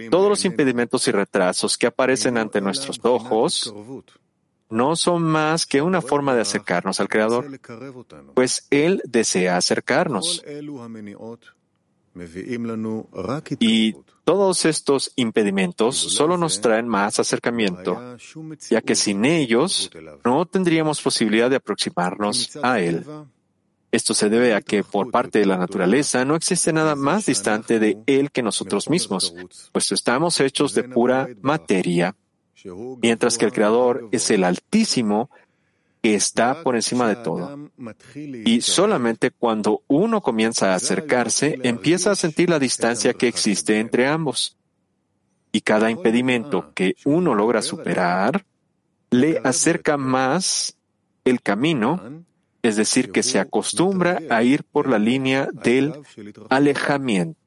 todos 0.09 0.29
los 0.29 0.45
impedimentos 0.45 1.07
y 1.07 1.11
retrasos 1.11 1.77
que 1.77 1.87
aparecen 1.87 2.37
ante 2.37 2.61
nuestros 2.61 2.99
ojos 3.03 3.73
no 4.69 4.95
son 4.95 5.23
más 5.23 5.65
que 5.65 5.81
una 5.81 6.01
forma 6.01 6.35
de 6.35 6.41
acercarnos 6.41 6.99
al 6.99 7.07
Creador, 7.07 7.59
pues 8.33 8.67
Él 8.69 9.01
desea 9.05 9.57
acercarnos. 9.57 10.43
Y 13.59 13.95
todos 14.27 14.65
estos 14.65 15.13
impedimentos 15.15 15.95
solo 15.95 16.35
nos 16.35 16.59
traen 16.59 16.85
más 16.85 17.17
acercamiento, 17.17 18.17
ya 18.69 18.81
que 18.81 18.93
sin 18.93 19.23
ellos 19.23 19.89
no 20.25 20.45
tendríamos 20.45 21.01
posibilidad 21.01 21.49
de 21.49 21.55
aproximarnos 21.55 22.59
a 22.61 22.81
Él. 22.81 23.05
Esto 23.89 24.13
se 24.13 24.27
debe 24.27 24.53
a 24.53 24.61
que 24.61 24.83
por 24.83 25.11
parte 25.11 25.39
de 25.39 25.45
la 25.45 25.55
naturaleza 25.55 26.25
no 26.25 26.35
existe 26.35 26.73
nada 26.73 26.97
más 26.97 27.27
distante 27.27 27.79
de 27.79 27.99
Él 28.05 28.29
que 28.29 28.43
nosotros 28.43 28.89
mismos, 28.89 29.33
pues 29.71 29.93
estamos 29.93 30.41
hechos 30.41 30.73
de 30.73 30.83
pura 30.83 31.29
materia, 31.41 32.13
mientras 33.01 33.37
que 33.37 33.45
el 33.45 33.53
Creador 33.53 34.09
es 34.11 34.29
el 34.29 34.43
Altísimo 34.43 35.29
está 36.13 36.63
por 36.63 36.75
encima 36.75 37.07
de 37.07 37.15
todo. 37.17 37.69
Y 38.45 38.61
solamente 38.61 39.31
cuando 39.31 39.83
uno 39.87 40.21
comienza 40.21 40.71
a 40.71 40.75
acercarse, 40.75 41.59
empieza 41.63 42.11
a 42.11 42.15
sentir 42.15 42.49
la 42.49 42.59
distancia 42.59 43.13
que 43.13 43.27
existe 43.27 43.79
entre 43.79 44.07
ambos. 44.07 44.57
Y 45.51 45.61
cada 45.61 45.89
impedimento 45.89 46.73
que 46.73 46.95
uno 47.05 47.33
logra 47.33 47.61
superar 47.61 48.45
le 49.09 49.39
acerca 49.43 49.97
más 49.97 50.77
el 51.23 51.41
camino, 51.41 52.23
es 52.61 52.75
decir, 52.75 53.11
que 53.11 53.23
se 53.23 53.39
acostumbra 53.39 54.21
a 54.29 54.43
ir 54.43 54.63
por 54.63 54.87
la 54.87 54.99
línea 54.99 55.47
del 55.51 55.93
alejamiento. 56.49 57.39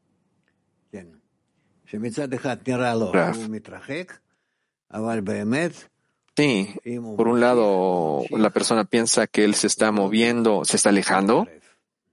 Sí, 6.40 6.74
por 7.16 7.28
un 7.28 7.40
lado, 7.40 8.24
la 8.30 8.48
persona 8.48 8.84
piensa 8.84 9.26
que 9.26 9.44
él 9.44 9.54
se 9.54 9.66
está 9.66 9.92
moviendo, 9.92 10.64
se 10.64 10.76
está 10.76 10.88
alejando, 10.88 11.46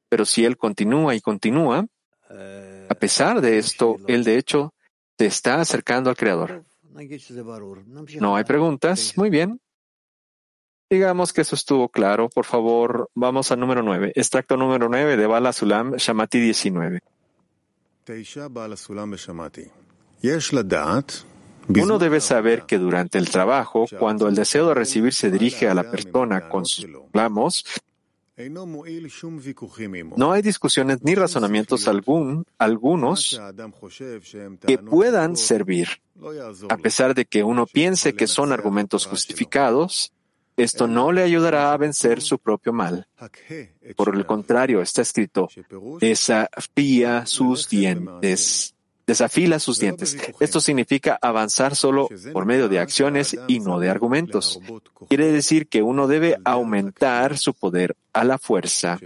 pero 0.09 0.25
si 0.25 0.43
él 0.43 0.57
continúa 0.57 1.15
y 1.15 1.21
continúa, 1.21 1.87
a 2.89 2.95
pesar 2.95 3.39
de 3.39 3.57
esto, 3.57 3.97
él 4.07 4.25
de 4.25 4.37
hecho 4.37 4.73
se 5.17 5.27
está 5.27 5.61
acercando 5.61 6.09
al 6.09 6.17
Creador. 6.17 6.65
No 8.19 8.35
hay 8.35 8.43
preguntas. 8.43 9.13
Muy 9.15 9.29
bien. 9.29 9.61
Digamos 10.89 11.31
que 11.31 11.41
eso 11.41 11.55
estuvo 11.55 11.87
claro. 11.89 12.27
Por 12.27 12.45
favor, 12.45 13.09
vamos 13.13 13.51
al 13.51 13.59
número 13.59 13.81
9. 13.83 14.13
Extracto 14.15 14.57
número 14.57 14.89
9 14.89 15.15
de 15.15 15.27
Bala 15.27 15.53
Sulam, 15.53 15.95
Shamati 15.95 16.39
19. 16.39 16.99
Uno 21.69 21.99
debe 21.99 22.21
saber 22.21 22.63
que 22.63 22.77
durante 22.77 23.17
el 23.17 23.29
trabajo, 23.29 23.85
cuando 23.99 24.27
el 24.27 24.35
deseo 24.35 24.67
de 24.67 24.73
recibir 24.73 25.13
se 25.13 25.31
dirige 25.31 25.67
a 25.67 25.73
la 25.73 25.89
persona 25.89 26.49
con 26.49 26.65
sus 26.65 26.85
reclamos, 26.85 27.65
no 30.15 30.31
hay 30.31 30.41
discusiones 30.43 30.99
ni 31.01 31.15
razonamientos 31.15 31.87
algún, 31.87 32.45
algunos 32.59 33.41
que 34.65 34.77
puedan 34.77 35.35
servir. 35.35 35.87
A 36.69 36.77
pesar 36.77 37.15
de 37.15 37.25
que 37.25 37.43
uno 37.43 37.65
piense 37.65 38.13
que 38.13 38.27
son 38.27 38.51
argumentos 38.51 39.07
justificados, 39.07 40.11
esto 40.55 40.87
no 40.87 41.11
le 41.11 41.23
ayudará 41.23 41.73
a 41.73 41.77
vencer 41.77 42.21
su 42.21 42.37
propio 42.37 42.73
mal. 42.73 43.07
Por 43.95 44.15
el 44.15 44.25
contrario, 44.25 44.81
está 44.81 45.01
escrito, 45.01 45.49
desafía 45.99 47.25
sus 47.25 47.69
dientes 47.69 48.75
desafila 49.07 49.57
sus 49.59 49.79
dientes. 49.79 50.17
Esto 50.39 50.59
significa 50.59 51.17
avanzar 51.21 51.75
solo 51.75 52.09
por 52.33 52.45
medio 52.45 52.67
de 52.67 52.79
acciones 52.79 53.35
y 53.47 53.59
no 53.61 53.79
de 53.79 53.89
argumentos. 53.89 54.59
Quiere 55.07 55.31
decir 55.31 55.67
que 55.67 55.81
uno 55.81 56.07
debe 56.07 56.37
aumentar 56.43 57.37
su 57.37 57.53
poder 57.53 57.95
a 58.13 58.25
la 58.25 58.37
fuerza. 58.37 58.99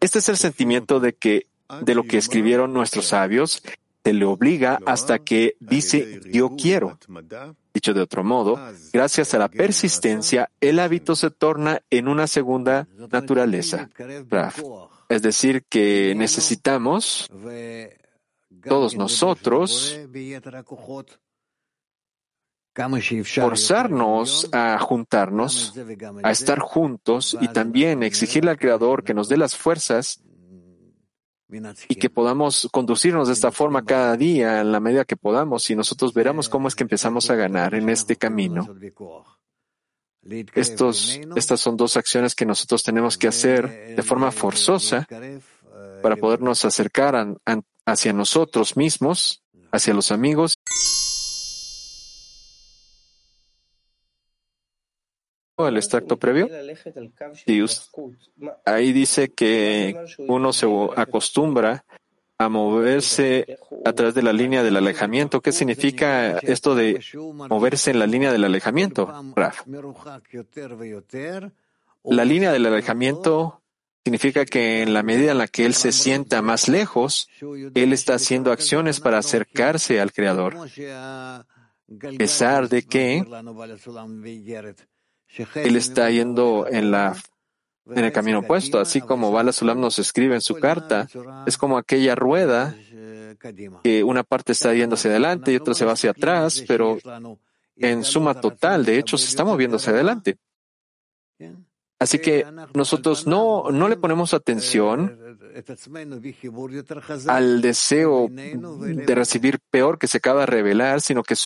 Este 0.00 0.18
es 0.18 0.28
el 0.28 0.36
sentimiento 0.36 0.98
de 0.98 1.12
que, 1.12 1.46
de 1.82 1.94
lo 1.94 2.04
que 2.04 2.16
escribieron 2.16 2.72
nuestros 2.72 3.06
sabios, 3.06 3.62
se 4.04 4.12
le 4.12 4.24
obliga 4.24 4.80
hasta 4.86 5.18
que 5.20 5.56
dice 5.60 6.20
yo 6.32 6.56
quiero. 6.56 6.98
Dicho 7.74 7.94
de 7.94 8.00
otro 8.00 8.24
modo, 8.24 8.58
gracias 8.92 9.34
a 9.34 9.38
la 9.38 9.48
persistencia, 9.48 10.50
el 10.60 10.78
hábito 10.78 11.14
se 11.14 11.30
torna 11.30 11.82
en 11.90 12.08
una 12.08 12.26
segunda 12.26 12.88
naturaleza. 13.10 13.88
Es 15.12 15.20
decir, 15.20 15.64
que 15.68 16.14
necesitamos 16.16 17.30
todos 18.64 18.96
nosotros 18.96 20.00
forzarnos 23.24 24.48
a 24.52 24.78
juntarnos, 24.78 25.74
a 26.22 26.30
estar 26.30 26.60
juntos 26.60 27.36
y 27.42 27.48
también 27.48 28.02
exigirle 28.02 28.52
al 28.52 28.58
Creador 28.58 29.04
que 29.04 29.12
nos 29.12 29.28
dé 29.28 29.36
las 29.36 29.54
fuerzas 29.54 30.22
y 31.88 31.96
que 31.96 32.08
podamos 32.08 32.66
conducirnos 32.72 33.28
de 33.28 33.34
esta 33.34 33.52
forma 33.52 33.84
cada 33.84 34.16
día 34.16 34.62
en 34.62 34.72
la 34.72 34.80
medida 34.80 35.04
que 35.04 35.16
podamos 35.16 35.68
y 35.68 35.76
nosotros 35.76 36.14
veremos 36.14 36.48
cómo 36.48 36.68
es 36.68 36.74
que 36.74 36.84
empezamos 36.84 37.28
a 37.28 37.34
ganar 37.34 37.74
en 37.74 37.90
este 37.90 38.16
camino. 38.16 38.66
Estos, 40.54 41.18
estas 41.36 41.60
son 41.60 41.76
dos 41.76 41.96
acciones 41.96 42.34
que 42.34 42.46
nosotros 42.46 42.82
tenemos 42.82 43.18
que 43.18 43.26
hacer 43.28 43.94
de 43.96 44.02
forma 44.02 44.30
forzosa 44.30 45.06
para 46.02 46.16
podernos 46.16 46.64
acercar 46.64 47.16
a- 47.16 47.34
a- 47.46 47.60
hacia 47.86 48.12
nosotros 48.12 48.76
mismos, 48.76 49.42
hacia 49.72 49.94
los 49.94 50.12
amigos. 50.12 50.54
El 55.58 55.76
extracto 55.76 56.16
previo. 56.18 56.48
Y 57.46 57.60
ahí 58.64 58.92
dice 58.92 59.28
que 59.32 59.94
uno 60.28 60.52
se 60.52 60.66
acostumbra 60.96 61.84
a 62.44 62.48
moverse 62.48 63.58
a 63.84 63.92
través 63.92 64.14
de 64.14 64.22
la 64.22 64.32
línea 64.32 64.62
del 64.62 64.76
alejamiento. 64.76 65.40
¿Qué 65.40 65.52
significa 65.52 66.38
esto 66.38 66.74
de 66.74 67.04
moverse 67.48 67.90
en 67.90 67.98
la 67.98 68.06
línea 68.06 68.32
del 68.32 68.44
alejamiento, 68.44 69.12
Raf? 69.34 69.62
La 72.04 72.24
línea 72.24 72.52
del 72.52 72.66
alejamiento 72.66 73.62
significa 74.04 74.44
que 74.44 74.82
en 74.82 74.92
la 74.92 75.02
medida 75.02 75.32
en 75.32 75.38
la 75.38 75.46
que 75.46 75.64
él 75.64 75.74
se 75.74 75.92
sienta 75.92 76.42
más 76.42 76.68
lejos, 76.68 77.28
él 77.74 77.92
está 77.92 78.14
haciendo 78.14 78.50
acciones 78.50 79.00
para 79.00 79.18
acercarse 79.18 80.00
al 80.00 80.12
Creador. 80.12 80.56
A 80.56 82.16
pesar 82.16 82.68
de 82.68 82.84
que 82.84 83.24
Él 85.54 85.76
está 85.76 86.10
yendo 86.10 86.66
en 86.68 86.90
la 86.90 87.16
en 87.86 88.04
el 88.04 88.12
camino 88.12 88.40
opuesto, 88.40 88.78
así 88.78 89.00
como 89.00 89.32
Bala 89.32 89.52
Sulam 89.52 89.80
nos 89.80 89.98
escribe 89.98 90.34
en 90.34 90.40
su 90.40 90.54
carta, 90.56 91.08
es 91.46 91.58
como 91.58 91.78
aquella 91.78 92.14
rueda 92.14 92.74
que 93.82 94.04
una 94.04 94.22
parte 94.22 94.52
está 94.52 94.72
yendo 94.72 94.94
hacia 94.94 95.10
adelante 95.10 95.52
y 95.52 95.56
otra 95.56 95.74
se 95.74 95.84
va 95.84 95.92
hacia 95.92 96.10
atrás, 96.10 96.64
pero 96.66 96.98
en 97.76 98.04
suma 98.04 98.40
total, 98.40 98.84
de 98.84 98.98
hecho, 98.98 99.18
se 99.18 99.28
está 99.28 99.44
moviendo 99.44 99.76
hacia 99.76 99.92
adelante. 99.92 100.38
Así 101.98 102.18
que 102.18 102.44
nosotros 102.74 103.26
no, 103.26 103.70
no 103.70 103.88
le 103.88 103.96
ponemos 103.96 104.34
atención 104.34 105.38
al 107.28 107.62
deseo 107.62 108.28
de 108.28 109.14
recibir 109.14 109.60
peor 109.70 109.98
que 109.98 110.08
se 110.08 110.18
acaba 110.18 110.40
de 110.40 110.46
revelar, 110.46 111.00
sino 111.00 111.22
que 111.22 111.36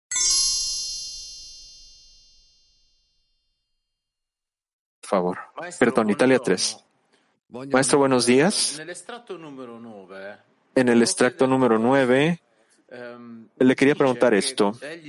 favor. 5.06 5.38
Perdón, 5.78 6.10
Italia 6.10 6.38
3. 6.38 6.86
Maestro, 7.48 7.98
buenos 7.98 8.26
días. 8.26 8.76
Nell'estratto 8.78 9.38
numero 9.38 9.78
9, 9.78 10.36
En 10.74 10.88
el 10.88 11.00
extracto 11.00 11.46
número 11.46 11.78
9, 11.78 12.40
ehm, 12.88 13.46
le 13.58 13.76
quería 13.76 13.94
preguntar 13.94 14.34
esto. 14.34 14.76
E. 14.82 15.00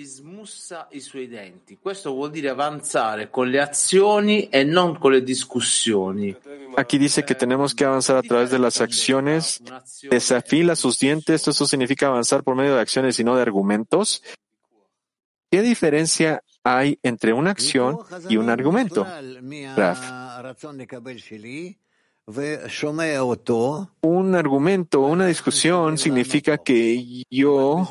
Aquí 6.78 6.98
dice 6.98 7.26
que 7.26 7.36
tenemos 7.36 7.76
que 7.76 7.86
avanzar 7.86 8.18
a 8.18 8.22
través 8.22 8.52
de 8.52 8.60
las 8.60 8.82
acciones. 8.82 9.62
Desafila 10.10 10.76
sus 10.76 11.00
dientes. 11.00 11.48
Eso 11.48 11.66
significa 11.66 12.08
avanzar 12.08 12.44
por 12.44 12.56
medio 12.56 12.76
de 12.76 12.82
acciones 12.82 13.20
y 13.20 13.24
no 13.24 13.36
de 13.36 13.42
argumentos. 13.42 14.24
¿Qué 15.50 15.62
diferencia 15.62 16.44
hay 16.68 17.00
entre 17.04 17.34
una 17.34 17.52
acción 17.52 18.00
y 18.30 18.38
un 18.38 18.50
argumento? 18.50 19.06
Raf. 19.76 20.00
Un 24.02 24.36
argumento, 24.36 25.00
una 25.00 25.28
discusión 25.28 25.98
significa 25.98 26.58
que 26.58 27.24
yo, 27.30 27.88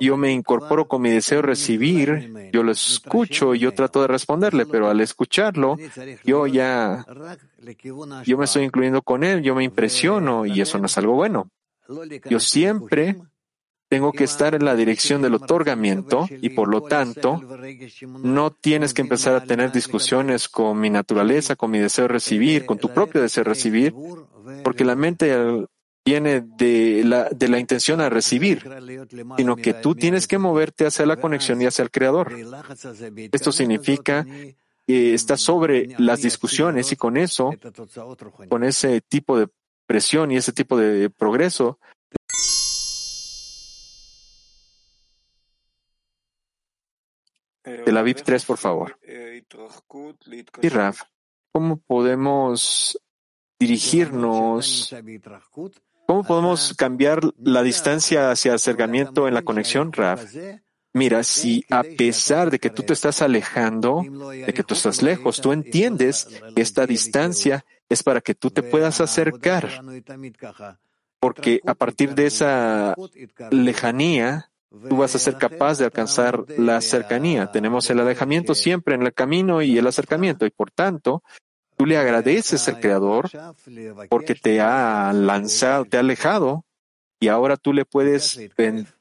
yo 0.00 0.16
me 0.16 0.32
incorporo 0.32 0.88
con 0.88 1.02
mi 1.02 1.10
deseo 1.10 1.42
de 1.42 1.48
recibir, 1.48 2.50
yo 2.54 2.62
lo 2.62 2.72
escucho 2.72 3.54
y 3.54 3.58
yo 3.58 3.74
trato 3.74 4.00
de 4.00 4.08
responderle, 4.08 4.64
pero 4.64 4.88
al 4.88 5.02
escucharlo, 5.02 5.76
yo 6.24 6.46
ya, 6.46 7.04
yo 8.24 8.38
me 8.38 8.46
estoy 8.46 8.64
incluyendo 8.64 9.02
con 9.02 9.24
él, 9.24 9.42
yo 9.42 9.54
me 9.54 9.64
impresiono 9.64 10.46
y 10.46 10.62
eso 10.62 10.78
no 10.78 10.86
es 10.86 10.96
algo 10.96 11.12
bueno. 11.12 11.50
Yo 12.30 12.40
siempre 12.40 13.20
tengo 13.92 14.10
que 14.10 14.24
estar 14.24 14.54
en 14.54 14.64
la 14.64 14.74
dirección 14.74 15.20
del 15.20 15.34
otorgamiento 15.34 16.26
y 16.40 16.48
por 16.48 16.66
lo 16.66 16.80
tanto 16.80 17.42
no 18.22 18.50
tienes 18.50 18.94
que 18.94 19.02
empezar 19.02 19.34
a 19.34 19.44
tener 19.44 19.70
discusiones 19.70 20.48
con 20.48 20.80
mi 20.80 20.88
naturaleza, 20.88 21.56
con 21.56 21.70
mi 21.70 21.78
deseo 21.78 22.04
de 22.04 22.14
recibir, 22.14 22.64
con 22.64 22.78
tu 22.78 22.88
propio 22.88 23.20
deseo 23.20 23.44
de 23.44 23.50
recibir, 23.50 23.94
porque 24.64 24.86
la 24.86 24.96
mente 24.96 25.36
viene 26.06 26.40
de 26.40 27.02
la, 27.04 27.28
de 27.28 27.48
la 27.48 27.58
intención 27.58 28.00
a 28.00 28.08
recibir, 28.08 28.66
sino 29.36 29.56
que 29.56 29.74
tú 29.74 29.94
tienes 29.94 30.26
que 30.26 30.38
moverte 30.38 30.86
hacia 30.86 31.04
la 31.04 31.18
conexión 31.18 31.60
y 31.60 31.66
hacia 31.66 31.82
el 31.82 31.90
Creador. 31.90 32.32
Esto 33.30 33.52
significa 33.52 34.26
que 34.86 35.12
estás 35.12 35.42
sobre 35.42 35.88
las 35.98 36.22
discusiones 36.22 36.92
y 36.92 36.96
con 36.96 37.18
eso, 37.18 37.50
con 38.48 38.64
ese 38.64 39.02
tipo 39.02 39.38
de 39.38 39.48
presión 39.84 40.32
y 40.32 40.38
ese 40.38 40.54
tipo 40.54 40.78
de 40.78 41.10
progreso, 41.10 41.78
de 47.84 47.92
la 47.92 48.02
VIP 48.02 48.22
3, 48.22 48.44
por 48.44 48.58
favor. 48.58 48.98
Y 50.60 50.68
Raf, 50.68 51.02
¿cómo 51.52 51.76
podemos 51.78 52.98
dirigirnos? 53.58 54.94
¿Cómo 56.06 56.24
podemos 56.24 56.74
cambiar 56.74 57.20
la 57.38 57.62
distancia 57.62 58.30
hacia 58.30 58.54
acercamiento 58.54 59.28
en 59.28 59.34
la 59.34 59.42
conexión, 59.42 59.92
Raf? 59.92 60.24
Mira, 60.94 61.24
si 61.24 61.64
a 61.70 61.82
pesar 61.82 62.50
de 62.50 62.58
que 62.58 62.68
tú 62.68 62.82
te 62.82 62.92
estás 62.92 63.22
alejando, 63.22 64.02
de 64.30 64.52
que 64.52 64.62
tú 64.62 64.74
estás 64.74 65.02
lejos, 65.02 65.40
tú 65.40 65.52
entiendes 65.52 66.28
que 66.54 66.60
esta 66.60 66.86
distancia 66.86 67.64
es 67.88 68.02
para 68.02 68.20
que 68.20 68.34
tú 68.34 68.50
te 68.50 68.62
puedas 68.62 69.00
acercar, 69.00 69.82
porque 71.18 71.60
a 71.66 71.74
partir 71.74 72.14
de 72.14 72.26
esa 72.26 72.94
lejanía, 73.50 74.51
tú 74.88 74.96
vas 74.96 75.14
a 75.14 75.18
ser 75.18 75.36
capaz 75.36 75.78
de 75.78 75.84
alcanzar 75.84 76.44
la 76.58 76.80
cercanía. 76.80 77.50
Tenemos 77.50 77.88
el 77.90 78.00
alejamiento 78.00 78.54
siempre 78.54 78.94
en 78.94 79.02
el 79.02 79.12
camino 79.12 79.62
y 79.62 79.78
el 79.78 79.86
acercamiento, 79.86 80.46
y 80.46 80.50
por 80.50 80.70
tanto, 80.70 81.22
tú 81.76 81.86
le 81.86 81.98
agradeces 81.98 82.68
al 82.68 82.80
Creador 82.80 83.30
porque 84.08 84.34
te 84.34 84.60
ha 84.60 85.12
lanzado, 85.12 85.84
te 85.84 85.96
ha 85.96 86.00
alejado, 86.00 86.64
y 87.20 87.28
ahora 87.28 87.56
tú 87.56 87.72
le 87.72 87.84
puedes 87.84 88.40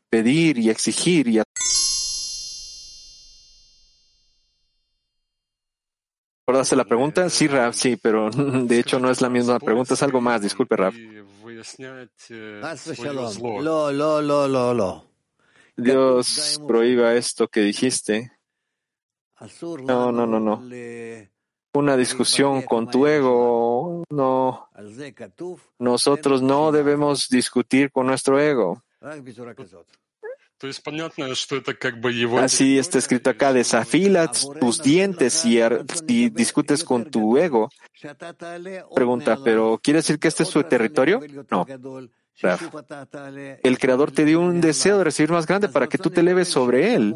pedir 0.09 0.57
y 0.57 0.69
exigir 0.69 1.27
y 1.27 1.41
¿Recordaste 6.51 6.75
la 6.75 6.83
pregunta? 6.83 7.29
Sí, 7.29 7.47
Raf, 7.47 7.75
sí, 7.75 7.95
pero 7.95 8.29
de 8.65 8.79
hecho 8.79 8.99
no 8.99 9.09
es 9.09 9.21
la 9.21 9.29
misma 9.29 9.57
pregunta, 9.57 9.93
es 9.93 10.03
algo 10.03 10.19
más. 10.19 10.41
Disculpe, 10.41 10.75
Raf. 10.75 10.95
Dios 15.81 16.61
prohíba 16.67 17.13
esto 17.15 17.47
que 17.47 17.61
dijiste. 17.61 18.31
No, 19.83 20.11
no, 20.11 20.27
no, 20.27 20.39
no. 20.39 20.63
Una 21.73 21.97
discusión 21.97 22.61
con 22.63 22.89
tu 22.89 23.07
ego. 23.07 24.03
No. 24.09 24.69
Nosotros 25.79 26.41
no 26.41 26.71
debemos 26.71 27.29
discutir 27.29 27.91
con 27.91 28.07
nuestro 28.07 28.39
ego. 28.39 28.83
Así 32.37 32.77
está 32.77 32.97
escrito 32.99 33.29
acá, 33.31 33.51
desafila 33.51 34.31
tus 34.31 34.83
dientes 34.83 35.43
y, 35.43 35.59
y, 36.07 36.29
discutes 36.29 36.83
con 36.83 37.09
tu 37.09 37.37
ego. 37.37 37.69
Pregunta, 38.93 39.39
¿pero 39.43 39.79
quiere 39.81 39.99
decir 39.99 40.19
que 40.19 40.27
este 40.27 40.43
es 40.43 40.49
su 40.49 40.61
territorio? 40.63 41.19
No. 41.49 41.65
Raf. 42.39 42.73
El 43.63 43.77
Creador 43.77 44.11
te 44.11 44.25
dio 44.25 44.39
un 44.39 44.61
deseo 44.61 44.97
de 44.97 45.03
recibir 45.03 45.31
más 45.31 45.45
grande 45.45 45.69
para 45.69 45.87
que 45.87 45.97
tú 45.97 46.09
te 46.09 46.21
eleves 46.21 46.47
sobre 46.47 46.95
él 46.95 47.15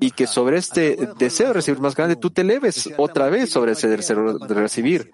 y 0.00 0.10
que 0.10 0.26
sobre 0.26 0.58
este 0.58 1.08
deseo 1.18 1.48
de 1.48 1.52
recibir 1.54 1.80
más 1.80 1.94
grande 1.94 2.16
tú 2.16 2.30
te 2.30 2.42
eleves 2.42 2.90
otra 2.96 3.28
vez 3.28 3.50
sobre 3.50 3.72
ese 3.72 3.88
deseo 3.88 4.38
de 4.38 4.54
recibir. 4.54 5.12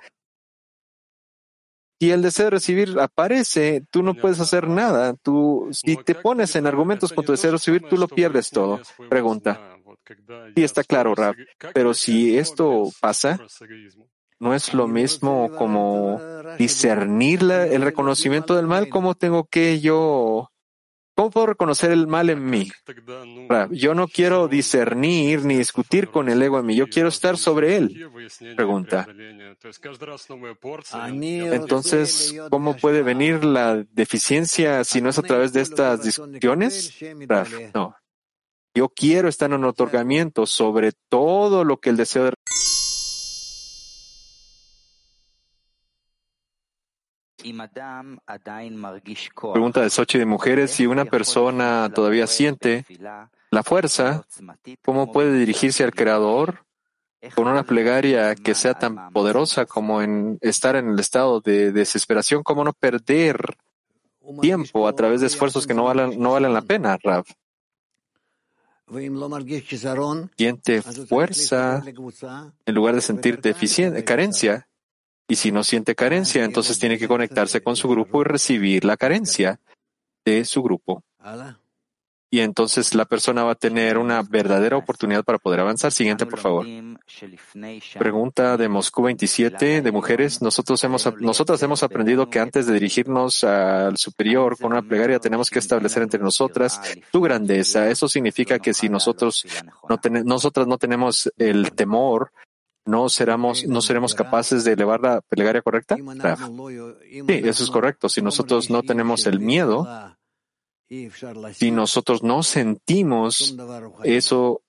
Si 2.01 2.11
el 2.11 2.21
deseo 2.21 2.47
de 2.47 2.51
recibir 2.51 2.99
aparece, 2.99 3.85
tú 3.89 4.03
no 4.03 4.15
puedes 4.15 4.41
hacer 4.41 4.67
nada. 4.67 5.15
Tú, 5.15 5.69
si 5.71 5.97
te 5.97 6.17
pones 6.17 6.57
en 6.57 6.67
argumentos 6.67 7.13
con 7.13 7.25
tu 7.25 7.31
deseo 7.31 7.53
de 7.53 7.59
recibir, 7.59 7.83
tú 7.89 7.97
lo 7.97 8.09
pierdes 8.09 8.51
todo. 8.51 8.81
Pregunta. 9.09 9.77
Sí, 10.57 10.65
está 10.65 10.83
claro, 10.83 11.15
Rab. 11.15 11.37
Pero 11.73 11.95
si 11.95 12.37
esto 12.37 12.91
pasa, 13.01 13.39
no 14.43 14.55
es 14.55 14.75
lo 14.75 14.89
mismo 14.89 15.53
como 15.57 16.21
discernir 16.59 17.45
la, 17.45 17.65
el 17.65 17.81
reconocimiento 17.83 18.57
del 18.57 18.67
mal. 18.67 18.89
¿Cómo 18.89 19.15
tengo 19.15 19.45
que 19.45 19.79
yo, 19.79 20.51
cómo 21.15 21.31
puedo 21.31 21.47
reconocer 21.47 21.93
el 21.93 22.09
mal 22.09 22.29
en 22.29 22.45
mí? 22.45 22.69
Yo 23.71 23.95
no 23.95 24.09
quiero 24.09 24.49
discernir 24.49 25.45
ni 25.45 25.59
discutir 25.59 26.09
con 26.09 26.29
el 26.29 26.43
ego 26.43 26.59
en 26.59 26.67
mí. 26.67 26.75
Yo 26.75 26.89
quiero 26.89 27.09
estar 27.09 27.39
sobre 27.39 27.77
él. 27.77 28.11
Pregunta. 28.57 29.07
Entonces, 31.53 32.35
¿cómo 32.51 32.77
puede 32.77 33.03
venir 33.03 33.45
la 33.45 33.85
deficiencia 33.93 34.83
si 34.83 35.01
no 35.01 35.11
es 35.11 35.21
a 35.21 35.23
través 35.23 35.53
de 35.53 35.61
estas 35.61 36.03
discusiones? 36.03 36.99
No. 37.73 37.95
Yo 38.75 38.89
quiero 38.89 39.29
estar 39.29 39.51
en 39.51 39.59
un 39.59 39.67
otorgamiento 39.67 40.47
sobre 40.47 40.93
todo 41.11 41.63
lo 41.63 41.79
que 41.79 41.91
el 41.91 41.97
deseo 41.97 42.25
de 42.25 42.33
Pregunta 49.53 49.81
de 49.81 49.91
Sochi 49.91 50.19
de 50.19 50.27
mujeres, 50.27 50.71
si 50.71 50.87
una 50.87 51.05
persona 51.05 51.91
todavía 51.95 52.27
siente 52.27 52.85
la 53.51 53.63
fuerza, 53.63 54.25
¿cómo 54.83 55.13
puede 55.13 55.39
dirigirse 55.39 55.85
al 55.85 55.93
Creador 55.93 56.65
con 57.35 57.47
una 57.47 57.63
plegaria 57.63 58.35
que 58.35 58.55
sea 58.55 58.75
tan 58.75 59.13
poderosa 59.13 59.67
como 59.67 60.03
en 60.03 60.39
estar 60.41 60.77
en 60.77 60.89
el 60.91 60.99
estado 60.99 61.41
de 61.41 61.73
desesperación? 61.73 62.43
¿Cómo 62.43 62.65
no 62.65 62.73
perder 62.73 63.57
tiempo 64.41 64.89
a 64.89 64.93
través 64.95 65.21
de 65.21 65.27
esfuerzos 65.27 65.67
que 65.67 65.75
no 65.75 65.85
valen, 65.85 66.19
no 66.21 66.33
valen 66.33 66.55
la 66.55 66.63
pena, 66.63 66.97
Rav? 67.03 67.25
Siente 70.37 70.83
fuerza 70.83 71.83
en 72.67 72.75
lugar 72.75 72.95
de 72.95 73.01
sentir 73.01 73.41
deficiencia, 73.41 74.05
carencia. 74.05 74.69
Y 75.29 75.37
si 75.37 75.53
no 75.53 75.65
siente 75.65 75.95
carencia, 75.95 76.45
entonces 76.45 76.79
tiene 76.79 76.99
que 76.99 77.09
conectarse 77.09 77.63
con 77.63 77.77
su 77.77 77.89
grupo 77.89 78.21
y 78.21 78.25
recibir 78.25 78.85
la 78.85 78.97
carencia 78.97 79.61
de 80.25 80.45
su 80.45 80.63
grupo 80.63 81.03
y 82.33 82.41
entonces 82.41 82.95
la 82.95 83.05
persona 83.05 83.45
va 83.45 83.53
a 83.53 83.57
tener 83.57 83.99
una 83.99 84.23
verdadera 84.23 84.79
oportunidad 84.79 85.23
para 85.23 85.37
poder 85.37 85.61
avanzar. 85.61 85.93
Siguiente, 85.93 86.25
por 86.25 86.39
favor. 86.39 86.67
Pregunta 87.99 88.57
de 88.57 88.71
Moscú 88.71 89.03
27 89.03 89.83
de 89.83 89.93
mujeres. 89.93 90.41
Nosotros 90.41 90.83
hemos, 90.83 91.07
nosotras 91.21 91.63
hemos 91.63 91.83
aprendido 91.83 92.31
que 92.31 92.41
antes 92.41 92.67
de 92.67 92.73
dirigirnos 92.73 93.45
al 93.45 93.99
superior 93.99 94.57
con 94.59 94.73
una 94.73 94.81
plegaria 94.81 95.19
tenemos 95.19 95.51
que 95.51 95.59
establecer 95.59 96.05
entre 96.05 96.21
nosotras 96.21 96.81
tu 97.11 97.21
grandeza. 97.21 97.91
Eso 97.91 98.09
significa 98.09 98.59
que 98.59 98.73
si 98.73 98.89
nosotros 98.89 99.45
no 99.87 100.01
nosotras 100.25 100.67
no 100.67 100.79
tenemos 100.79 101.31
el 101.37 101.73
temor, 101.73 102.33
no 102.85 103.09
seremos, 103.09 103.67
no 103.67 103.81
seremos 103.81 104.15
capaces 104.15 104.65
de 104.65 104.73
elevar 104.73 105.01
la 105.01 105.21
plegaria 105.21 105.63
correcta. 105.63 105.97
Sí, 105.97 107.25
eso 107.29 107.65
es 107.65 107.71
correcto. 107.71 108.09
Si 108.09 108.23
nosotros 108.23 108.71
no 108.71 108.83
tenemos 108.83 109.27
el 109.27 109.41
miedo, 109.41 109.87
si 111.55 111.71
nosotros 111.71 112.23
no 112.23 112.43
sentimos 112.43 113.57
eso 114.03 114.63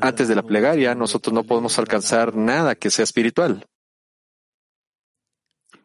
antes 0.00 0.28
de 0.28 0.34
la 0.34 0.42
plegaria, 0.42 0.94
nosotros 0.94 1.32
no 1.32 1.44
podemos 1.44 1.78
alcanzar 1.78 2.36
nada 2.36 2.74
que 2.74 2.90
sea 2.90 3.04
espiritual. 3.04 3.66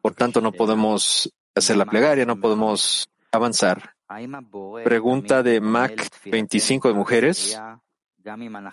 Por 0.02 0.14
tanto, 0.14 0.42
no 0.42 0.52
podemos 0.52 1.34
hacer 1.56 1.78
la 1.78 1.86
plegaria, 1.86 2.26
no 2.26 2.40
podemos 2.40 3.10
avanzar. 3.32 3.96
Pregunta 4.84 5.44
de 5.44 5.60
Mac 5.60 6.10
25 6.26 6.88
de 6.90 6.94
mujeres. 6.94 7.60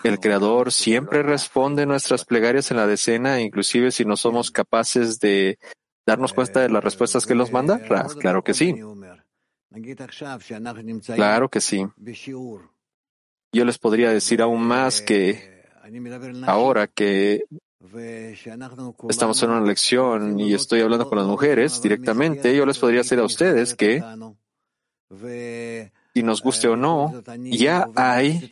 El 0.02 0.20
Creador 0.20 0.72
siempre 0.72 1.22
responde 1.22 1.86
nuestras 1.86 2.24
plegarias 2.24 2.70
en 2.70 2.76
la 2.76 2.86
decena, 2.86 3.40
inclusive 3.40 3.90
si 3.90 4.04
no 4.04 4.16
somos 4.16 4.50
capaces 4.50 5.20
de 5.20 5.58
darnos 6.06 6.32
cuenta 6.32 6.60
de 6.60 6.70
las 6.70 6.82
respuestas 6.82 7.26
que 7.26 7.34
nos 7.34 7.52
manda. 7.52 7.80
Claro 8.20 8.42
que 8.42 8.54
sí. 8.54 8.74
Claro 11.14 11.48
que 11.48 11.60
sí. 11.60 11.86
Yo 13.52 13.64
les 13.64 13.78
podría 13.78 14.10
decir 14.10 14.42
aún 14.42 14.62
más 14.66 15.00
que 15.00 15.64
ahora 16.46 16.86
que 16.88 17.44
estamos 19.08 19.42
en 19.42 19.50
una 19.50 19.60
lección 19.60 20.40
y 20.40 20.54
estoy 20.54 20.80
hablando 20.80 21.08
con 21.08 21.18
las 21.18 21.26
mujeres 21.26 21.80
directamente, 21.80 22.56
yo 22.56 22.66
les 22.66 22.78
podría 22.78 23.00
decir 23.00 23.18
a 23.18 23.24
ustedes 23.24 23.74
que 23.74 24.02
si 26.14 26.22
nos 26.22 26.42
guste 26.42 26.68
o 26.68 26.76
no, 26.76 27.12
ya 27.38 27.88
hay 27.96 28.50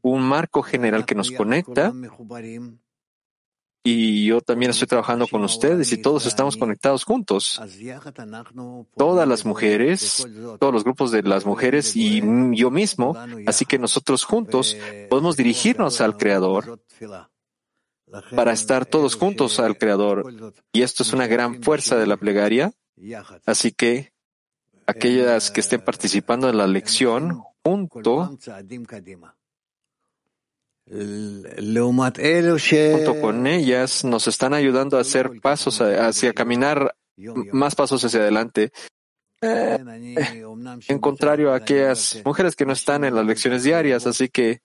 un 0.00 0.22
marco 0.22 0.62
general 0.62 1.04
que 1.04 1.14
nos 1.14 1.30
conecta 1.30 1.92
y 3.84 4.26
yo 4.26 4.40
también 4.40 4.70
estoy 4.70 4.86
trabajando 4.86 5.26
con 5.26 5.42
ustedes 5.42 5.92
y 5.92 6.00
todos 6.00 6.26
estamos 6.26 6.56
conectados 6.56 7.04
juntos. 7.04 7.60
Todas 8.96 9.26
las 9.26 9.44
mujeres, 9.44 10.26
todos 10.60 10.72
los 10.72 10.84
grupos 10.84 11.10
de 11.10 11.22
las 11.22 11.44
mujeres 11.44 11.96
y 11.96 12.22
yo 12.56 12.70
mismo. 12.70 13.16
Así 13.46 13.64
que 13.64 13.78
nosotros 13.78 14.24
juntos 14.24 14.76
podemos 15.10 15.36
dirigirnos 15.36 16.00
al 16.00 16.16
Creador 16.16 16.80
para 18.36 18.52
estar 18.52 18.86
todos 18.86 19.16
juntos 19.16 19.58
al 19.58 19.76
Creador. 19.76 20.54
Y 20.72 20.82
esto 20.82 21.02
es 21.02 21.12
una 21.12 21.26
gran 21.26 21.60
fuerza 21.62 21.96
de 21.96 22.06
la 22.06 22.16
plegaria. 22.16 22.72
Así 23.46 23.72
que 23.72 24.11
aquellas 24.86 25.50
que 25.50 25.60
estén 25.60 25.80
participando 25.80 26.48
en 26.48 26.58
la 26.58 26.66
lección 26.66 27.42
junto 27.64 28.38
Junto 32.96 33.20
con 33.20 33.46
ellas 33.46 34.04
nos 34.04 34.26
están 34.26 34.52
ayudando 34.52 34.98
a 34.98 35.00
hacer 35.00 35.40
pasos 35.40 35.80
hacia 35.80 36.32
caminar 36.32 36.94
más 37.52 37.74
pasos 37.74 38.04
hacia 38.04 38.20
adelante. 38.20 38.72
Eh, 39.40 39.78
en 40.88 40.98
contrario 40.98 41.52
a 41.52 41.56
aquellas 41.56 42.22
mujeres 42.24 42.54
que 42.54 42.64
no 42.64 42.72
están 42.72 43.04
en 43.04 43.14
las 43.14 43.26
lecciones 43.26 43.64
diarias, 43.64 44.06
así 44.06 44.28
que 44.28 44.60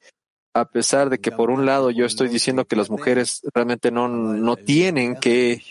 a 0.53 0.65
pesar 0.65 1.09
de 1.09 1.19
que 1.19 1.31
por 1.31 1.49
un 1.49 1.65
lado 1.65 1.91
yo 1.91 2.05
estoy 2.05 2.29
diciendo 2.29 2.65
que 2.65 2.75
las 2.75 2.89
mujeres 2.89 3.41
realmente 3.53 3.91
no, 3.91 4.07
no 4.07 4.55
tienen 4.55 5.15
que 5.15 5.61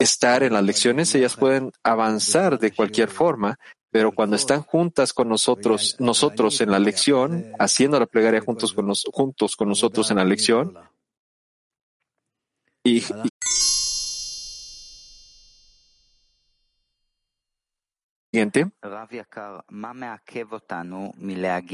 estar 0.00 0.42
en 0.42 0.54
las 0.54 0.64
lecciones, 0.64 1.14
ellas 1.14 1.36
pueden 1.36 1.70
avanzar 1.84 2.58
de 2.58 2.72
cualquier 2.72 3.08
forma, 3.08 3.58
pero 3.90 4.12
cuando 4.12 4.34
están 4.34 4.62
juntas 4.62 5.12
con 5.12 5.28
nosotros, 5.28 5.96
nosotros 6.00 6.60
en 6.60 6.70
la 6.70 6.78
lección, 6.78 7.52
haciendo 7.58 8.00
la 8.00 8.06
plegaria 8.06 8.40
juntos 8.40 8.72
con, 8.72 8.92
juntos 9.12 9.56
con 9.56 9.68
nosotros 9.68 10.10
en 10.10 10.16
la 10.16 10.24
lección, 10.24 10.76
y, 12.82 13.04
Siguiente. 18.32 18.70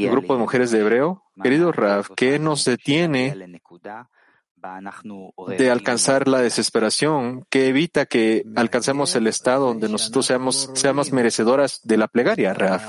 El 0.07 0.13
grupo 0.13 0.35
de 0.35 0.41
mujeres 0.41 0.71
de 0.71 0.81
Hebreo. 0.81 1.23
Querido 1.43 1.71
Rav, 1.71 2.09
¿qué 2.17 2.39
nos 2.39 2.65
detiene 2.65 3.61
de 5.59 5.71
alcanzar 5.71 6.29
la 6.29 6.41
desesperación 6.41 7.47
que 7.51 7.69
evita 7.69 8.07
que 8.07 8.45
alcancemos 8.57 9.15
el 9.17 9.27
estado 9.27 9.67
donde 9.67 9.89
nosotros 9.89 10.27
seamos, 10.27 10.71
seamos 10.75 11.13
merecedoras 11.13 11.81
de 11.85 11.97
la 11.97 12.09
plegaria, 12.09 12.55
Raf. 12.55 12.85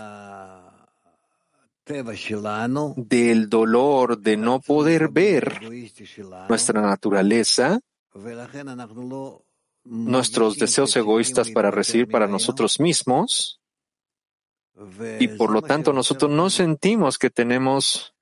Del 2.98 3.50
dolor 3.50 4.20
de 4.20 4.38
no 4.38 4.60
poder 4.60 5.10
ver 5.10 5.62
nuestra 6.50 6.82
naturaleza, 6.82 7.80
nuestros 9.86 10.58
deseos 10.58 10.96
egoístas 10.98 11.50
para 11.52 11.72
recibir 11.72 12.10
para 12.10 12.28
nosotros 12.28 12.80
mismos, 12.80 13.62
y 15.20 15.28
por 15.30 15.52
lo 15.52 15.62
tanto 15.62 15.94
nosotros 15.94 16.30
no 16.30 16.50
sentimos 16.50 17.18
que 17.18 17.30
tenemos 17.30 18.14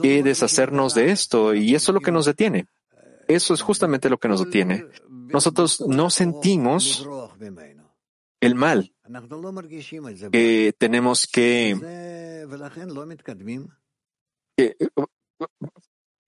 que 0.00 0.22
deshacernos 0.22 0.94
de 0.94 1.10
esto 1.10 1.54
y 1.54 1.74
eso 1.74 1.92
es 1.92 1.94
lo 1.94 2.00
que 2.00 2.12
nos 2.12 2.26
detiene. 2.26 2.66
Eso 3.28 3.54
es 3.54 3.62
justamente 3.62 4.10
lo 4.10 4.18
que 4.18 4.28
nos 4.28 4.44
detiene. 4.44 4.86
Nosotros 5.08 5.80
no 5.80 6.10
sentimos 6.10 7.08
el 8.40 8.54
mal 8.54 8.92
que 10.30 10.74
tenemos 10.76 11.26
que, 11.26 11.76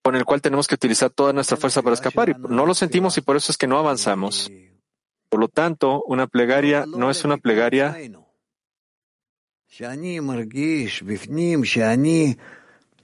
con 0.01 0.15
el 0.15 0.25
cual 0.25 0.41
tenemos 0.41 0.67
que 0.67 0.75
utilizar 0.75 1.09
toda 1.09 1.33
nuestra 1.33 1.57
fuerza 1.57 1.81
para 1.81 1.93
escapar. 1.93 2.29
Y 2.29 2.33
no 2.33 2.65
lo 2.65 2.73
sentimos 2.73 3.17
y 3.17 3.21
por 3.21 3.35
eso 3.35 3.51
es 3.51 3.57
que 3.57 3.67
no 3.67 3.77
avanzamos. 3.77 4.51
Por 5.29 5.39
lo 5.39 5.47
tanto, 5.47 6.03
una 6.03 6.27
plegaria 6.27 6.85
no 6.85 7.09
es 7.09 7.25
una 7.25 7.37
plegaria 7.37 7.97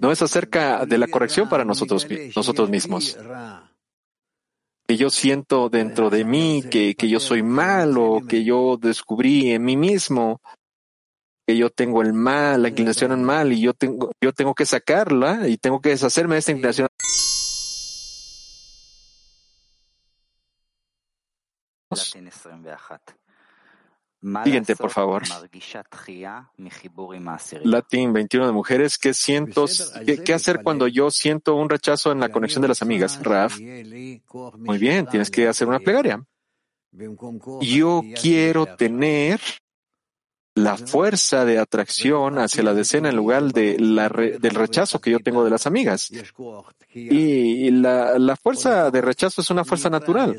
no 0.01 0.11
es 0.11 0.21
acerca 0.23 0.85
de 0.85 0.97
la 0.97 1.07
corrección 1.07 1.47
para 1.47 1.63
nosotros, 1.63 2.07
nosotros 2.35 2.69
mismos. 2.69 3.17
Que 4.87 4.97
yo 4.97 5.11
siento 5.11 5.69
dentro 5.69 6.09
de 6.09 6.25
mí 6.25 6.63
que, 6.69 6.95
que 6.95 7.07
yo 7.07 7.19
soy 7.19 7.43
malo, 7.43 8.21
que 8.27 8.43
yo 8.43 8.77
descubrí 8.77 9.51
en 9.51 9.63
mí 9.63 9.77
mismo 9.77 10.41
que 11.47 11.55
yo 11.55 11.69
tengo 11.69 12.01
el 12.01 12.13
mal, 12.13 12.63
la 12.63 12.69
inclinación 12.69 13.11
al 13.11 13.19
mal, 13.19 13.51
y 13.51 13.61
yo 13.61 13.73
tengo, 13.73 14.11
yo 14.21 14.31
tengo 14.33 14.53
que 14.55 14.65
sacarla 14.65 15.47
y 15.47 15.57
tengo 15.57 15.81
que 15.81 15.89
deshacerme 15.89 16.35
de 16.35 16.39
esta 16.39 16.51
inclinación. 16.51 16.87
Siguiente, 24.43 24.75
por 24.75 24.91
favor. 24.91 25.23
Latín 27.63 28.13
21 28.13 28.45
de 28.45 28.51
mujeres. 28.51 28.97
¿Qué 28.99 29.13
siento? 29.13 29.65
¿Qué, 30.05 30.33
hacer 30.33 30.61
cuando 30.61 30.87
yo 30.87 31.09
siento 31.09 31.55
un 31.55 31.69
rechazo 31.69 32.11
en 32.11 32.19
la 32.19 32.29
conexión 32.29 32.61
de 32.61 32.67
las 32.67 32.81
amigas? 32.83 33.19
Raf. 33.23 33.59
Muy 33.59 34.77
bien, 34.77 35.07
tienes 35.07 35.31
que 35.31 35.47
hacer 35.47 35.67
una 35.67 35.79
plegaria. 35.79 36.23
Yo 37.61 38.03
quiero 38.21 38.65
tener 38.75 39.39
la 40.55 40.75
fuerza 40.75 41.45
de 41.45 41.59
atracción 41.59 42.37
hacia 42.37 42.63
la 42.63 42.73
decena 42.73 43.09
en 43.09 43.15
lugar 43.15 43.53
del 43.53 44.55
rechazo 44.55 44.99
que 44.99 45.11
yo 45.11 45.19
tengo 45.19 45.43
de 45.43 45.49
las 45.49 45.65
amigas. 45.65 46.11
Y 46.93 47.71
la, 47.71 48.35
fuerza 48.41 48.91
de 48.91 49.01
rechazo 49.01 49.41
es 49.41 49.49
una 49.49 49.63
fuerza 49.63 49.89
natural. 49.89 50.37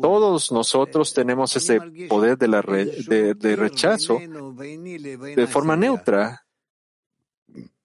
Todos 0.00 0.52
nosotros 0.52 1.12
tenemos 1.12 1.56
ese 1.56 1.80
poder 2.08 2.38
de, 2.38 2.48
la 2.48 2.62
rechazo 2.62 4.18
de 4.20 5.46
forma 5.48 5.76
neutra. 5.76 6.44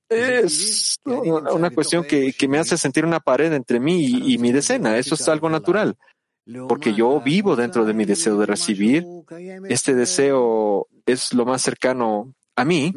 Es 0.09 0.99
una 1.05 1.71
cuestión 1.71 2.03
que, 2.03 2.35
me 2.47 2.59
hace 2.59 2.77
sentir 2.77 3.03
una 3.03 3.19
pared 3.19 3.51
entre 3.51 3.79
mí 3.79 4.31
y 4.31 4.37
mi 4.37 4.51
decena. 4.51 4.97
Eso 4.97 5.15
es 5.15 5.27
algo 5.27 5.49
natural 5.49 5.97
porque 6.67 6.93
yo 6.93 7.21
vivo 7.21 7.55
dentro 7.55 7.85
de 7.85 7.93
mi 7.93 8.05
deseo 8.05 8.37
de 8.37 8.45
recibir. 8.45 9.05
Este 9.69 9.93
deseo 9.93 10.87
es 11.05 11.33
lo 11.33 11.45
más 11.45 11.61
cercano 11.61 12.33
a 12.55 12.65
mí. 12.65 12.93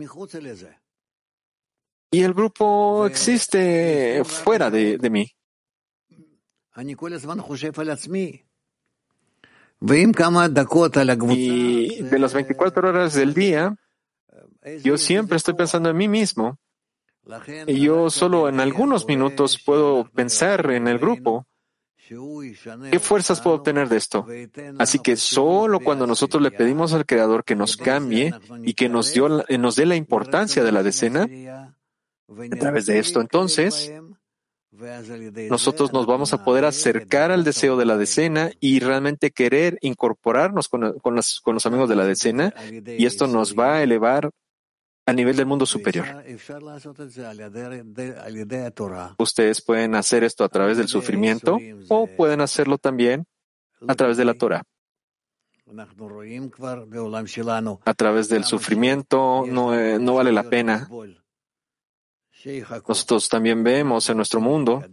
Y 2.10 2.22
el 2.22 2.34
grupo 2.34 3.06
existe 3.06 4.22
fuera 4.24 4.70
de, 4.70 4.98
de 4.98 5.10
mí. 5.10 5.32
Y 11.34 12.02
de 12.02 12.18
las 12.18 12.34
24 12.34 12.88
horas 12.88 13.14
del 13.14 13.34
día, 13.34 13.76
yo 14.82 14.98
siempre 14.98 15.36
estoy 15.36 15.54
pensando 15.54 15.90
en 15.90 15.96
mí 15.96 16.08
mismo. 16.08 16.58
Y 17.66 17.80
yo 17.80 18.08
solo 18.10 18.48
en 18.48 18.60
algunos 18.60 19.06
minutos 19.06 19.60
puedo 19.64 20.08
pensar 20.10 20.70
en 20.70 20.86
el 20.88 20.98
grupo 20.98 21.46
¿Qué 22.08 22.98
fuerzas 23.00 23.40
puedo 23.40 23.56
obtener 23.56 23.88
de 23.88 23.96
esto? 23.96 24.26
Así 24.78 25.00
que 25.00 25.16
solo 25.16 25.80
cuando 25.80 26.06
nosotros 26.06 26.42
le 26.42 26.50
pedimos 26.50 26.92
al 26.92 27.06
Creador 27.06 27.44
que 27.44 27.56
nos 27.56 27.76
cambie 27.76 28.32
y 28.62 28.74
que 28.74 28.88
nos, 28.88 29.12
dio, 29.12 29.28
nos 29.28 29.76
dé 29.76 29.86
la 29.86 29.96
importancia 29.96 30.62
de 30.62 30.72
la 30.72 30.82
decena, 30.82 31.28
a 32.28 32.56
través 32.58 32.86
de 32.86 32.98
esto 32.98 33.20
entonces, 33.20 33.92
nosotros 35.50 35.92
nos 35.92 36.06
vamos 36.06 36.32
a 36.32 36.44
poder 36.44 36.64
acercar 36.64 37.30
al 37.32 37.44
deseo 37.44 37.76
de 37.76 37.86
la 37.86 37.96
decena 37.96 38.50
y 38.60 38.78
realmente 38.80 39.30
querer 39.30 39.78
incorporarnos 39.80 40.68
con, 40.68 40.98
con, 41.00 41.16
los, 41.16 41.40
con 41.40 41.54
los 41.54 41.66
amigos 41.66 41.88
de 41.88 41.96
la 41.96 42.04
decena 42.04 42.54
y 42.70 43.06
esto 43.06 43.26
nos 43.26 43.58
va 43.58 43.76
a 43.76 43.82
elevar 43.82 44.30
a 45.06 45.12
nivel 45.12 45.36
del 45.36 45.46
mundo 45.46 45.64
superior. 45.64 46.06
Ustedes 49.18 49.62
pueden 49.62 49.94
hacer 49.94 50.24
esto 50.24 50.44
a 50.44 50.48
través 50.48 50.76
del 50.76 50.88
sufrimiento 50.88 51.58
o 51.88 52.06
pueden 52.08 52.40
hacerlo 52.40 52.78
también 52.78 53.26
a 53.86 53.94
través 53.94 54.16
de 54.16 54.24
la 54.24 54.34
Torah. 54.34 54.62
A 57.84 57.94
través 57.94 58.28
del 58.28 58.44
sufrimiento 58.44 59.44
no, 59.46 59.78
eh, 59.78 59.98
no 59.98 60.14
vale 60.14 60.32
la 60.32 60.44
pena. 60.44 60.88
Nosotros 62.86 63.28
también 63.28 63.64
vemos 63.64 64.08
en 64.08 64.16
nuestro 64.16 64.40
mundo 64.40 64.84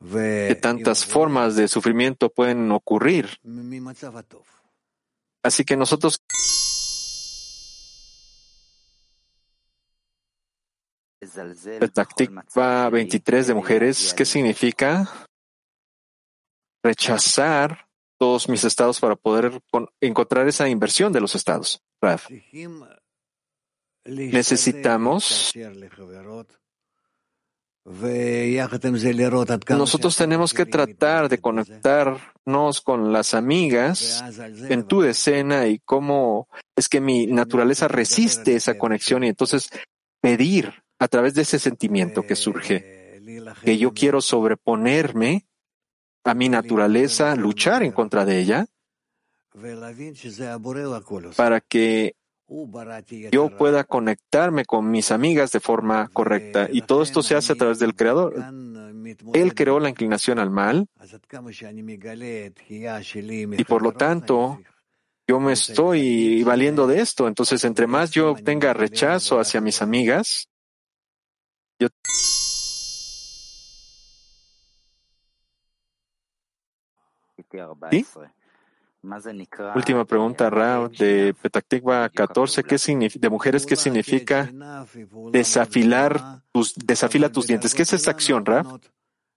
que 0.00 0.58
tantas 0.60 1.04
formas 1.04 1.56
de 1.56 1.68
sufrimiento 1.68 2.30
pueden 2.30 2.70
ocurrir. 2.72 3.28
Así 5.42 5.64
que 5.64 5.76
nosotros 5.76 6.22
Petaktikva 11.80 12.90
23 12.90 13.46
de 13.46 13.54
mujeres, 13.54 14.14
¿qué 14.14 14.24
significa? 14.24 15.08
Rechazar 16.82 17.88
todos 18.18 18.48
mis 18.48 18.64
estados 18.64 19.00
para 19.00 19.16
poder 19.16 19.60
encontrar 20.00 20.48
esa 20.48 20.68
inversión 20.68 21.12
de 21.12 21.20
los 21.20 21.34
estados. 21.34 21.82
Necesitamos 24.04 25.52
nosotros 29.70 30.16
tenemos 30.16 30.52
que 30.52 30.66
tratar 30.66 31.28
de 31.30 31.38
conectarnos 31.38 32.82
con 32.82 33.12
las 33.12 33.32
amigas 33.32 34.22
en 34.68 34.86
tu 34.86 35.04
escena 35.04 35.66
y 35.66 35.78
cómo 35.78 36.48
es 36.76 36.88
que 36.88 37.00
mi 37.00 37.26
naturaleza 37.26 37.88
resiste 37.88 38.56
esa 38.56 38.76
conexión 38.76 39.24
y 39.24 39.28
entonces 39.28 39.70
pedir 40.20 40.82
a 40.98 41.08
través 41.08 41.34
de 41.34 41.42
ese 41.42 41.58
sentimiento 41.58 42.22
que 42.22 42.36
surge, 42.36 43.20
que 43.62 43.78
yo 43.78 43.92
quiero 43.92 44.20
sobreponerme 44.20 45.46
a 46.24 46.34
mi 46.34 46.48
naturaleza, 46.48 47.34
luchar 47.36 47.82
en 47.82 47.92
contra 47.92 48.24
de 48.24 48.40
ella, 48.40 48.66
para 51.36 51.60
que 51.60 52.16
yo 53.30 53.56
pueda 53.56 53.84
conectarme 53.84 54.64
con 54.64 54.90
mis 54.90 55.10
amigas 55.10 55.52
de 55.52 55.60
forma 55.60 56.08
correcta. 56.08 56.68
Y 56.70 56.82
todo 56.82 57.02
esto 57.02 57.22
se 57.22 57.34
hace 57.34 57.52
a 57.52 57.56
través 57.56 57.78
del 57.78 57.94
Creador. 57.94 58.34
Él 59.34 59.54
creó 59.54 59.80
la 59.80 59.90
inclinación 59.90 60.38
al 60.38 60.50
mal 60.50 60.88
y 63.56 63.64
por 63.64 63.82
lo 63.82 63.92
tanto 63.92 64.60
yo 65.26 65.40
me 65.40 65.52
estoy 65.52 66.42
valiendo 66.42 66.86
de 66.86 67.00
esto. 67.00 67.28
Entonces, 67.28 67.64
entre 67.64 67.86
más 67.86 68.10
yo 68.12 68.34
tenga 68.34 68.72
rechazo 68.72 69.38
hacia 69.38 69.60
mis 69.60 69.82
amigas, 69.82 70.48
Última 79.74 80.04
pregunta, 80.04 80.50
Ra, 80.50 80.88
de 80.88 81.34
Petactigua 81.40 82.08
14, 82.08 82.64
¿qué 82.64 82.78
significa, 82.78 83.20
de 83.20 83.30
mujeres, 83.30 83.64
¿qué 83.64 83.76
significa 83.76 84.50
desafilar 85.30 86.42
tus, 86.52 86.74
desafila 86.74 87.30
tus 87.30 87.46
dientes? 87.46 87.74
¿Qué 87.74 87.82
es 87.82 87.92
esta 87.92 88.10
acción, 88.10 88.44
Ra? 88.44 88.64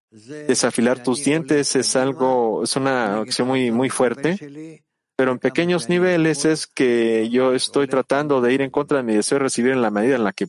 Desafilar 0.09 1.01
tus 1.03 1.23
dientes 1.23 1.75
es 1.75 1.95
algo, 1.95 2.63
es 2.63 2.75
una 2.75 3.19
acción 3.19 3.47
muy, 3.47 3.71
muy 3.71 3.89
fuerte, 3.89 4.83
pero 5.15 5.31
en 5.31 5.39
pequeños 5.39 5.87
niveles 5.87 6.43
es 6.45 6.65
que 6.65 7.29
yo 7.29 7.53
estoy 7.53 7.87
tratando 7.87 8.41
de 8.41 8.53
ir 8.53 8.61
en 8.61 8.71
contra 8.71 8.97
de 8.97 9.03
mi 9.03 9.13
deseo 9.13 9.37
de 9.37 9.43
recibir 9.43 9.71
en 9.71 9.81
la 9.81 9.91
medida 9.91 10.15
en 10.15 10.23
la 10.23 10.33
que 10.33 10.47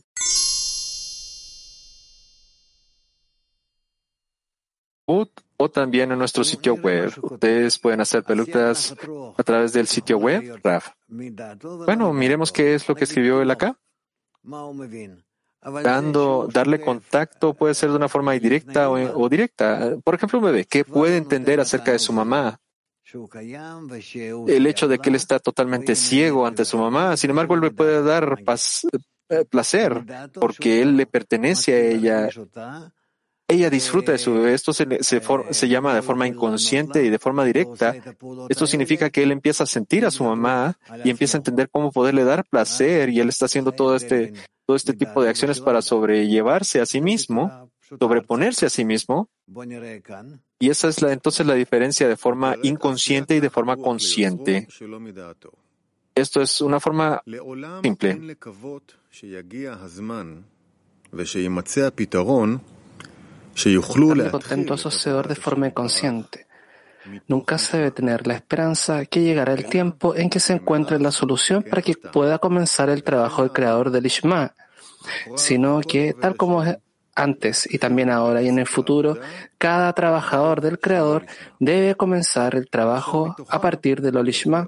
también 5.69 6.11
en 6.11 6.19
nuestro 6.19 6.43
sitio 6.43 6.75
web. 6.75 7.11
Ustedes 7.21 7.79
pueden 7.79 8.01
hacer 8.01 8.23
pelucas 8.23 8.95
a 9.37 9.43
través 9.43 9.73
del 9.73 9.87
sitio 9.87 10.17
web, 10.17 10.59
Raf. 10.63 10.89
Bueno, 11.07 12.13
miremos 12.13 12.51
qué 12.51 12.75
es 12.75 12.87
lo 12.87 12.95
que 12.95 13.03
escribió 13.03 13.41
él 13.41 13.51
acá. 13.51 13.77
Dando, 15.83 16.49
darle 16.51 16.81
contacto 16.81 17.53
puede 17.53 17.73
ser 17.73 17.89
de 17.89 17.95
una 17.95 18.09
forma 18.09 18.35
indirecta 18.35 18.89
o, 18.89 19.29
directa. 19.29 19.95
Por 20.03 20.15
ejemplo, 20.15 20.39
un 20.39 20.45
bebé, 20.45 20.65
¿qué 20.65 20.83
puede 20.83 21.17
entender 21.17 21.59
acerca 21.59 21.91
de 21.91 21.99
su 21.99 22.11
mamá? 22.11 22.59
El 24.47 24.65
hecho 24.65 24.87
de 24.87 24.99
que 24.99 25.09
él 25.09 25.15
está 25.15 25.39
totalmente 25.39 25.95
ciego 25.95 26.45
ante 26.45 26.65
su 26.65 26.77
mamá, 26.77 27.15
sin 27.15 27.29
embargo, 27.29 27.55
él 27.55 27.61
le 27.61 27.71
puede 27.71 28.01
dar 28.03 28.37
eh, 29.29 29.45
placer 29.45 30.03
porque 30.33 30.81
él 30.81 30.97
le 30.97 31.05
pertenece 31.05 31.73
a 31.73 31.79
ella 31.79 32.29
ella 33.47 33.69
disfruta 33.69 34.11
de 34.11 34.17
su 34.17 34.33
bebé. 34.33 34.53
Esto 34.53 34.73
se, 34.73 34.85
se, 35.01 35.21
se, 35.51 35.67
llama 35.67 35.93
de 35.93 36.01
forma 36.01 36.27
inconsciente 36.27 37.03
y 37.03 37.09
de 37.09 37.19
forma 37.19 37.43
directa. 37.43 37.95
Esto 38.49 38.67
significa 38.67 39.09
que 39.09 39.23
él 39.23 39.31
empieza 39.31 39.63
a 39.63 39.67
sentir 39.67 40.05
a 40.05 40.11
su 40.11 40.23
mamá 40.23 40.77
y 41.03 41.09
empieza 41.09 41.37
a 41.37 41.39
entender 41.39 41.69
cómo 41.69 41.91
poderle 41.91 42.23
dar 42.23 42.45
placer 42.45 43.09
y 43.09 43.19
él 43.19 43.29
está 43.29 43.45
haciendo 43.45 43.71
todo 43.71 43.95
este, 43.95 44.33
todo 44.65 44.75
este 44.77 44.93
tipo 44.93 45.21
de 45.21 45.29
acciones 45.29 45.59
para 45.59 45.81
sobrellevarse 45.81 46.79
a 46.81 46.85
sí 46.85 47.01
mismo, 47.01 47.69
sobreponerse 47.99 48.65
a 48.65 48.69
sí 48.69 48.85
mismo. 48.85 49.29
Y 50.59 50.69
esa 50.69 50.87
es 50.87 51.01
la, 51.01 51.11
entonces 51.11 51.45
la 51.45 51.55
diferencia 51.55 52.07
de 52.07 52.15
forma 52.15 52.55
inconsciente 52.63 53.35
y 53.35 53.39
de 53.39 53.49
forma 53.49 53.77
consciente. 53.77 54.67
Esto 56.15 56.41
es 56.41 56.61
una 56.61 56.79
forma 56.79 57.21
simple. 57.81 58.37
Contento 64.31 64.73
asociador 64.73 65.27
de 65.27 65.35
forma 65.35 65.67
inconsciente. 65.67 66.47
Nunca 67.27 67.57
se 67.57 67.77
debe 67.77 67.91
tener 67.91 68.27
la 68.27 68.35
esperanza 68.35 69.05
que 69.05 69.21
llegará 69.21 69.53
el 69.53 69.65
tiempo 69.65 70.15
en 70.15 70.29
que 70.29 70.39
se 70.39 70.53
encuentre 70.53 70.99
la 70.99 71.11
solución 71.11 71.63
para 71.63 71.81
que 71.81 71.95
pueda 71.95 72.39
comenzar 72.39 72.89
el 72.89 73.03
trabajo 73.03 73.41
del 73.41 73.51
creador 73.51 73.91
del 73.91 74.05
Ishma, 74.05 74.53
sino 75.35 75.81
que, 75.81 76.13
tal 76.13 76.37
como 76.37 76.63
antes 77.15 77.71
y 77.71 77.77
también 77.77 78.09
ahora 78.09 78.41
y 78.41 78.47
en 78.47 78.59
el 78.59 78.67
futuro, 78.67 79.17
cada 79.57 79.93
trabajador 79.93 80.61
del 80.61 80.79
creador 80.79 81.25
debe 81.59 81.95
comenzar 81.95 82.55
el 82.55 82.69
trabajo 82.69 83.35
a 83.49 83.61
partir 83.61 84.01
del 84.01 84.17
Olishma 84.17 84.67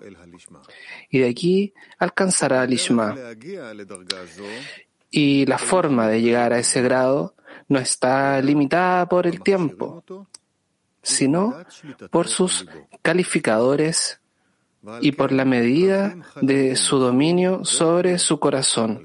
y 1.09 1.19
de 1.19 1.29
aquí 1.29 1.73
alcanzará 1.97 2.63
el 2.63 2.73
Ishma. 2.73 3.15
Y 5.09 5.45
la 5.45 5.57
forma 5.57 6.07
de 6.09 6.21
llegar 6.21 6.51
a 6.51 6.59
ese 6.59 6.81
grado 6.81 7.34
no 7.67 7.79
está 7.79 8.41
limitada 8.41 9.07
por 9.07 9.27
el 9.27 9.41
tiempo, 9.41 10.03
sino 11.01 11.55
por 12.09 12.27
sus 12.27 12.65
calificadores 13.01 14.19
y 15.01 15.11
por 15.13 15.31
la 15.31 15.45
medida 15.45 16.15
de 16.41 16.75
su 16.75 16.99
dominio 16.99 17.65
sobre 17.65 18.17
su 18.19 18.39
corazón. 18.39 19.03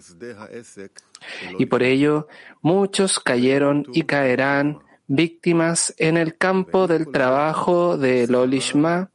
Y 1.58 1.66
por 1.66 1.82
ello 1.82 2.28
muchos 2.62 3.18
cayeron 3.20 3.86
y 3.92 4.02
caerán 4.02 4.80
víctimas 5.06 5.94
en 5.98 6.16
el 6.16 6.36
campo 6.36 6.86
del 6.86 7.10
trabajo 7.10 7.96
de 7.96 8.26
Lolishma 8.28 9.10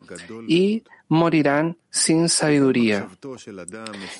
y 0.47 0.83
morirán 1.07 1.77
sin 1.89 2.29
sabiduría. 2.29 3.07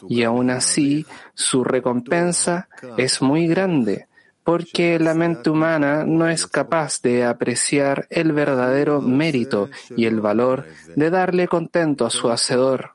Y 0.08 0.24
aún 0.24 0.50
así, 0.50 1.06
su 1.34 1.64
recompensa 1.64 2.70
es 2.98 3.22
muy 3.22 3.48
grande, 3.48 4.08
porque 4.46 5.00
la 5.00 5.16
mente 5.16 5.50
humana 5.50 6.06
no 6.06 6.30
es 6.30 6.46
capaz 6.46 7.02
de 7.02 7.26
apreciar 7.26 8.06
el 8.12 8.32
verdadero 8.32 9.02
mérito 9.02 9.72
y 9.98 10.06
el 10.06 10.22
valor 10.22 10.66
de 10.96 11.10
darle 11.10 11.48
contento 11.48 12.06
a 12.06 12.12
su 12.12 12.30
Hacedor. 12.30 12.92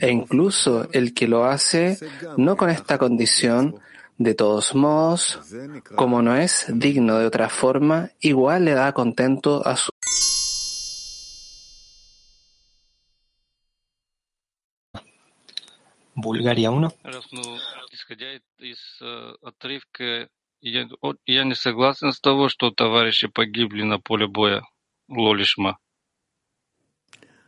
E 0.00 0.10
incluso 0.10 0.88
el 0.92 1.14
que 1.14 1.26
lo 1.26 1.46
hace 1.46 1.98
no 2.36 2.58
con 2.58 2.68
esta 2.68 2.98
condición, 2.98 3.80
de 4.18 4.34
todos 4.34 4.74
modos, 4.74 5.40
como 5.96 6.20
no 6.20 6.36
es 6.36 6.66
digno 6.68 7.18
de 7.18 7.24
otra 7.24 7.48
forma, 7.48 8.10
igual 8.20 8.66
le 8.66 8.74
da 8.74 8.92
contento 8.92 9.66
a 9.66 9.76
su 9.76 9.90
Bulgaria 16.14 16.70
1 16.70 16.92
исходя 18.07 18.39
из 18.59 19.01
отрывка, 19.41 20.29
я, 20.61 20.87
я 21.25 21.43
не 21.43 21.55
согласен 21.55 22.11
с 22.11 22.19
того, 22.19 22.49
что 22.49 22.71
товарищи 22.71 23.27
погибли 23.27 23.83
на 23.83 23.99
поле 23.99 24.27
боя 24.27 24.63
Лолишма. 25.09 25.77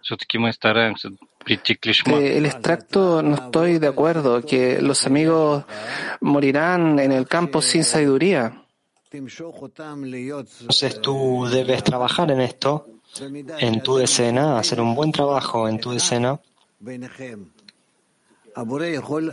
Все-таки 0.02 0.38
мы 0.38 0.54
стараемся 0.54 1.10
прийти 1.44 1.74
к 1.76 1.86
Лишма. 1.86 2.18
El 2.20 2.46
extracto 2.46 3.24
no 3.24 3.36
estoy 3.36 3.80
de 3.80 3.88
acuerdo 3.88 4.42
que 4.42 4.80
los 4.80 5.08
amigos 5.08 5.64
morirán 6.22 7.00
en 7.00 7.12
el 7.12 7.28
campo 7.28 7.62
sin 7.62 7.84
sabiduría. 7.84 8.62
Entonces 9.12 11.02
tú 11.02 11.48
debes 11.50 11.84
trabajar 11.84 12.30
en 12.32 12.42
esto, 12.42 12.86
en 13.60 13.82
tu 13.82 13.96
decena, 13.96 14.60
hacer 14.60 14.80
un 14.82 14.94
buen 14.94 15.12
trabajo 15.12 15.68
en 15.68 15.80
tu 15.80 15.92
decena 15.92 16.40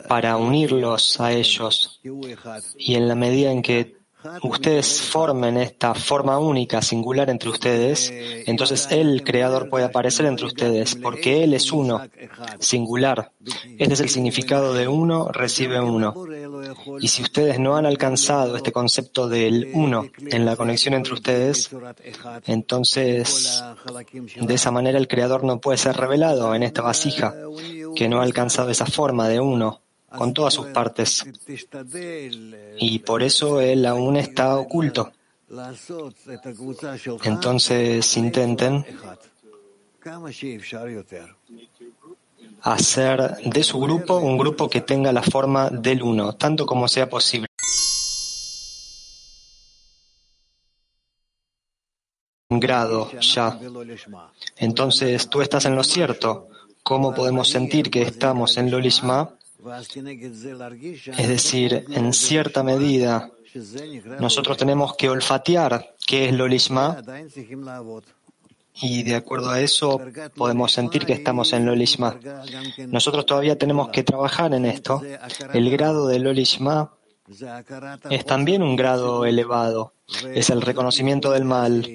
para 0.08 0.38
unirlos 0.38 1.20
a 1.20 1.32
ellos. 1.32 2.00
Y 2.78 2.96
en 2.96 3.08
la 3.08 3.16
medida 3.16 3.52
en 3.52 3.62
que 3.62 3.97
ustedes 4.44 5.02
formen 5.02 5.58
esta 5.58 5.94
forma 5.94 6.38
única, 6.40 6.82
singular 6.82 7.30
entre 7.30 7.50
ustedes, 7.50 8.12
entonces 8.46 8.88
el 8.92 9.24
Creador 9.24 9.70
puede 9.70 9.86
aparecer 9.86 10.26
entre 10.26 10.46
ustedes, 10.46 10.96
porque 10.96 11.44
Él 11.44 11.54
es 11.54 11.72
uno, 11.72 12.02
singular. 12.60 13.32
Este 13.78 13.94
es 13.94 14.00
el 14.00 14.10
significado 14.10 14.74
de 14.74 14.88
uno, 14.88 15.30
recibe 15.32 15.80
uno. 15.80 16.14
Y 17.00 17.08
si 17.08 17.24
ustedes 17.24 17.60
no 17.60 17.78
han 17.78 17.86
alcanzado 17.86 18.56
este 18.56 18.72
concepto 18.72 19.28
del 19.28 19.70
uno 19.74 20.06
en 20.20 20.46
la 20.46 20.56
conexión 20.56 20.94
entre 20.94 21.14
ustedes, 21.14 21.70
entonces 22.46 23.64
de 24.40 24.54
esa 24.54 24.72
manera 24.72 24.98
el 24.98 25.08
Creador 25.08 25.44
no 25.44 25.60
puede 25.60 25.78
ser 25.78 25.96
revelado 25.96 26.54
en 26.56 26.64
esta 26.64 26.82
vasija 26.82 27.34
que 27.96 28.10
no 28.10 28.20
ha 28.20 28.24
alcanzado 28.24 28.70
esa 28.70 28.86
forma 28.86 29.28
de 29.28 29.40
uno 29.40 29.82
con 30.10 30.34
todas 30.34 30.54
sus 30.54 30.68
partes. 30.68 31.26
Y 32.80 33.00
por 33.00 33.24
eso 33.24 33.62
él 33.62 33.86
aún 33.86 34.18
está 34.18 34.58
oculto. 34.58 35.12
Entonces 37.24 38.18
intenten 38.18 38.86
hacer 42.62 43.38
de 43.46 43.64
su 43.64 43.80
grupo 43.80 44.18
un 44.18 44.38
grupo 44.38 44.70
que 44.70 44.82
tenga 44.82 45.12
la 45.12 45.22
forma 45.22 45.70
del 45.70 46.02
uno, 46.02 46.34
tanto 46.34 46.66
como 46.66 46.88
sea 46.88 47.10
posible. 47.10 47.48
grado 52.50 53.12
ya. 53.20 53.60
Entonces 54.58 55.30
tú 55.30 55.42
estás 55.42 55.66
en 55.66 55.76
lo 55.76 55.84
cierto. 55.84 56.48
¿Cómo 56.84 57.14
podemos 57.14 57.50
sentir 57.50 57.92
que 57.92 58.02
estamos 58.02 58.58
en 58.58 58.72
Lolishma? 58.72 59.37
Es 61.18 61.28
decir, 61.28 61.86
en 61.90 62.14
cierta 62.14 62.64
medida, 62.64 63.32
nosotros 64.20 64.58
tenemos 64.58 64.96
que 64.96 65.10
olfatear 65.10 65.96
qué 66.06 66.30
es 66.30 66.34
Lolishma 66.34 67.02
y 68.82 69.04
de 69.04 69.16
acuerdo 69.16 69.50
a 69.50 69.60
eso 69.60 70.00
podemos 70.36 70.72
sentir 70.72 71.06
que 71.06 71.14
estamos 71.14 71.54
en 71.54 71.66
Lolishma. 71.66 72.20
Nosotros 72.88 73.26
todavía 73.26 73.58
tenemos 73.58 73.90
que 73.90 74.04
trabajar 74.04 74.54
en 74.54 74.66
esto. 74.66 75.02
El 75.54 75.70
grado 75.72 76.08
de 76.08 76.20
Lolishma 76.20 76.94
es 78.10 78.26
también 78.26 78.62
un 78.62 78.76
grado 78.76 79.26
elevado. 79.26 79.94
Es 80.34 80.50
el 80.50 80.62
reconocimiento 80.62 81.32
del 81.32 81.46
mal. 81.46 81.86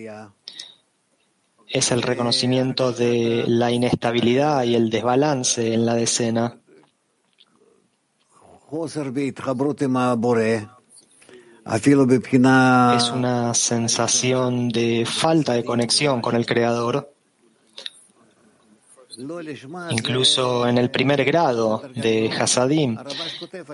Es 1.68 1.90
el 1.90 2.02
reconocimiento 2.02 2.92
de 2.92 3.44
la 3.46 3.70
inestabilidad 3.70 4.64
y 4.64 4.74
el 4.74 4.90
desbalance 4.90 5.72
en 5.72 5.86
la 5.86 5.94
decena. 5.94 6.58
Es 12.96 13.10
una 13.10 13.52
sensación 13.52 14.70
de 14.70 15.04
falta 15.04 15.52
de 15.52 15.62
conexión 15.62 16.22
con 16.22 16.34
el 16.34 16.46
Creador. 16.46 17.12
Incluso 19.90 20.66
en 20.66 20.78
el 20.78 20.90
primer 20.90 21.22
grado 21.22 21.82
de 21.94 22.30
Hasadim, 22.30 22.96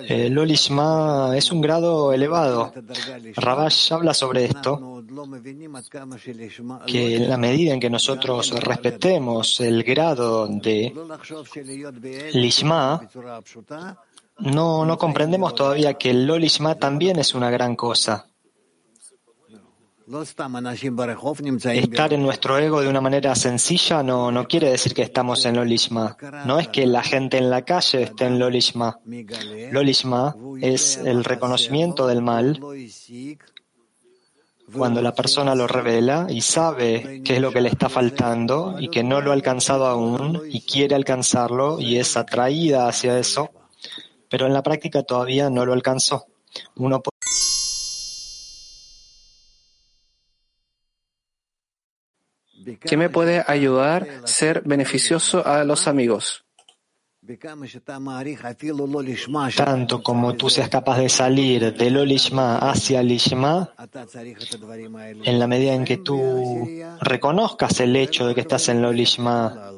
el 0.08 0.32
Lolishma 0.32 1.30
es 1.36 1.52
un 1.52 1.60
grado 1.60 2.12
elevado. 2.12 2.72
Rabash 3.36 3.92
habla 3.92 4.12
sobre 4.12 4.46
esto, 4.46 5.04
que 6.88 7.14
en 7.14 7.30
la 7.30 7.36
medida 7.36 7.72
en 7.72 7.78
que 7.78 7.88
nosotros 7.88 8.50
respetemos 8.50 9.60
el 9.60 9.84
grado 9.84 10.48
de 10.48 10.92
Lishma, 12.32 13.08
no, 14.38 14.84
no 14.84 14.98
comprendemos 14.98 15.54
todavía 15.54 15.94
que 15.94 16.10
el 16.10 16.26
Lolishma 16.26 16.76
también 16.76 17.18
es 17.18 17.34
una 17.34 17.50
gran 17.50 17.76
cosa. 17.76 18.26
Estar 21.74 22.12
en 22.14 22.22
nuestro 22.22 22.56
ego 22.58 22.80
de 22.80 22.88
una 22.88 23.02
manera 23.02 23.34
sencilla 23.34 24.02
no, 24.02 24.32
no 24.32 24.48
quiere 24.48 24.70
decir 24.70 24.94
que 24.94 25.02
estamos 25.02 25.44
en 25.44 25.56
Lolishma. 25.56 26.16
No 26.46 26.58
es 26.58 26.68
que 26.68 26.86
la 26.86 27.02
gente 27.02 27.36
en 27.36 27.50
la 27.50 27.62
calle 27.62 28.04
esté 28.04 28.24
en 28.24 28.38
Lolishma. 28.38 29.00
Lolishma 29.70 30.34
es 30.62 30.96
el 30.96 31.24
reconocimiento 31.24 32.06
del 32.06 32.22
mal 32.22 32.58
cuando 34.72 35.02
la 35.02 35.14
persona 35.14 35.54
lo 35.54 35.66
revela 35.66 36.26
y 36.28 36.40
sabe 36.40 37.22
qué 37.24 37.36
es 37.36 37.40
lo 37.40 37.52
que 37.52 37.60
le 37.60 37.68
está 37.68 37.88
faltando 37.88 38.76
y 38.78 38.88
que 38.88 39.02
no 39.02 39.20
lo 39.20 39.30
ha 39.30 39.34
alcanzado 39.34 39.86
aún 39.86 40.42
y 40.48 40.60
quiere 40.62 40.94
alcanzarlo 40.94 41.80
y 41.80 41.96
es 41.96 42.16
atraída 42.16 42.88
hacia 42.88 43.18
eso 43.18 43.50
pero 44.28 44.46
en 44.46 44.52
la 44.52 44.62
práctica 44.62 45.02
todavía 45.02 45.50
no 45.50 45.64
lo 45.64 45.72
alcanzó. 45.72 46.26
Uno 46.76 47.02
¿Qué 52.80 52.96
me 52.96 53.08
puede 53.08 53.44
ayudar 53.46 54.06
a 54.24 54.26
ser 54.26 54.62
beneficioso 54.64 55.46
a 55.46 55.64
los 55.64 55.88
amigos? 55.88 56.44
Tanto 59.56 60.02
como 60.02 60.34
tú 60.34 60.48
seas 60.48 60.68
capaz 60.70 60.98
de 60.98 61.08
salir 61.10 61.74
del 61.74 61.96
Olishma 61.98 62.56
hacia 62.56 63.00
el 63.00 63.12
Ishma, 63.12 63.74
en 65.24 65.38
la 65.38 65.46
medida 65.46 65.74
en 65.74 65.84
que 65.84 65.98
tú 65.98 66.66
reconozcas 67.00 67.80
el 67.80 67.96
hecho 67.96 68.26
de 68.26 68.34
que 68.34 68.40
estás 68.40 68.70
en 68.70 68.78
el 68.78 68.86
Olishma 68.86 69.72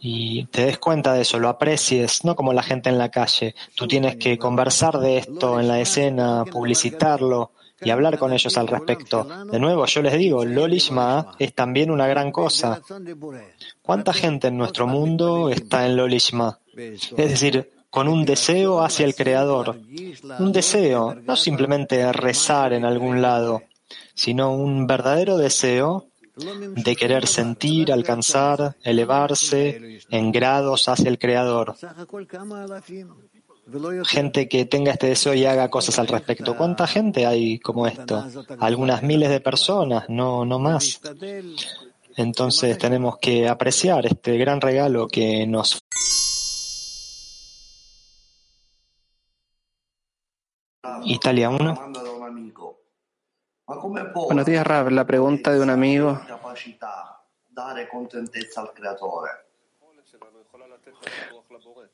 y 0.00 0.44
te 0.46 0.64
des 0.64 0.78
cuenta 0.78 1.12
de 1.12 1.22
eso, 1.22 1.38
lo 1.38 1.48
aprecies, 1.48 2.24
no 2.24 2.34
como 2.34 2.52
la 2.52 2.62
gente 2.62 2.88
en 2.88 2.96
la 2.96 3.10
calle. 3.10 3.54
Tú 3.74 3.86
tienes 3.86 4.16
que 4.16 4.38
conversar 4.38 4.98
de 4.98 5.18
esto 5.18 5.60
en 5.60 5.68
la 5.68 5.78
escena, 5.78 6.44
publicitarlo 6.50 7.52
y 7.82 7.90
hablar 7.90 8.18
con 8.18 8.32
ellos 8.32 8.56
al 8.56 8.68
respecto. 8.68 9.26
De 9.50 9.58
nuevo, 9.58 9.84
yo 9.84 10.02
les 10.02 10.14
digo, 10.14 10.44
Lolishma 10.44 11.34
es 11.38 11.54
también 11.54 11.90
una 11.90 12.06
gran 12.06 12.32
cosa. 12.32 12.80
¿Cuánta 13.82 14.12
gente 14.14 14.48
en 14.48 14.56
nuestro 14.56 14.86
mundo 14.86 15.50
está 15.50 15.86
en 15.86 15.96
Lolishma? 15.96 16.58
Es 16.74 17.30
decir, 17.30 17.70
con 17.90 18.08
un 18.08 18.24
deseo 18.24 18.82
hacia 18.82 19.04
el 19.04 19.14
Creador. 19.14 19.78
Un 20.38 20.52
deseo, 20.52 21.14
no 21.14 21.36
simplemente 21.36 22.10
rezar 22.12 22.72
en 22.72 22.86
algún 22.86 23.20
lado, 23.20 23.62
sino 24.14 24.52
un 24.52 24.86
verdadero 24.86 25.36
deseo 25.36 26.09
de 26.40 26.96
querer 26.96 27.26
sentir, 27.26 27.92
alcanzar, 27.92 28.76
elevarse 28.82 30.00
en 30.10 30.32
grados 30.32 30.88
hacia 30.88 31.08
el 31.08 31.18
Creador. 31.18 31.74
Gente 34.04 34.48
que 34.48 34.64
tenga 34.64 34.92
este 34.92 35.08
deseo 35.08 35.34
y 35.34 35.44
haga 35.44 35.68
cosas 35.68 35.98
al 35.98 36.08
respecto. 36.08 36.56
¿Cuánta 36.56 36.86
gente 36.86 37.26
hay 37.26 37.58
como 37.60 37.86
esto? 37.86 38.24
Algunas 38.58 39.02
miles 39.02 39.30
de 39.30 39.40
personas, 39.40 40.08
no, 40.08 40.44
no 40.44 40.58
más. 40.58 41.00
Entonces 42.16 42.76
tenemos 42.78 43.18
que 43.18 43.48
apreciar 43.48 44.06
este 44.06 44.36
gran 44.36 44.60
regalo 44.60 45.06
que 45.06 45.46
nos 45.46 45.78
Italia 51.04 51.50
1. 51.50 51.92
Buenos 54.26 54.46
días, 54.46 54.66
Rab. 54.66 54.90
La 54.90 55.06
pregunta 55.06 55.52
de 55.52 55.60
un 55.60 55.70
amigo. 55.70 56.20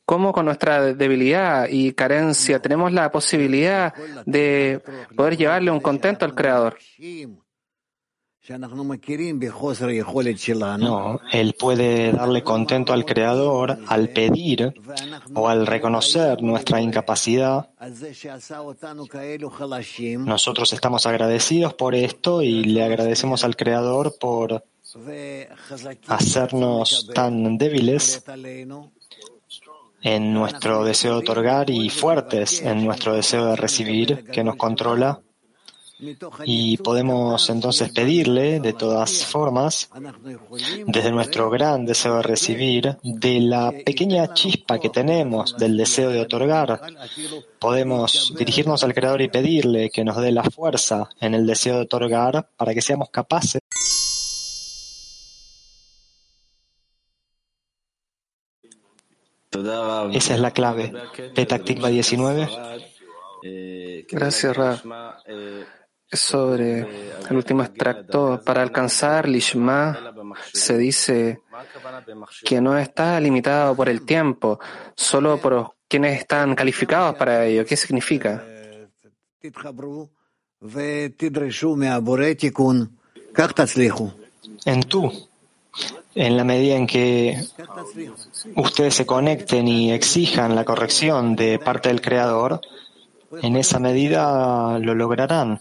¿Cómo 0.06 0.32
con 0.32 0.46
nuestra 0.46 0.94
debilidad 0.94 1.66
y 1.68 1.92
carencia 1.92 2.60
tenemos 2.60 2.92
la 2.92 3.10
posibilidad 3.10 3.92
de 4.24 4.80
poder 5.14 5.36
llevarle 5.36 5.70
un 5.70 5.80
contento 5.80 6.24
al 6.24 6.34
Creador? 6.34 6.78
No, 10.78 11.20
él 11.32 11.54
puede 11.58 12.12
darle 12.12 12.44
contento 12.44 12.92
al 12.92 13.04
Creador 13.04 13.78
al 13.88 14.10
pedir 14.10 14.72
o 15.34 15.48
al 15.48 15.66
reconocer 15.66 16.40
nuestra 16.42 16.80
incapacidad. 16.80 17.68
Nosotros 20.18 20.72
estamos 20.72 21.06
agradecidos 21.06 21.74
por 21.74 21.94
esto 21.96 22.42
y 22.42 22.64
le 22.64 22.84
agradecemos 22.84 23.42
al 23.42 23.56
Creador 23.56 24.14
por 24.20 24.64
hacernos 26.06 27.10
tan 27.14 27.58
débiles 27.58 28.22
en 30.02 30.32
nuestro 30.32 30.84
deseo 30.84 31.14
de 31.14 31.18
otorgar 31.18 31.70
y 31.70 31.90
fuertes 31.90 32.62
en 32.62 32.84
nuestro 32.84 33.14
deseo 33.14 33.46
de 33.46 33.56
recibir 33.56 34.24
que 34.30 34.44
nos 34.44 34.54
controla. 34.54 35.20
Y 36.44 36.76
podemos 36.78 37.48
entonces 37.48 37.90
pedirle, 37.90 38.60
de 38.60 38.72
todas 38.74 39.24
formas, 39.24 39.90
desde 40.86 41.10
nuestro 41.10 41.48
gran 41.48 41.86
deseo 41.86 42.16
de 42.16 42.22
recibir, 42.22 42.96
de 43.02 43.40
la 43.40 43.72
pequeña 43.72 44.34
chispa 44.34 44.78
que 44.78 44.90
tenemos 44.90 45.56
del 45.56 45.76
deseo 45.76 46.10
de 46.10 46.20
otorgar, 46.20 46.80
podemos 47.58 48.34
dirigirnos 48.36 48.84
al 48.84 48.92
Creador 48.92 49.22
y 49.22 49.28
pedirle 49.28 49.90
que 49.90 50.04
nos 50.04 50.18
dé 50.18 50.32
la 50.32 50.44
fuerza 50.44 51.08
en 51.20 51.34
el 51.34 51.46
deseo 51.46 51.76
de 51.76 51.82
otorgar 51.82 52.50
para 52.56 52.74
que 52.74 52.82
seamos 52.82 53.08
capaces 53.10 53.62
Esa 60.12 60.34
es 60.34 60.40
la 60.40 60.50
clave. 60.50 60.92
Petactiva 61.34 61.88
19. 61.88 62.48
Gracias, 64.08 64.56
Ra. 64.56 64.82
Sobre 66.10 66.80
el 67.28 67.36
último 67.36 67.62
extracto. 67.62 68.40
Para 68.44 68.62
alcanzar 68.62 69.28
Lishma 69.28 70.14
se 70.52 70.76
dice 70.76 71.40
que 72.44 72.60
no 72.60 72.78
está 72.78 73.18
limitado 73.20 73.74
por 73.74 73.88
el 73.88 74.02
tiempo, 74.06 74.60
solo 74.94 75.38
por 75.40 75.74
quienes 75.88 76.20
están 76.20 76.54
calificados 76.54 77.16
para 77.16 77.44
ello. 77.44 77.64
¿Qué 77.64 77.76
significa? 77.76 78.44
En 84.64 84.82
tú, 84.84 85.28
en 86.14 86.36
la 86.36 86.44
medida 86.44 86.76
en 86.76 86.86
que 86.86 87.38
ustedes 88.56 88.94
se 88.94 89.06
conecten 89.06 89.68
y 89.68 89.92
exijan 89.92 90.54
la 90.54 90.64
corrección 90.64 91.36
de 91.36 91.58
parte 91.58 91.90
del 91.90 92.00
Creador, 92.00 92.60
en 93.42 93.56
esa 93.56 93.78
medida 93.78 94.78
lo 94.78 94.94
lograrán. 94.94 95.60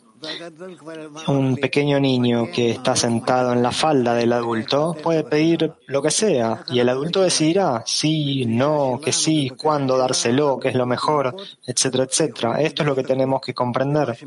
Un 1.27 1.57
pequeño 1.57 1.99
niño 1.99 2.49
que 2.51 2.71
está 2.71 2.95
sentado 2.95 3.53
en 3.53 3.61
la 3.63 3.71
falda 3.71 4.13
del 4.13 4.33
adulto 4.33 4.95
puede 5.01 5.23
pedir 5.23 5.73
lo 5.87 6.01
que 6.01 6.11
sea 6.11 6.63
y 6.69 6.79
el 6.79 6.89
adulto 6.89 7.21
decidirá 7.21 7.83
sí, 7.85 8.45
no, 8.45 8.99
que 9.03 9.11
sí, 9.11 9.51
cuándo 9.55 9.97
dárselo, 9.97 10.59
qué 10.59 10.69
es 10.69 10.75
lo 10.75 10.85
mejor, 10.85 11.35
etcétera, 11.65 12.05
etcétera. 12.05 12.61
Esto 12.61 12.83
es 12.83 12.87
lo 12.87 12.95
que 12.95 13.03
tenemos 13.03 13.41
que 13.41 13.53
comprender. 13.53 14.17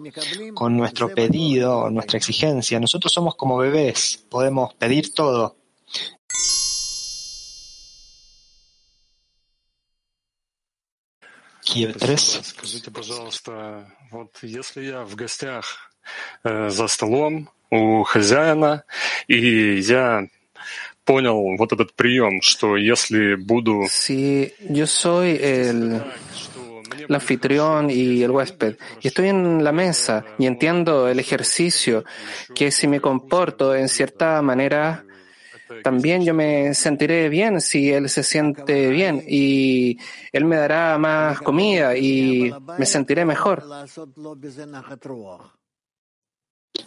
Con 0.54 0.76
nuestro 0.76 1.08
pedido, 1.14 1.90
nuestra 1.90 2.18
exigencia, 2.18 2.80
nosotros 2.80 3.12
somos 3.12 3.34
como 3.36 3.58
bebés, 3.58 4.24
podemos 4.28 4.74
pedir 4.74 5.14
todo. 5.14 5.56
Kiev 11.68 11.96
3. 11.98 12.54
Скажите, 16.43 16.43
пожалуйста, 16.43 16.43
вот 16.43 16.43
если 16.43 16.43
я 16.43 16.63
в 16.63 16.63
гостях 16.63 16.69
э, 16.69 16.69
за 16.69 16.87
столом 16.87 17.49
у 17.69 18.03
хозяина, 18.03 18.83
и 19.27 19.77
я 19.79 20.27
понял 21.05 21.57
вот 21.57 21.73
этот 21.73 21.93
прием, 21.93 22.41
что 22.41 22.77
если 22.77 23.35
буду... 23.35 23.83
Si 23.89 24.53
yo 24.69 24.85
soy 24.85 25.37
el, 25.41 26.01
el 27.07 27.15
anfitrión 27.15 27.89
y 27.89 28.23
el 28.23 28.31
huésped, 28.31 28.77
y 29.01 29.07
estoy 29.07 29.29
en 29.29 29.63
la 29.63 29.71
mesa 29.71 30.23
y 30.37 30.45
entiendo 30.45 31.07
el 31.07 31.19
ejercicio, 31.19 32.03
que 32.55 32.71
si 32.71 32.87
me 32.87 32.99
comporto 32.99 33.75
en 33.75 33.89
cierta 33.89 34.41
manera, 34.41 35.03
también 35.83 36.23
yo 36.23 36.33
me 36.33 36.73
sentiré 36.73 37.29
bien 37.29 37.59
si 37.59 37.91
él 37.91 38.07
se 38.09 38.23
siente 38.23 38.89
bien 38.89 39.23
y 39.27 39.97
él 40.31 40.45
me 40.45 40.57
dará 40.57 40.97
más 40.97 41.41
comida 41.41 41.97
y 41.97 42.53
me 42.77 42.85
sentiré 42.85 43.25
mejor. 43.25 43.63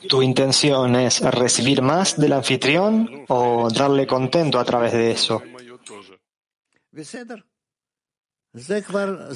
¿Tu 0.07 0.21
intención 0.21 0.95
es 0.95 1.21
recibir 1.21 1.81
más 1.81 2.19
del 2.19 2.33
anfitrión 2.33 3.25
o 3.27 3.69
darle 3.69 4.07
contento 4.07 4.59
a 4.59 4.65
través 4.65 4.93
de 4.93 5.11
eso? 5.11 5.41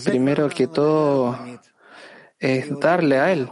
Primero 0.03 0.49
que 0.49 0.68
todo 0.68 1.38
es 2.39 2.80
darle 2.80 3.18
a 3.18 3.32
él. 3.32 3.49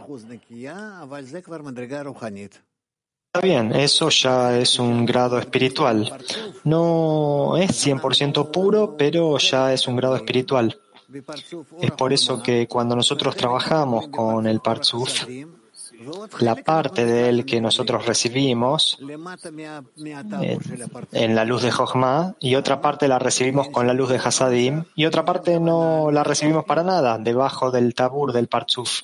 Está 3.34 3.40
bien, 3.42 3.72
eso 3.74 4.08
ya 4.10 4.56
es 4.58 4.78
un 4.78 5.04
grado 5.04 5.38
espiritual. 5.38 6.16
No 6.64 7.56
es 7.56 7.86
100% 7.86 8.50
puro, 8.50 8.96
pero 8.96 9.38
ya 9.38 9.72
es 9.72 9.88
un 9.88 9.96
grado 9.96 10.16
espiritual. 10.16 10.78
Es 11.80 11.90
por 11.92 12.12
eso 12.12 12.42
que 12.42 12.68
cuando 12.68 12.94
nosotros 12.94 13.36
trabajamos 13.36 14.08
con 14.08 14.46
el 14.46 14.60
Parzuf, 14.60 15.26
la 16.40 16.56
parte 16.56 17.04
de 17.04 17.28
él 17.28 17.44
que 17.44 17.60
nosotros 17.60 18.06
recibimos 18.06 18.98
en, 21.12 21.34
la 21.34 21.44
luz 21.44 21.62
de 21.62 21.70
Jochma 21.70 22.34
y 22.40 22.54
otra 22.54 22.80
parte 22.80 23.08
la 23.08 23.18
recibimos 23.18 23.68
con 23.68 23.86
la 23.86 23.92
luz 23.92 24.10
de 24.10 24.16
Hasadim 24.16 24.84
y 24.94 25.06
otra 25.06 25.24
parte 25.24 25.60
no 25.60 26.10
la 26.10 26.24
recibimos 26.24 26.64
para 26.64 26.82
nada, 26.82 27.18
debajo 27.18 27.70
del 27.70 27.94
tabur 27.94 28.32
del 28.32 28.48
Parzuf. 28.48 29.02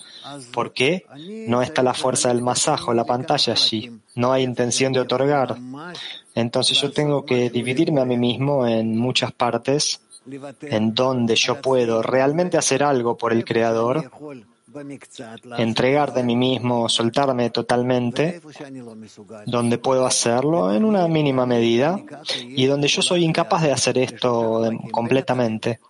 ¿Por 0.52 0.72
qué? 0.72 1.06
No 1.46 1.62
está 1.62 1.82
la 1.82 1.94
fuerza 1.94 2.28
del 2.28 2.42
masajo, 2.42 2.94
la 2.94 3.04
pantalla 3.04 3.52
allí. 3.52 3.90
No 4.14 4.32
hay 4.32 4.42
intención 4.42 4.92
de 4.92 5.00
otorgar. 5.00 5.56
Entonces 6.34 6.80
yo 6.80 6.90
tengo 6.92 7.24
que 7.24 7.50
dividirme 7.50 8.00
a 8.00 8.04
mí 8.04 8.16
mismo 8.16 8.66
en 8.66 8.96
muchas 8.96 9.32
partes 9.32 10.00
en 10.62 10.94
donde 10.94 11.34
yo 11.34 11.60
puedo 11.60 12.02
realmente 12.02 12.58
hacer 12.58 12.82
algo 12.82 13.16
por 13.16 13.32
el 13.32 13.44
Creador 13.44 14.10
entregar 15.58 16.12
de 16.12 16.22
mí 16.22 16.36
mismo, 16.36 16.88
soltarme 16.88 17.50
totalmente, 17.50 18.40
donde 19.46 19.78
puedo 19.78 20.06
hacerlo 20.06 20.72
en 20.72 20.84
una 20.84 21.06
mínima 21.08 21.46
medida 21.46 22.00
y 22.44 22.66
donde 22.66 22.88
yo 22.88 23.02
soy 23.02 23.24
incapaz 23.24 23.62
de 23.62 23.72
hacer 23.72 23.98
esto 23.98 24.70
completamente. 24.90 25.80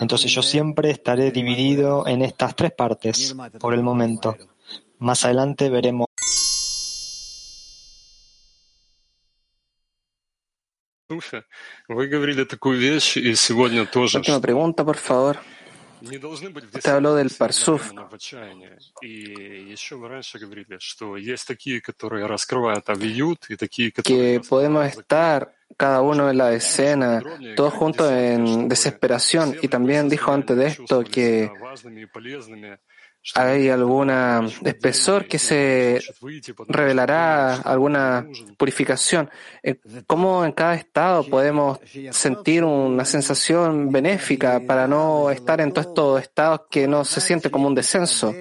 Entonces 0.00 0.30
yo 0.30 0.42
siempre 0.42 0.90
estaré 0.90 1.30
dividido 1.30 2.06
en 2.06 2.22
estas 2.22 2.54
tres 2.54 2.72
partes 2.72 3.34
por 3.58 3.74
el 3.74 3.82
momento. 3.82 4.36
Más 4.98 5.24
adelante 5.24 5.68
veremos. 5.68 6.06
Última 14.18 14.40
pregunta, 14.40 14.84
por 14.84 14.96
favor. 14.96 15.38
Te 16.82 16.90
hablo 16.90 17.14
del 17.14 17.30
Parsuf. 17.30 17.92
Que 24.04 24.40
podemos 24.48 24.86
estar 24.86 25.54
cada 25.76 26.00
uno 26.02 26.30
en 26.30 26.38
la 26.38 26.52
escena, 26.52 27.22
todos 27.56 27.74
juntos 27.74 28.10
en 28.10 28.68
desesperación. 28.68 29.56
Y 29.60 29.68
también 29.68 30.08
dijo 30.08 30.32
antes 30.32 30.56
de 30.56 30.66
esto 30.68 31.04
que 31.04 31.50
¿Hay 33.34 33.68
algún 33.68 34.10
espesor 34.64 35.26
que 35.26 35.38
se 35.38 36.00
revelará 36.68 37.56
alguna 37.56 38.26
purificación? 38.56 39.30
Eh, 39.62 39.76
¿Cómo 40.06 40.44
en 40.44 40.52
cada 40.52 40.74
estado 40.74 41.24
podemos 41.24 41.78
sentir 42.10 42.64
una 42.64 43.04
sensación 43.04 43.90
benéfica 43.90 44.60
para 44.66 44.86
no 44.86 45.30
estar 45.30 45.60
en 45.60 45.72
todos 45.72 45.88
estos 45.88 46.22
estados 46.22 46.60
que 46.70 46.88
no 46.88 47.04
se 47.04 47.20
siente 47.20 47.50
como 47.50 47.68
un 47.68 47.74
descenso? 47.74 48.34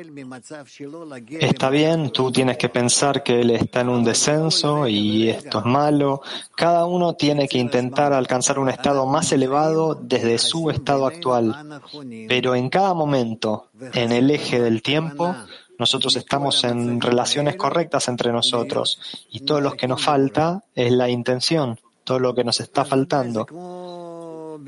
Está 1.39 1.69
bien, 1.69 2.11
tú 2.11 2.31
tienes 2.31 2.57
que 2.57 2.69
pensar 2.69 3.23
que 3.23 3.41
él 3.41 3.51
está 3.51 3.81
en 3.81 3.89
un 3.89 4.03
descenso 4.03 4.88
y 4.88 5.29
esto 5.29 5.59
es 5.59 5.65
malo. 5.65 6.21
Cada 6.55 6.85
uno 6.85 7.15
tiene 7.15 7.47
que 7.47 7.57
intentar 7.57 8.13
alcanzar 8.13 8.59
un 8.59 8.69
estado 8.69 9.05
más 9.05 9.31
elevado 9.31 9.95
desde 9.95 10.38
su 10.38 10.69
estado 10.69 11.05
actual. 11.05 11.81
Pero 12.27 12.55
en 12.55 12.69
cada 12.69 12.93
momento, 12.93 13.66
en 13.93 14.11
el 14.11 14.32
eje 14.32 14.61
del 14.61 14.82
tiempo, 14.82 15.36
nosotros 15.80 16.15
estamos 16.15 16.63
en 16.63 16.99
relaciones 17.01 17.55
correctas 17.55 18.07
entre 18.07 18.32
nosotros 18.32 18.99
y 19.30 19.41
todo 19.41 19.61
lo 19.61 19.73
que 19.73 19.88
nos 19.88 20.03
falta 20.03 20.63
es 20.73 20.91
la 20.91 21.09
intención, 21.09 21.80
todo 22.03 22.19
lo 22.19 22.34
que 22.34 22.43
nos 22.43 22.59
está 22.59 22.84
faltando 22.84 23.45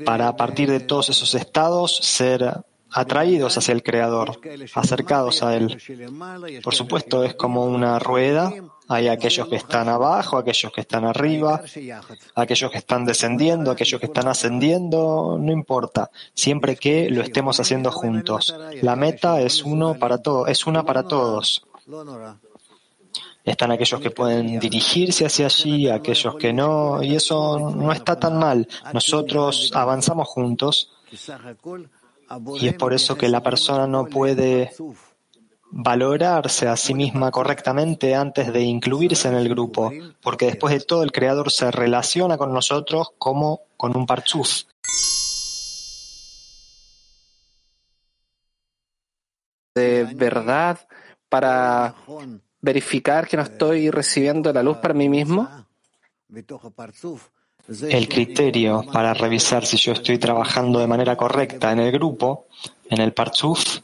para 0.04 0.28
a 0.28 0.36
partir 0.36 0.70
de 0.70 0.80
todos 0.80 1.10
esos 1.10 1.34
estados 1.34 1.96
ser 1.96 2.62
atraídos 2.92 3.56
hacia 3.56 3.72
el 3.72 3.82
Creador, 3.82 4.40
acercados 4.74 5.42
a 5.42 5.56
Él. 5.56 5.80
Por 6.62 6.74
supuesto, 6.74 7.24
es 7.24 7.34
como 7.34 7.64
una 7.64 7.98
rueda. 7.98 8.52
Hay 8.92 9.06
aquellos 9.06 9.46
que 9.46 9.54
están 9.54 9.88
abajo, 9.88 10.36
aquellos 10.36 10.72
que 10.72 10.80
están 10.80 11.04
arriba, 11.04 11.62
aquellos 12.34 12.70
que 12.72 12.78
están 12.78 13.04
descendiendo, 13.04 13.70
aquellos 13.70 14.00
que 14.00 14.06
están 14.06 14.26
ascendiendo, 14.26 15.38
no 15.40 15.52
importa, 15.52 16.10
siempre 16.34 16.74
que 16.74 17.08
lo 17.08 17.22
estemos 17.22 17.60
haciendo 17.60 17.92
juntos. 17.92 18.52
La 18.82 18.96
meta 18.96 19.40
es 19.40 19.62
uno 19.62 19.94
para 19.94 20.18
todos, 20.18 20.48
es 20.48 20.66
una 20.66 20.82
para 20.84 21.04
todos. 21.04 21.64
Están 23.44 23.70
aquellos 23.70 24.00
que 24.00 24.10
pueden 24.10 24.58
dirigirse 24.58 25.24
hacia 25.24 25.46
allí, 25.46 25.88
aquellos 25.88 26.34
que 26.34 26.52
no, 26.52 27.00
y 27.00 27.14
eso 27.14 27.70
no 27.70 27.92
está 27.92 28.18
tan 28.18 28.40
mal. 28.40 28.66
Nosotros 28.92 29.70
avanzamos 29.72 30.26
juntos 30.26 30.90
y 32.60 32.66
es 32.66 32.74
por 32.74 32.92
eso 32.92 33.16
que 33.16 33.28
la 33.28 33.40
persona 33.40 33.86
no 33.86 34.06
puede 34.06 34.72
valorarse 35.70 36.66
a 36.66 36.76
sí 36.76 36.94
misma 36.94 37.30
correctamente 37.30 38.14
antes 38.14 38.52
de 38.52 38.62
incluirse 38.62 39.28
en 39.28 39.34
el 39.34 39.48
grupo, 39.48 39.92
porque 40.22 40.46
después 40.46 40.74
de 40.74 40.80
todo 40.80 41.02
el 41.02 41.12
Creador 41.12 41.50
se 41.50 41.70
relaciona 41.70 42.36
con 42.36 42.52
nosotros 42.52 43.12
como 43.18 43.62
con 43.76 43.96
un 43.96 44.06
parchuf. 44.06 44.64
De 49.74 50.04
verdad, 50.14 50.78
para 51.28 51.94
verificar 52.60 53.28
que 53.28 53.36
no 53.36 53.44
estoy 53.44 53.90
recibiendo 53.90 54.52
la 54.52 54.62
luz 54.62 54.78
para 54.78 54.94
mí 54.94 55.08
mismo. 55.08 55.48
El 57.82 58.08
criterio 58.08 58.84
para 58.92 59.14
revisar 59.14 59.64
si 59.64 59.76
yo 59.76 59.92
estoy 59.92 60.18
trabajando 60.18 60.80
de 60.80 60.88
manera 60.88 61.16
correcta 61.16 61.70
en 61.70 61.78
el 61.78 61.92
grupo, 61.92 62.48
en 62.88 63.00
el 63.00 63.12
Partzuf, 63.12 63.80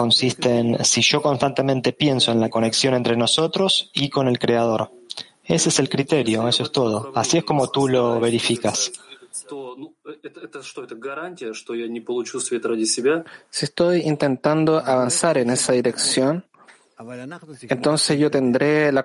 consiste 0.00 0.48
en 0.58 0.82
si 0.82 1.02
yo 1.02 1.20
constantemente 1.20 1.92
pienso 1.92 2.32
en 2.32 2.40
la 2.40 2.48
conexión 2.48 2.94
entre 2.94 3.18
nosotros 3.18 3.90
y 3.92 4.08
con 4.08 4.28
el 4.28 4.38
Creador. 4.38 4.90
Ese 5.44 5.68
es 5.68 5.78
el 5.78 5.90
criterio, 5.90 6.48
eso 6.48 6.62
es 6.62 6.72
todo. 6.72 7.12
Así 7.14 7.36
es 7.36 7.44
como 7.44 7.70
tú 7.70 7.86
lo 7.86 8.18
verificas. 8.18 8.92
Si 13.50 13.64
estoy 13.66 14.00
intentando 14.00 14.78
avanzar 14.78 15.36
en 15.36 15.50
esa 15.50 15.74
dirección, 15.74 16.46
entonces 17.68 18.18
yo 18.18 18.30
tendré 18.30 18.92
la, 18.92 19.04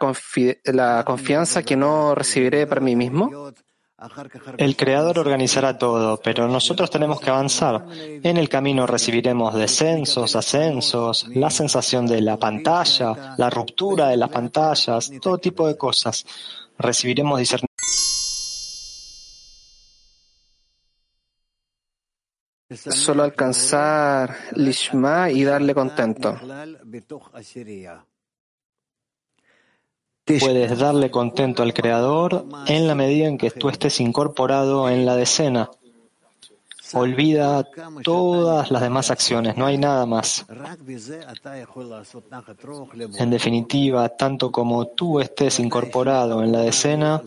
la 0.66 1.04
confianza 1.06 1.64
que 1.64 1.76
no 1.76 2.16
recibiré 2.16 2.68
para 2.68 2.80
mí 2.80 2.96
mismo. 2.96 3.52
El 4.58 4.76
Creador 4.76 5.20
organizará 5.20 5.78
todo, 5.78 6.18
pero 6.18 6.50
nosotros 6.50 6.90
tenemos 6.90 7.22
que 7.22 7.30
avanzar. 7.30 7.86
En 7.96 8.36
el 8.36 8.50
camino 8.50 8.86
recibiremos 8.86 9.54
descensos, 9.56 10.36
ascensos, 10.36 11.28
la 11.30 11.50
sensación 11.50 12.06
de 12.06 12.22
la 12.22 12.38
pantalla, 12.38 13.36
la 13.38 13.50
ruptura 13.50 14.10
de 14.10 14.18
las 14.18 14.30
pantallas, 14.30 15.12
todo 15.22 15.38
tipo 15.38 15.66
de 15.68 15.78
cosas. 15.78 16.26
Recibiremos 16.78 17.40
discernimiento. 17.40 17.74
Solo 22.70 23.24
alcanzar 23.24 24.36
Lishma 24.56 25.32
y 25.32 25.46
darle 25.46 25.74
contento. 25.74 26.38
Puedes 30.26 30.80
darle 30.80 31.12
contento 31.12 31.62
al 31.62 31.74
Creador 31.74 32.46
en 32.66 32.88
la 32.88 32.96
medida 32.96 33.28
en 33.28 33.38
que 33.38 33.52
tú 33.52 33.70
estés 33.70 34.00
incorporado 34.00 34.90
en 34.90 35.06
la 35.06 35.16
decena. 35.16 35.70
Olvida 36.94 37.68
todas 38.04 38.72
las 38.72 38.82
demás 38.82 39.12
acciones, 39.12 39.58
no 39.58 39.66
hay 39.66 39.78
nada 39.78 40.06
más. 40.06 40.46
En 43.18 43.30
definitiva, 43.30 44.10
tanto 44.10 44.52
como 44.52 44.88
tú 44.88 45.20
estés 45.20 45.60
incorporado 45.60 46.44
en 46.44 46.52
la 46.52 46.62
decena, 46.62 47.22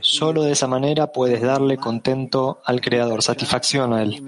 solo 0.00 0.42
de 0.42 0.52
esa 0.52 0.66
manera 0.66 1.12
puedes 1.12 1.40
darle 1.40 1.76
contento 1.76 2.60
al 2.64 2.80
Creador, 2.80 3.22
satisfacción 3.22 3.92
a 3.92 4.02
Él. 4.02 4.22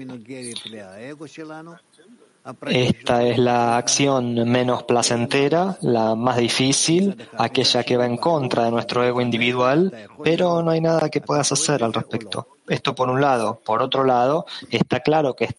Esta 2.67 3.23
es 3.23 3.39
la 3.39 3.75
acción 3.75 4.35
menos 4.49 4.83
placentera, 4.83 5.77
la 5.81 6.13
más 6.13 6.37
difícil, 6.37 7.17
aquella 7.39 7.83
que 7.83 7.97
va 7.97 8.05
en 8.05 8.17
contra 8.17 8.65
de 8.65 8.71
nuestro 8.71 9.03
ego 9.03 9.19
individual, 9.19 9.91
pero 10.23 10.61
no 10.61 10.69
hay 10.69 10.79
nada 10.79 11.09
que 11.09 11.21
puedas 11.21 11.51
hacer 11.51 11.83
al 11.83 11.91
respecto. 11.91 12.59
Esto 12.67 12.93
por 12.93 13.09
un 13.09 13.19
lado. 13.19 13.59
Por 13.65 13.81
otro 13.81 14.03
lado, 14.03 14.45
está 14.69 14.99
claro 14.99 15.35
que 15.35 15.49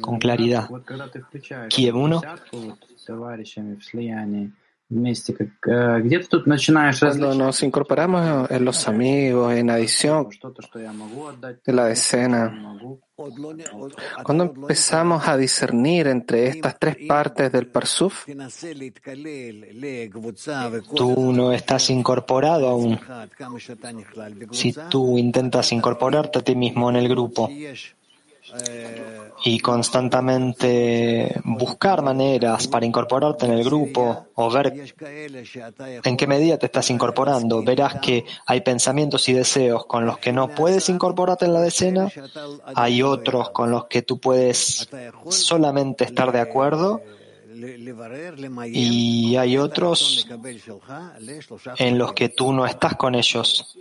con 0.00 0.18
claridad. 0.18 0.68
Kiev 1.68 1.96
1. 1.96 2.22
Cuando 7.00 7.34
nos 7.34 7.62
incorporamos 7.62 8.50
en 8.50 8.64
los 8.64 8.88
amigos, 8.88 9.52
en 9.54 9.70
adición 9.70 10.28
de 11.64 11.72
la 11.72 11.86
decena, 11.86 12.78
cuando 14.22 14.44
empezamos 14.44 15.26
a 15.26 15.36
discernir 15.36 16.06
entre 16.06 16.48
estas 16.48 16.78
tres 16.78 16.96
partes 17.08 17.50
del 17.50 17.66
Parsuf, 17.68 18.26
tú 20.94 21.32
no 21.32 21.52
estás 21.52 21.90
incorporado 21.90 22.68
aún. 22.68 22.98
Si 24.50 24.74
tú 24.90 25.18
intentas 25.18 25.72
incorporarte 25.72 26.38
a 26.38 26.42
ti 26.42 26.54
mismo 26.54 26.90
en 26.90 26.96
el 26.96 27.08
grupo, 27.08 27.48
y 29.44 29.58
constantemente 29.58 31.40
buscar 31.44 32.02
maneras 32.02 32.66
para 32.68 32.86
incorporarte 32.86 33.46
en 33.46 33.52
el 33.52 33.64
grupo 33.64 34.26
o 34.34 34.50
ver 34.50 34.72
en 36.04 36.16
qué 36.16 36.26
medida 36.26 36.58
te 36.58 36.66
estás 36.66 36.90
incorporando, 36.90 37.62
verás 37.62 38.00
que 38.00 38.24
hay 38.46 38.60
pensamientos 38.60 39.28
y 39.28 39.32
deseos 39.32 39.86
con 39.86 40.06
los 40.06 40.18
que 40.18 40.32
no 40.32 40.48
puedes 40.48 40.88
incorporarte 40.88 41.44
en 41.46 41.54
la 41.54 41.60
decena, 41.60 42.10
hay 42.74 43.02
otros 43.02 43.50
con 43.50 43.70
los 43.70 43.86
que 43.86 44.02
tú 44.02 44.18
puedes 44.18 44.88
solamente 45.28 46.04
estar 46.04 46.32
de 46.32 46.40
acuerdo 46.40 47.02
y 48.66 49.36
hay 49.36 49.56
otros 49.56 50.26
en 51.78 51.98
los 51.98 52.12
que 52.12 52.28
tú 52.28 52.52
no 52.52 52.66
estás 52.66 52.96
con 52.96 53.14
ellos. 53.14 53.78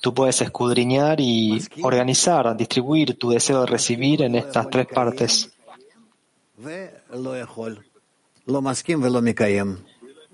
Tú 0.00 0.14
puedes 0.14 0.40
escudriñar 0.40 1.20
y 1.20 1.60
organizar, 1.82 2.56
distribuir 2.56 3.18
tu 3.18 3.30
deseo 3.30 3.62
de 3.62 3.66
recibir 3.66 4.22
en 4.22 4.34
estas 4.34 4.70
tres 4.70 4.86
partes. 4.86 5.50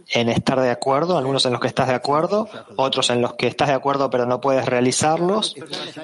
En 0.08 0.28
estar 0.28 0.60
de 0.60 0.70
acuerdo, 0.70 1.16
algunos 1.16 1.46
en 1.46 1.52
los 1.52 1.60
que 1.60 1.66
estás 1.66 1.88
de 1.88 1.94
acuerdo, 1.94 2.48
otros 2.76 3.08
en 3.10 3.22
los 3.22 3.34
que 3.34 3.46
estás 3.46 3.68
de 3.68 3.74
acuerdo 3.74 4.10
pero 4.10 4.26
no 4.26 4.40
puedes 4.40 4.66
realizarlos, 4.66 5.54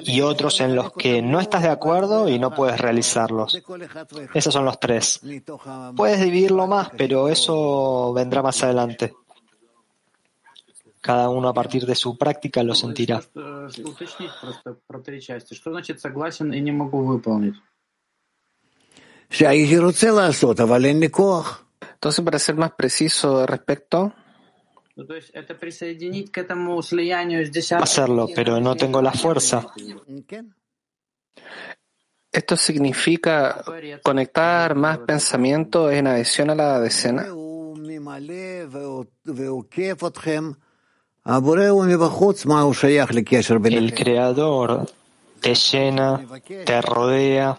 y 0.03 0.21
otros 0.21 0.59
en 0.61 0.75
los 0.75 0.93
que 0.93 1.21
no 1.21 1.39
estás 1.39 1.61
de 1.61 1.69
acuerdo 1.69 2.27
y 2.27 2.39
no 2.39 2.53
puedes 2.53 2.79
realizarlos. 2.79 3.61
Esos 4.33 4.53
son 4.53 4.65
los 4.65 4.79
tres. 4.79 5.21
Puedes 5.95 6.19
dividirlo 6.19 6.65
más, 6.67 6.89
pero 6.97 7.29
eso 7.29 8.11
vendrá 8.13 8.41
más 8.41 8.63
adelante. 8.63 9.13
Cada 11.01 11.29
uno 11.29 11.49
a 11.49 11.53
partir 11.53 11.85
de 11.85 11.95
su 11.95 12.17
práctica 12.17 12.61
lo 12.61 12.75
sentirá. 12.75 13.21
Entonces, 21.93 22.23
para 22.23 22.37
ser 22.37 22.55
más 22.55 22.73
preciso 22.73 23.39
al 23.39 23.47
respecto, 23.47 24.13
hacerlo, 27.79 28.27
pero 28.35 28.59
no 28.59 28.75
tengo 28.75 29.01
la 29.01 29.11
fuerza. 29.11 29.65
¿Esto 32.31 32.55
significa 32.55 33.63
conectar 34.03 34.75
más 34.75 34.99
pensamiento 34.99 35.91
en 35.91 36.07
adición 36.07 36.49
a 36.49 36.55
la 36.55 36.79
decena? 36.79 37.25
El 43.77 43.93
creador 43.93 44.87
te 45.39 45.53
llena, 45.53 46.25
te 46.65 46.81
rodea. 46.81 47.57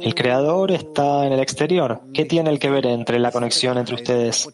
El 0.00 0.14
creador 0.14 0.70
está 0.70 1.26
en 1.26 1.34
el 1.34 1.40
exterior. 1.40 2.00
¿Qué 2.14 2.24
tiene 2.24 2.48
el 2.48 2.58
que 2.58 2.70
ver 2.70 2.86
entre 2.86 3.18
la 3.18 3.30
conexión 3.30 3.76
entre 3.76 3.96
ustedes? 3.96 4.48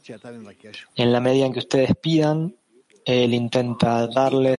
En 0.96 1.12
la 1.12 1.20
medida 1.20 1.46
en 1.46 1.52
que 1.52 1.60
ustedes 1.60 1.94
pidan, 2.02 2.56
él 3.04 3.32
intenta 3.32 4.08
darles 4.08 4.56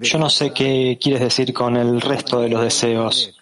Yo 0.00 0.18
no 0.18 0.30
sé 0.30 0.52
qué 0.52 0.98
quieres 1.00 1.20
decir 1.20 1.52
con 1.52 1.76
el 1.76 2.00
resto 2.00 2.40
de 2.40 2.48
los 2.48 2.62
deseos. 2.62 3.32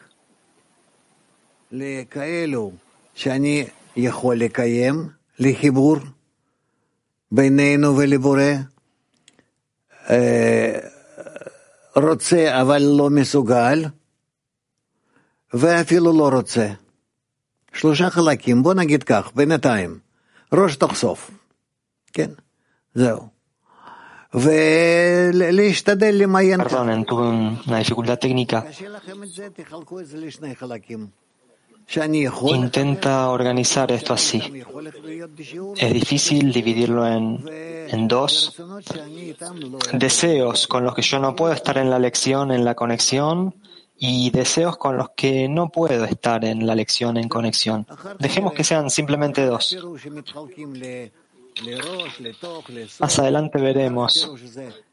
בינינו 7.32 7.96
ולבורא, 7.96 8.52
רוצה 11.96 12.60
אבל 12.60 12.82
לא 12.98 13.10
מסוגל, 13.10 13.84
ואפילו 15.54 16.18
לא 16.18 16.28
רוצה. 16.28 16.68
שלושה 17.74 18.10
חלקים, 18.10 18.62
בוא 18.62 18.74
נגיד 18.74 19.02
כך, 19.02 19.32
בינתיים, 19.34 19.98
ראש 20.52 20.76
תחשוף, 20.76 21.30
כן? 22.12 22.30
זהו. 22.94 23.28
ולהשתדל 24.34 26.14
למיין 26.14 26.64
ככה. 26.64 26.76
Perdonen, 26.76 27.04
tuve 27.04 27.24
una 27.68 27.78
dificultad 27.80 28.20
técnica. 28.20 28.60
קשה 28.68 28.88
לכם 28.88 29.22
את 29.22 29.28
זה, 29.28 29.48
תחלקו 29.54 30.00
את 30.00 30.06
זה 30.06 30.18
לשני 30.18 30.54
חלקים. 30.54 31.25
Intenta 31.88 33.30
organizar 33.30 33.90
esto 33.92 34.12
así. 34.12 34.42
Es 35.76 35.92
difícil 35.92 36.52
dividirlo 36.52 37.06
en, 37.06 38.08
dos. 38.08 38.60
Deseos 39.92 40.66
con 40.66 40.84
los 40.84 40.94
que 40.94 41.02
yo 41.02 41.18
no 41.18 41.36
puedo 41.36 41.52
estar 41.52 41.78
en 41.78 41.88
la 41.88 41.98
lección, 41.98 42.50
en 42.50 42.64
la 42.64 42.74
conexión, 42.74 43.54
y 43.98 44.30
deseos 44.30 44.76
con 44.76 44.96
los 44.96 45.10
que 45.10 45.48
no 45.48 45.68
puedo 45.70 46.04
estar 46.04 46.44
en 46.44 46.66
la 46.66 46.74
lección, 46.74 47.16
en 47.16 47.28
conexión. 47.28 47.86
Dejemos 48.18 48.52
que 48.52 48.64
sean 48.64 48.90
simplemente 48.90 49.46
dos. 49.46 49.76
Más 52.98 53.18
adelante 53.18 53.58
veremos, 53.58 54.30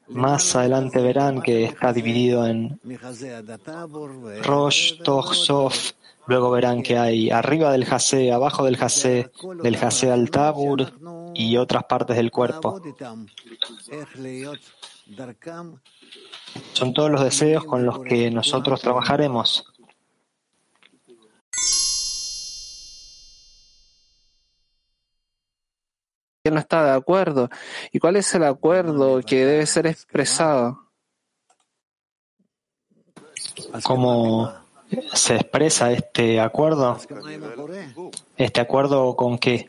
más 0.07 0.56
adelante 0.56 1.02
verán 1.02 1.41
que 1.41 1.65
está 1.65 1.91
dividido 1.91 2.48
en 2.48 2.80
Rosh, 4.44 5.02
Toch, 5.03 5.34
Sof, 5.34 5.91
Luego 6.27 6.51
verán 6.51 6.81
que 6.83 6.97
hay 6.97 7.29
arriba 7.29 7.71
del 7.71 7.85
jase, 7.85 8.31
abajo 8.31 8.63
del 8.63 8.77
jase, 8.77 9.31
del 9.61 9.77
jase 9.77 10.11
al 10.11 10.31
tabur 10.31 10.93
y 11.33 11.57
otras 11.57 11.83
partes 11.85 12.15
del 12.15 12.31
cuerpo. 12.31 12.81
Son 16.73 16.93
todos 16.93 17.11
los 17.11 17.23
deseos 17.23 17.65
con 17.65 17.85
los 17.85 17.99
que 17.99 18.31
nosotros 18.31 18.81
trabajaremos. 18.81 19.65
no 26.51 26.59
está 26.59 26.83
de 26.83 26.91
acuerdo. 26.91 27.49
¿Y 27.91 27.99
cuál 27.99 28.17
es 28.17 28.33
el 28.35 28.43
acuerdo 28.43 29.21
que 29.21 29.45
debe 29.45 29.65
ser 29.65 29.87
expresado? 29.87 30.89
Como 33.83 34.62
se 35.14 35.36
expresa 35.36 35.91
este 35.91 36.40
acuerdo? 36.40 36.98
¿Este 38.38 38.61
acuerdo 38.61 39.15
con 39.15 39.38
qué? 39.38 39.65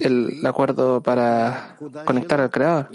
El 0.00 0.46
acuerdo 0.46 1.02
para 1.02 1.76
conectar 2.04 2.40
al 2.40 2.50
Creador. 2.50 2.88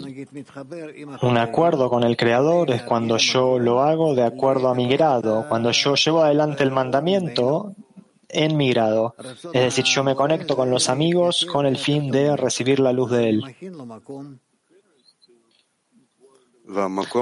Un 1.22 1.38
acuerdo 1.38 1.90
con 1.90 2.04
el 2.04 2.16
Creador 2.16 2.70
es 2.70 2.82
cuando 2.82 3.16
yo 3.16 3.58
lo 3.58 3.82
hago 3.82 4.14
de 4.14 4.24
acuerdo 4.24 4.68
a 4.68 4.74
mi 4.74 4.88
grado, 4.88 5.46
cuando 5.48 5.70
yo 5.70 5.94
llevo 5.94 6.22
adelante 6.22 6.64
el 6.64 6.70
mandamiento 6.70 7.74
en 8.28 8.56
mi 8.56 8.70
grado. 8.70 9.14
Es 9.52 9.62
decir, 9.62 9.84
yo 9.84 10.04
me 10.04 10.14
conecto 10.14 10.56
con 10.56 10.70
los 10.70 10.88
amigos 10.88 11.46
con 11.50 11.66
el 11.66 11.76
fin 11.78 12.10
de 12.10 12.36
recibir 12.36 12.80
la 12.80 12.92
luz 12.92 13.10
de 13.10 13.28
Él. 13.30 13.56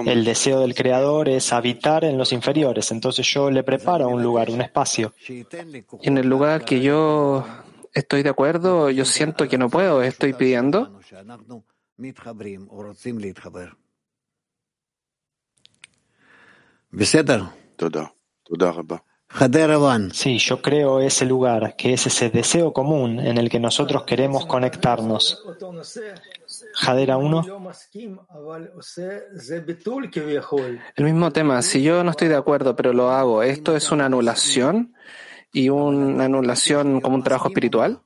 El 0.07 0.25
deseo 0.25 0.61
del 0.61 0.75
creador 0.75 1.29
es 1.29 1.53
habitar 1.53 2.05
en 2.05 2.19
los 2.19 2.33
inferiores, 2.33 2.91
entonces 2.91 3.27
yo 3.27 3.51
le 3.51 3.63
preparo 3.63 4.09
un 4.09 4.23
lugar, 4.23 4.51
un 4.51 4.61
espacio. 4.61 5.15
En 6.03 6.19
el 6.19 6.29
lugar 6.29 6.65
que 6.65 6.81
yo 6.81 7.47
estoy 7.93 8.23
de 8.23 8.31
acuerdo, 8.31 8.91
yo 8.91 9.05
siento 9.05 9.49
que 9.49 9.57
no 9.57 9.71
puedo, 9.71 10.03
estoy 10.03 10.33
pidiendo. 10.33 11.01
Sí, 20.13 20.39
yo 20.39 20.63
creo 20.63 21.01
ese 21.01 21.27
lugar, 21.27 21.75
que 21.77 21.93
es 21.93 22.07
ese 22.07 22.31
deseo 22.31 22.73
común 22.73 23.19
en 23.19 23.39
el 23.39 23.51
que 23.51 23.61
nosotros 23.61 24.05
queremos 24.05 24.47
conectarnos. 24.47 25.45
Jadera 26.77 27.17
1. 27.17 27.43
El 30.95 31.05
mismo 31.05 31.33
tema, 31.33 31.63
si 31.63 31.83
yo 31.83 32.05
no 32.05 32.11
estoy 32.11 32.29
de 32.29 32.37
acuerdo, 32.37 32.77
pero 32.77 32.93
lo 32.93 33.11
hago, 33.11 33.43
¿esto 33.43 33.75
es 33.75 33.91
una 33.91 34.05
anulación 34.05 34.95
y 35.53 35.71
una 35.71 36.27
anulación 36.27 37.01
como 37.01 37.17
un 37.17 37.23
trabajo 37.23 37.49
espiritual? 37.49 38.03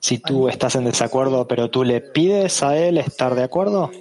Si 0.00 0.18
tú 0.18 0.48
estás 0.48 0.74
en 0.74 0.84
desacuerdo, 0.84 1.46
pero 1.46 1.70
tú 1.70 1.84
le 1.84 2.00
pides 2.00 2.64
a 2.64 2.76
él 2.76 2.98
estar 2.98 3.36
de 3.36 3.44
acuerdo. 3.44 3.92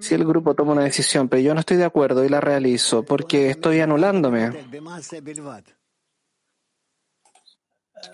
Si 0.00 0.14
el 0.14 0.24
grupo 0.24 0.54
toma 0.54 0.72
una 0.72 0.84
decisión, 0.84 1.28
pero 1.28 1.42
yo 1.42 1.52
no 1.52 1.60
estoy 1.60 1.76
de 1.76 1.84
acuerdo 1.84 2.24
y 2.24 2.30
la 2.30 2.40
realizo 2.40 3.02
porque 3.02 3.50
estoy 3.50 3.80
anulándome 3.80 4.50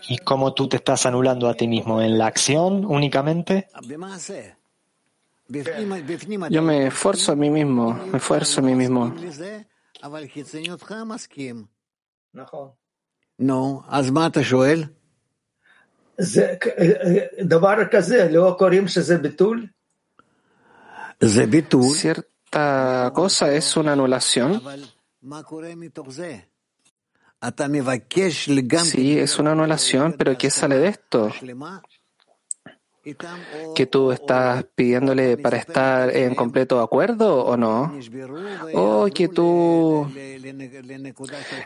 y 0.09 0.19
cómo 0.19 0.55
tú 0.55 0.69
te 0.69 0.77
estás 0.77 1.07
anulando 1.07 1.49
a 1.49 1.55
ti 1.55 1.67
mismo 1.67 2.01
en 2.01 2.19
la 2.19 2.27
acción 2.27 2.85
únicamente. 2.85 3.69
Yo 6.51 6.63
me 6.63 6.87
esfuerzo 6.87 7.33
a 7.33 7.37
mí 7.37 7.51
mismo, 7.51 7.95
me 7.95 8.19
esfuerzo 8.19 8.61
a 8.61 8.63
mí 8.63 8.75
mismo. 8.75 9.15
No, 13.39 13.85
Cierta 21.95 23.11
cosa 23.15 23.53
es 23.53 23.77
una 23.77 23.93
anulación. 23.93 24.63
Sí, 28.85 29.19
es 29.19 29.39
una 29.39 29.53
anulación, 29.53 30.15
pero 30.17 30.39
¿qué 30.39 30.49
sale 30.49 30.79
de 30.79 30.89
esto? 30.89 31.31
¿Que 33.75 33.87
tú 33.87 34.13
estás 34.13 34.65
pidiéndole 34.77 35.37
para 35.37 35.57
estar 35.57 36.15
en 36.15 36.37
completo 36.37 36.81
acuerdo 36.81 37.45
o 37.45 37.57
no? 37.57 37.99
¿O 38.75 39.07
que 39.13 39.27
tú 39.29 40.09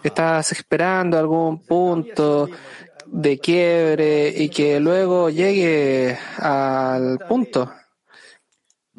estás 0.02 0.52
esperando 0.52 1.18
algún 1.18 1.62
punto 1.66 2.48
de 3.04 3.38
quiebre 3.38 4.28
y 4.34 4.48
que 4.48 4.80
luego 4.80 5.28
llegue 5.28 6.18
al 6.38 7.18
punto? 7.28 7.70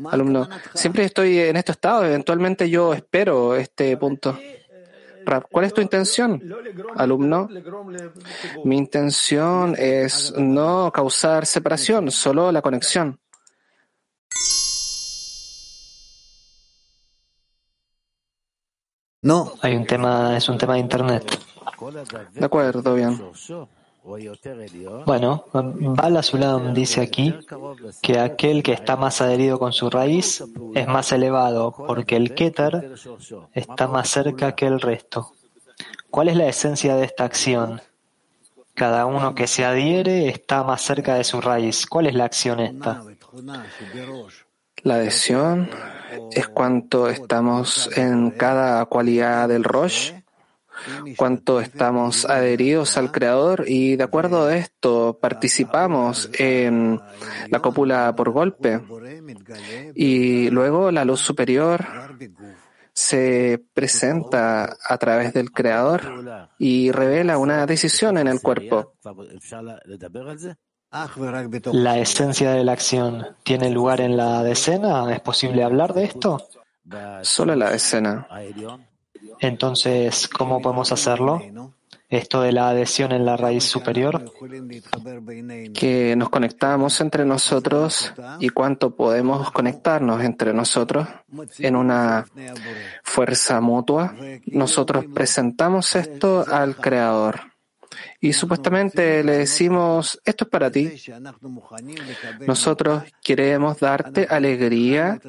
Alumno, 0.06 0.48
siempre 0.76 1.06
estoy 1.06 1.40
en 1.40 1.58
este 1.58 1.72
estado, 1.72 2.06
eventualmente 2.06 2.70
yo 2.70 2.94
espero 2.94 3.56
este 3.56 3.98
punto. 3.98 4.38
¿Cuál 5.52 5.66
es 5.66 5.74
tu 5.74 5.82
intención? 5.82 6.42
Alumno, 6.96 7.50
mi 8.64 8.78
intención 8.78 9.76
es 9.78 10.34
no 10.38 10.92
causar 10.92 11.46
separación, 11.46 12.12
solo 12.12 12.52
la 12.52 12.62
conexión. 12.62 13.20
No. 19.22 19.54
Hay 19.62 19.76
un 19.76 19.86
tema, 19.86 20.38
es 20.38 20.48
un 20.48 20.58
tema 20.58 20.76
de 20.76 20.80
internet. 20.80 21.40
De 22.34 22.46
acuerdo, 22.46 22.96
bien. 22.96 23.20
Bueno, 25.06 25.46
Bala 25.54 26.24
Sulam 26.24 26.74
dice 26.74 27.02
aquí 27.02 27.36
que 28.02 28.20
aquel 28.20 28.64
que 28.64 28.72
está 28.72 28.96
más 28.96 29.22
adherido 29.22 29.60
con 29.60 29.74
su 29.74 29.90
raíz 29.90 30.44
es 30.74 30.88
más 30.88 31.12
elevado 31.12 31.74
porque 31.76 32.16
el 32.16 32.34
Keter 32.34 32.94
está 33.54 33.88
más 33.88 34.10
cerca 34.10 34.56
que 34.56 34.66
el 34.66 34.80
resto. 34.80 35.34
¿Cuál 36.10 36.30
es 36.30 36.38
la 36.38 36.48
esencia 36.48 36.96
de 36.96 37.06
esta 37.06 37.26
acción? 37.26 37.82
Cada 38.74 39.06
uno 39.06 39.36
que 39.36 39.48
se 39.48 39.66
adhiere 39.66 40.30
está 40.30 40.64
más 40.64 40.82
cerca 40.82 41.16
de 41.16 41.24
su 41.24 41.42
raíz. 41.42 41.86
¿Cuál 41.86 42.08
es 42.08 42.14
la 42.14 42.26
acción 42.26 42.60
esta? 42.60 43.04
La 44.84 44.96
adhesión 44.96 45.70
es 46.32 46.48
cuánto 46.48 47.10
estamos 47.10 47.90
en 47.98 48.32
cada 48.32 48.86
cualidad 48.86 49.50
del 49.50 49.64
Rosh, 49.64 50.14
cuánto 51.16 51.60
estamos 51.60 52.26
adheridos 52.26 52.98
al 52.98 53.12
Creador 53.12 53.66
y 53.68 53.96
de 53.96 54.04
acuerdo 54.04 54.46
a 54.46 54.56
esto 54.56 55.18
participamos 55.22 56.30
en 56.34 57.00
la 57.50 57.60
cópula 57.60 58.16
por 58.16 58.32
golpe 58.32 58.82
y 59.96 60.50
luego 60.50 60.92
la 60.92 61.06
luz 61.06 61.22
superior 61.22 61.86
se 62.94 63.64
presenta 63.74 64.76
a 64.84 64.98
través 64.98 65.32
del 65.32 65.52
Creador 65.52 66.50
y 66.58 66.92
revela 66.92 67.38
una 67.38 67.66
decisión 67.68 68.18
en 68.18 68.28
el 68.28 68.42
cuerpo. 68.42 68.96
¿La 71.74 72.00
esencia 72.00 72.52
de 72.54 72.64
la 72.64 72.72
acción 72.72 73.36
tiene 73.44 73.70
lugar 73.70 74.02
en 74.02 74.18
la 74.18 74.42
decena? 74.42 75.14
¿Es 75.14 75.20
posible 75.20 75.64
hablar 75.64 75.94
de 75.94 76.06
esto? 76.06 76.48
Solo 77.22 77.56
la 77.56 77.70
decena. 77.70 78.28
Entonces, 79.40 80.28
¿cómo 80.28 80.62
podemos 80.62 80.92
hacerlo? 80.92 81.42
Esto 82.10 82.42
de 82.42 82.54
la 82.54 82.70
adhesión 82.70 83.12
en 83.12 83.26
la 83.26 83.36
raíz 83.36 83.66
superior. 83.66 84.32
Que 85.74 86.16
nos 86.16 86.30
conectamos 86.30 87.02
entre 87.02 87.26
nosotros 87.26 88.14
y 88.40 88.50
cuánto 88.50 88.96
podemos 88.96 89.52
conectarnos 89.52 90.24
entre 90.24 90.54
nosotros 90.54 91.08
en 91.60 91.76
una 91.76 92.26
fuerza 93.04 93.60
mutua. 93.60 94.16
Nosotros 94.46 95.06
presentamos 95.14 95.96
esto 95.96 96.46
al 96.50 96.78
Creador. 96.78 97.57
Y 98.20 98.34
supuestamente 98.34 99.24
le 99.24 99.38
decimos, 99.38 100.20
esto 100.26 100.46
es 100.46 100.50
para 100.50 100.72
ti. 100.72 100.92
Nosotros 102.46 103.04
queremos 103.24 103.80
darte 103.80 104.28
alegría, 104.30 105.20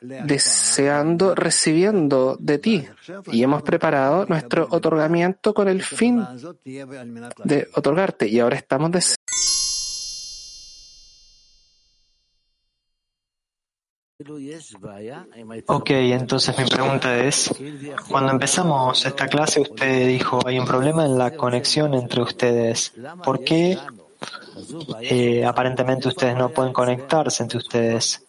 deseando, 0.00 1.34
recibiendo 1.34 2.36
de 2.40 2.58
ti. 2.58 2.88
Y 3.32 3.42
hemos 3.42 3.62
preparado 3.62 4.26
nuestro 4.26 4.66
otorgamiento 4.70 5.54
con 5.54 5.68
el 5.68 5.82
fin 5.82 6.24
de 7.44 7.68
otorgarte. 7.74 8.28
Y 8.28 8.40
ahora 8.40 8.56
estamos 8.56 8.90
deseando. 8.90 9.27
Ok, 15.66 15.90
entonces 15.90 16.58
mi 16.58 16.64
pregunta 16.64 17.18
es, 17.18 17.54
cuando 18.08 18.32
empezamos 18.32 19.04
esta 19.06 19.26
clase 19.26 19.60
usted 19.60 20.06
dijo, 20.06 20.40
hay 20.46 20.58
un 20.58 20.66
problema 20.66 21.04
en 21.04 21.16
la 21.16 21.34
conexión 21.36 21.94
entre 21.94 22.22
ustedes. 22.22 22.92
¿Por 23.24 23.42
qué 23.44 23.78
eh, 25.00 25.44
aparentemente 25.44 26.08
ustedes 26.08 26.36
no 26.36 26.50
pueden 26.50 26.72
conectarse 26.72 27.42
entre 27.42 27.58
ustedes? 27.58 28.27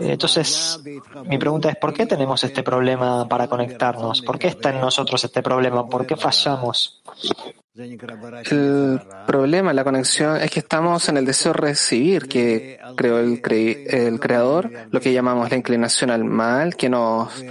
Entonces, 0.00 0.80
mi 1.24 1.38
pregunta 1.38 1.70
es, 1.70 1.76
¿por 1.76 1.92
qué 1.92 2.06
tenemos 2.06 2.42
este 2.44 2.62
problema 2.62 3.28
para 3.28 3.48
conectarnos? 3.48 4.22
¿Por 4.22 4.38
qué 4.38 4.48
está 4.48 4.70
en 4.70 4.80
nosotros 4.80 5.22
este 5.24 5.42
problema? 5.42 5.86
¿Por 5.88 6.06
qué 6.06 6.16
fallamos? 6.16 7.02
El 7.74 9.00
problema, 9.26 9.72
la 9.74 9.84
conexión, 9.84 10.38
es 10.38 10.50
que 10.50 10.60
estamos 10.60 11.08
en 11.10 11.18
el 11.18 11.26
deseo 11.26 11.52
de 11.52 11.58
recibir 11.58 12.26
que 12.26 12.78
creó 12.96 13.18
el, 13.18 13.42
el 13.44 14.18
creador, 14.18 14.70
lo 14.90 15.00
que 15.00 15.12
llamamos 15.12 15.50
la 15.50 15.56
inclinación 15.56 16.10
al 16.10 16.24
mal, 16.24 16.74
que 16.74 16.88
nos 16.88 17.44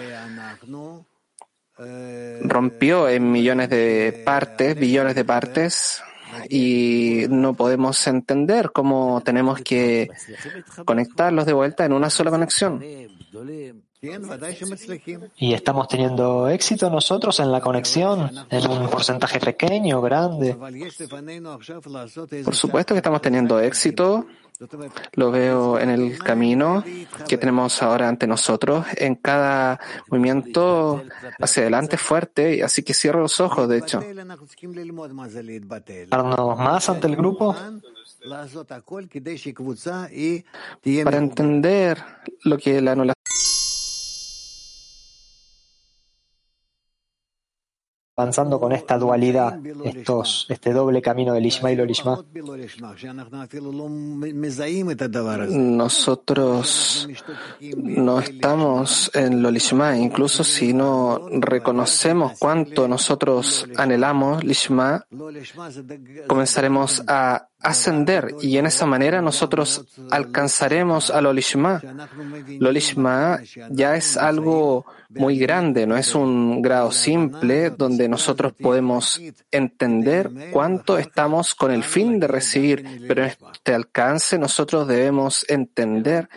rompió 2.42 3.10
en 3.10 3.32
millones 3.32 3.70
de 3.70 4.24
partes, 4.26 4.76
billones 4.76 5.16
de 5.16 5.26
partes, 5.26 6.02
y 6.50 7.26
no 7.30 7.54
podemos 7.54 8.06
entender 8.08 8.72
cómo 8.72 9.22
tenemos 9.22 9.60
que 9.62 10.10
conectarlos 10.86 11.46
de 11.46 11.54
vuelta 11.54 11.86
en 11.86 11.94
una 11.94 12.10
sola 12.10 12.32
conexión. 12.32 12.82
¿Y 15.38 15.54
estamos 15.54 15.88
teniendo 15.88 16.48
éxito 16.50 16.90
nosotros 16.90 17.40
en 17.40 17.52
la 17.52 17.62
conexión? 17.62 18.30
¿En 18.50 18.70
un 18.70 18.90
porcentaje 18.90 19.40
pequeño, 19.40 20.02
grande? 20.02 20.56
Por 22.44 22.56
supuesto 22.56 22.94
que 22.94 23.00
estamos 23.00 23.22
teniendo 23.22 23.60
éxito. 23.60 24.28
Lo 25.14 25.32
veo 25.32 25.80
en 25.80 25.90
el 25.90 26.18
camino 26.20 26.84
que 27.28 27.38
tenemos 27.38 27.82
ahora 27.82 28.08
ante 28.08 28.28
nosotros, 28.28 28.86
en 28.96 29.16
cada 29.16 29.80
movimiento 30.10 31.04
hacia 31.40 31.64
adelante 31.64 31.98
fuerte, 31.98 32.64
así 32.64 32.84
que 32.84 32.94
cierro 32.94 33.22
los 33.22 33.40
ojos, 33.40 33.68
de 33.68 33.78
hecho. 33.78 34.04
¿Darnos 36.10 36.58
más 36.58 36.90
ante 36.90 37.08
el 37.08 37.16
grupo? 37.16 37.56
Para 41.04 41.18
entender 41.18 42.04
lo 42.44 42.58
que 42.58 42.82
la 42.82 42.92
anulación 42.94 43.16
avanzando 48.18 48.60
con 48.62 48.72
esta 48.72 48.98
dualidad, 48.98 49.60
estos, 49.84 50.46
este 50.50 50.72
doble 50.72 51.02
camino 51.02 51.34
del 51.34 51.46
Ishma 51.46 51.72
y 51.72 51.76
Lolishma. 51.76 52.24
Nosotros 55.50 57.10
no 57.76 58.20
estamos 58.20 59.12
en 59.14 59.44
Lolishma, 59.44 59.98
incluso 59.98 60.46
si 60.46 60.74
no 60.74 61.28
reconocemos 61.30 62.34
cuánto 62.40 62.88
nosotros 62.88 63.68
anhelamos 63.76 64.44
Lishma, 64.46 65.06
comenzaremos 66.28 67.04
a 67.08 67.50
ascender 67.66 68.36
y 68.42 68.58
en 68.58 68.68
esa 68.68 68.86
manera 68.86 69.22
nosotros 69.22 69.86
alcanzaremos 70.12 71.10
a 71.10 71.20
Lolishma. 71.20 71.82
Lolishma 72.60 73.40
ya 73.72 73.96
es 73.96 74.18
algo 74.18 74.86
muy 75.10 75.38
grande, 75.38 75.88
no 75.88 75.98
es 75.98 76.14
un 76.16 76.62
grado 76.62 76.92
simple 76.92 77.72
donde 77.72 78.05
nosotros 78.08 78.54
podemos 78.54 79.22
entender 79.52 80.32
cuánto 80.52 80.98
estamos 80.98 81.56
con 81.56 81.72
el 81.72 81.84
fin 81.84 82.20
de 82.20 82.28
recibir, 82.28 83.06
pero 83.08 83.24
en 83.24 83.30
este 83.30 83.74
alcance 83.74 84.38
nosotros 84.38 84.88
debemos 84.88 85.46
entender 85.50 86.30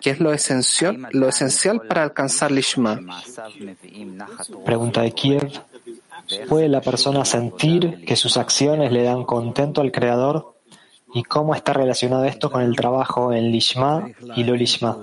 qué 0.00 0.10
es 0.10 0.20
lo 0.20 0.32
esencial, 0.32 1.08
lo 1.12 1.28
esencial 1.28 1.80
para 1.82 2.02
alcanzar 2.02 2.50
Lishma. 2.50 3.00
Pregunta 4.64 5.02
de 5.02 5.12
Kiev. 5.12 5.50
¿Puede 6.48 6.68
la 6.68 6.80
persona 6.80 7.24
sentir 7.24 8.04
que 8.06 8.16
sus 8.16 8.36
acciones 8.36 8.92
le 8.92 9.02
dan 9.02 9.24
contento 9.24 9.80
al 9.80 9.92
Creador? 9.92 10.54
¿Y 11.12 11.22
cómo 11.22 11.54
está 11.54 11.72
relacionado 11.72 12.24
esto 12.24 12.50
con 12.50 12.62
el 12.62 12.74
trabajo 12.74 13.32
en 13.32 13.52
Lishma 13.52 14.08
y 14.34 14.44
lo 14.44 14.56
Lishma? 14.56 14.98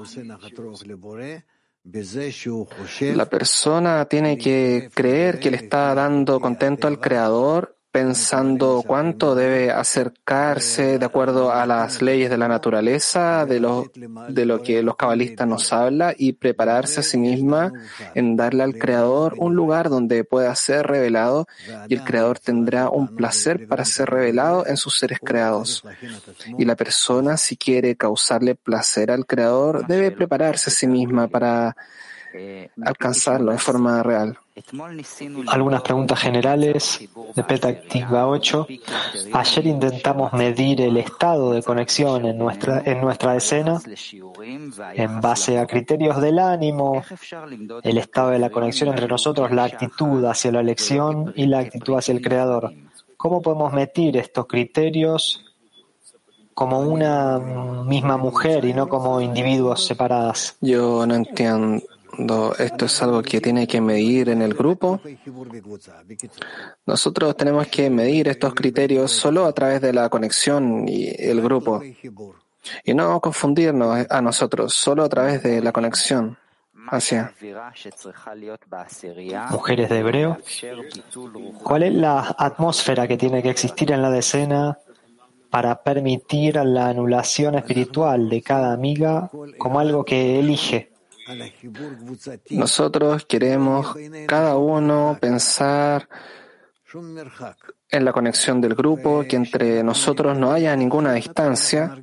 La 1.84 3.26
persona 3.26 4.06
tiene 4.06 4.38
que 4.38 4.90
creer 4.94 5.40
que 5.40 5.50
le 5.50 5.58
está 5.58 5.96
dando 5.96 6.40
contento 6.40 6.88
al 6.88 7.00
Creador 7.00 7.81
pensando 7.92 8.84
cuánto 8.88 9.36
debe 9.36 9.70
acercarse 9.70 10.98
de 10.98 11.06
acuerdo 11.06 11.52
a 11.52 11.66
las 11.66 12.02
leyes 12.02 12.30
de 12.30 12.38
la 12.38 12.48
naturaleza, 12.48 13.46
de 13.46 13.60
lo, 13.60 13.92
de 14.30 14.46
lo 14.46 14.62
que 14.62 14.82
los 14.82 14.96
cabalistas 14.96 15.46
nos 15.46 15.74
habla 15.74 16.14
y 16.18 16.34
prepararse 16.34 17.02
a 17.02 17.04
sí 17.04 17.18
misma 17.18 17.72
en 18.16 18.38
darle 18.38 18.64
al 18.64 18.76
Creador 18.76 19.36
un 19.38 19.56
lugar 19.56 19.90
donde 19.90 20.24
pueda 20.24 20.56
ser 20.56 20.88
revelado 20.88 21.48
y 21.90 21.96
el 21.96 22.04
Creador 22.04 22.40
tendrá 22.40 22.90
un 22.90 23.14
placer 23.16 23.68
para 23.68 23.84
ser 23.84 24.10
revelado 24.10 24.66
en 24.66 24.78
sus 24.78 24.98
seres 24.98 25.20
creados. 25.22 25.84
Y 26.58 26.64
la 26.64 26.78
persona, 26.78 27.36
si 27.36 27.58
quiere 27.58 27.98
causarle 27.98 28.56
placer 28.56 29.12
al 29.12 29.26
Creador, 29.26 29.86
debe 29.86 30.12
prepararse 30.12 30.70
a 30.70 30.74
sí 30.74 30.88
misma 30.88 31.28
para 31.28 31.76
alcanzarlo 32.82 33.52
de 33.52 33.58
forma 33.58 34.02
real. 34.02 34.38
Algunas 35.48 35.82
preguntas 35.82 36.20
generales 36.20 37.10
de 37.36 37.44
Petaktikva 37.44 38.28
8. 38.28 38.68
Ayer 39.34 39.68
intentamos 39.68 40.34
medir 40.34 40.82
el 40.82 40.98
estado 40.98 41.54
de 41.54 41.64
conexión 41.64 42.26
en 42.26 42.38
nuestra, 42.38 42.82
en 42.86 43.00
nuestra 43.00 43.38
escena 43.38 43.80
en 44.94 45.22
base 45.22 45.58
a 45.58 45.66
criterios 45.66 46.22
del 46.22 46.40
ánimo, 46.40 47.02
el 47.84 47.98
estado 47.98 48.32
de 48.32 48.40
la 48.40 48.50
conexión 48.50 48.90
entre 48.90 49.08
nosotros, 49.08 49.52
la 49.52 49.66
actitud 49.66 50.24
hacia 50.26 50.52
la 50.52 50.60
elección 50.60 51.34
y 51.36 51.46
la 51.46 51.60
actitud 51.60 51.96
hacia 51.96 52.14
el 52.14 52.22
creador. 52.22 52.74
¿Cómo 53.16 53.42
podemos 53.42 53.72
medir 53.72 54.18
estos 54.18 54.48
criterios 54.48 55.46
como 56.54 56.80
una 56.80 57.40
misma 57.40 58.18
mujer 58.18 58.66
y 58.66 58.74
no 58.74 58.90
como 58.90 59.22
individuos 59.22 59.86
separadas? 59.86 60.58
Yo 60.60 61.06
no 61.06 61.16
entiendo 61.16 61.82
esto 62.58 62.86
es 62.86 63.04
algo 63.04 63.22
que 63.22 63.42
tiene 63.42 63.68
que 63.68 63.82
medir 63.82 64.30
en 64.30 64.42
el 64.42 64.54
grupo. 64.54 65.02
Nosotros 66.86 67.36
tenemos 67.38 67.68
que 67.68 67.90
medir 67.90 68.28
estos 68.28 68.54
criterios 68.54 69.12
solo 69.12 69.46
a 69.46 69.54
través 69.54 69.82
de 69.82 69.94
la 69.94 70.10
conexión 70.10 70.88
y 70.88 71.08
el 71.08 71.42
grupo. 71.42 71.82
Y 72.84 72.94
no 72.94 73.20
confundirnos 73.20 74.06
a 74.10 74.22
nosotros, 74.22 74.74
solo 74.74 75.04
a 75.04 75.10
través 75.10 75.44
de 75.44 75.62
la 75.62 75.72
conexión. 75.72 76.38
hacia. 76.90 77.34
Mujeres 79.52 79.90
de 79.90 79.98
hebreo, 80.00 80.38
¿cuál 81.64 81.84
es 81.84 81.94
la 81.94 82.36
atmósfera 82.38 83.08
que 83.08 83.18
tiene 83.18 83.42
que 83.42 83.50
existir 83.50 83.92
en 83.92 84.02
la 84.02 84.10
decena 84.10 84.78
para 85.50 85.84
permitir 85.84 86.56
la 86.56 86.90
anulación 86.90 87.56
espiritual 87.56 88.30
de 88.30 88.42
cada 88.42 88.74
amiga 88.74 89.30
como 89.58 89.80
algo 89.80 90.04
que 90.04 90.40
elige? 90.40 90.91
Nosotros 92.50 93.26
queremos 93.26 93.96
cada 94.28 94.58
uno 94.58 95.18
pensar 95.20 96.08
en 97.90 98.06
la 98.06 98.14
conexión 98.14 98.62
del 98.62 98.76
grupo, 98.76 99.24
que 99.28 99.36
entre 99.36 99.84
nosotros 99.84 100.38
no 100.38 100.52
haya 100.52 100.76
ninguna 100.76 101.14
distancia 101.14 102.02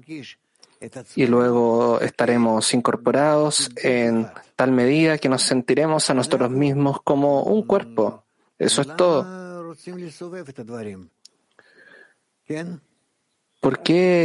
y 1.16 1.26
luego 1.26 2.00
estaremos 2.00 2.72
incorporados 2.72 3.70
en 3.76 4.28
tal 4.54 4.72
medida 4.72 5.18
que 5.18 5.28
nos 5.28 5.42
sentiremos 5.42 6.08
a 6.10 6.14
nosotros 6.14 6.50
mismos 6.50 7.02
como 7.02 7.42
un 7.42 7.62
cuerpo. 7.62 8.24
Eso 8.58 8.82
es 8.82 8.96
todo. 8.96 9.74
¿Por 13.60 13.82
qué 13.82 14.16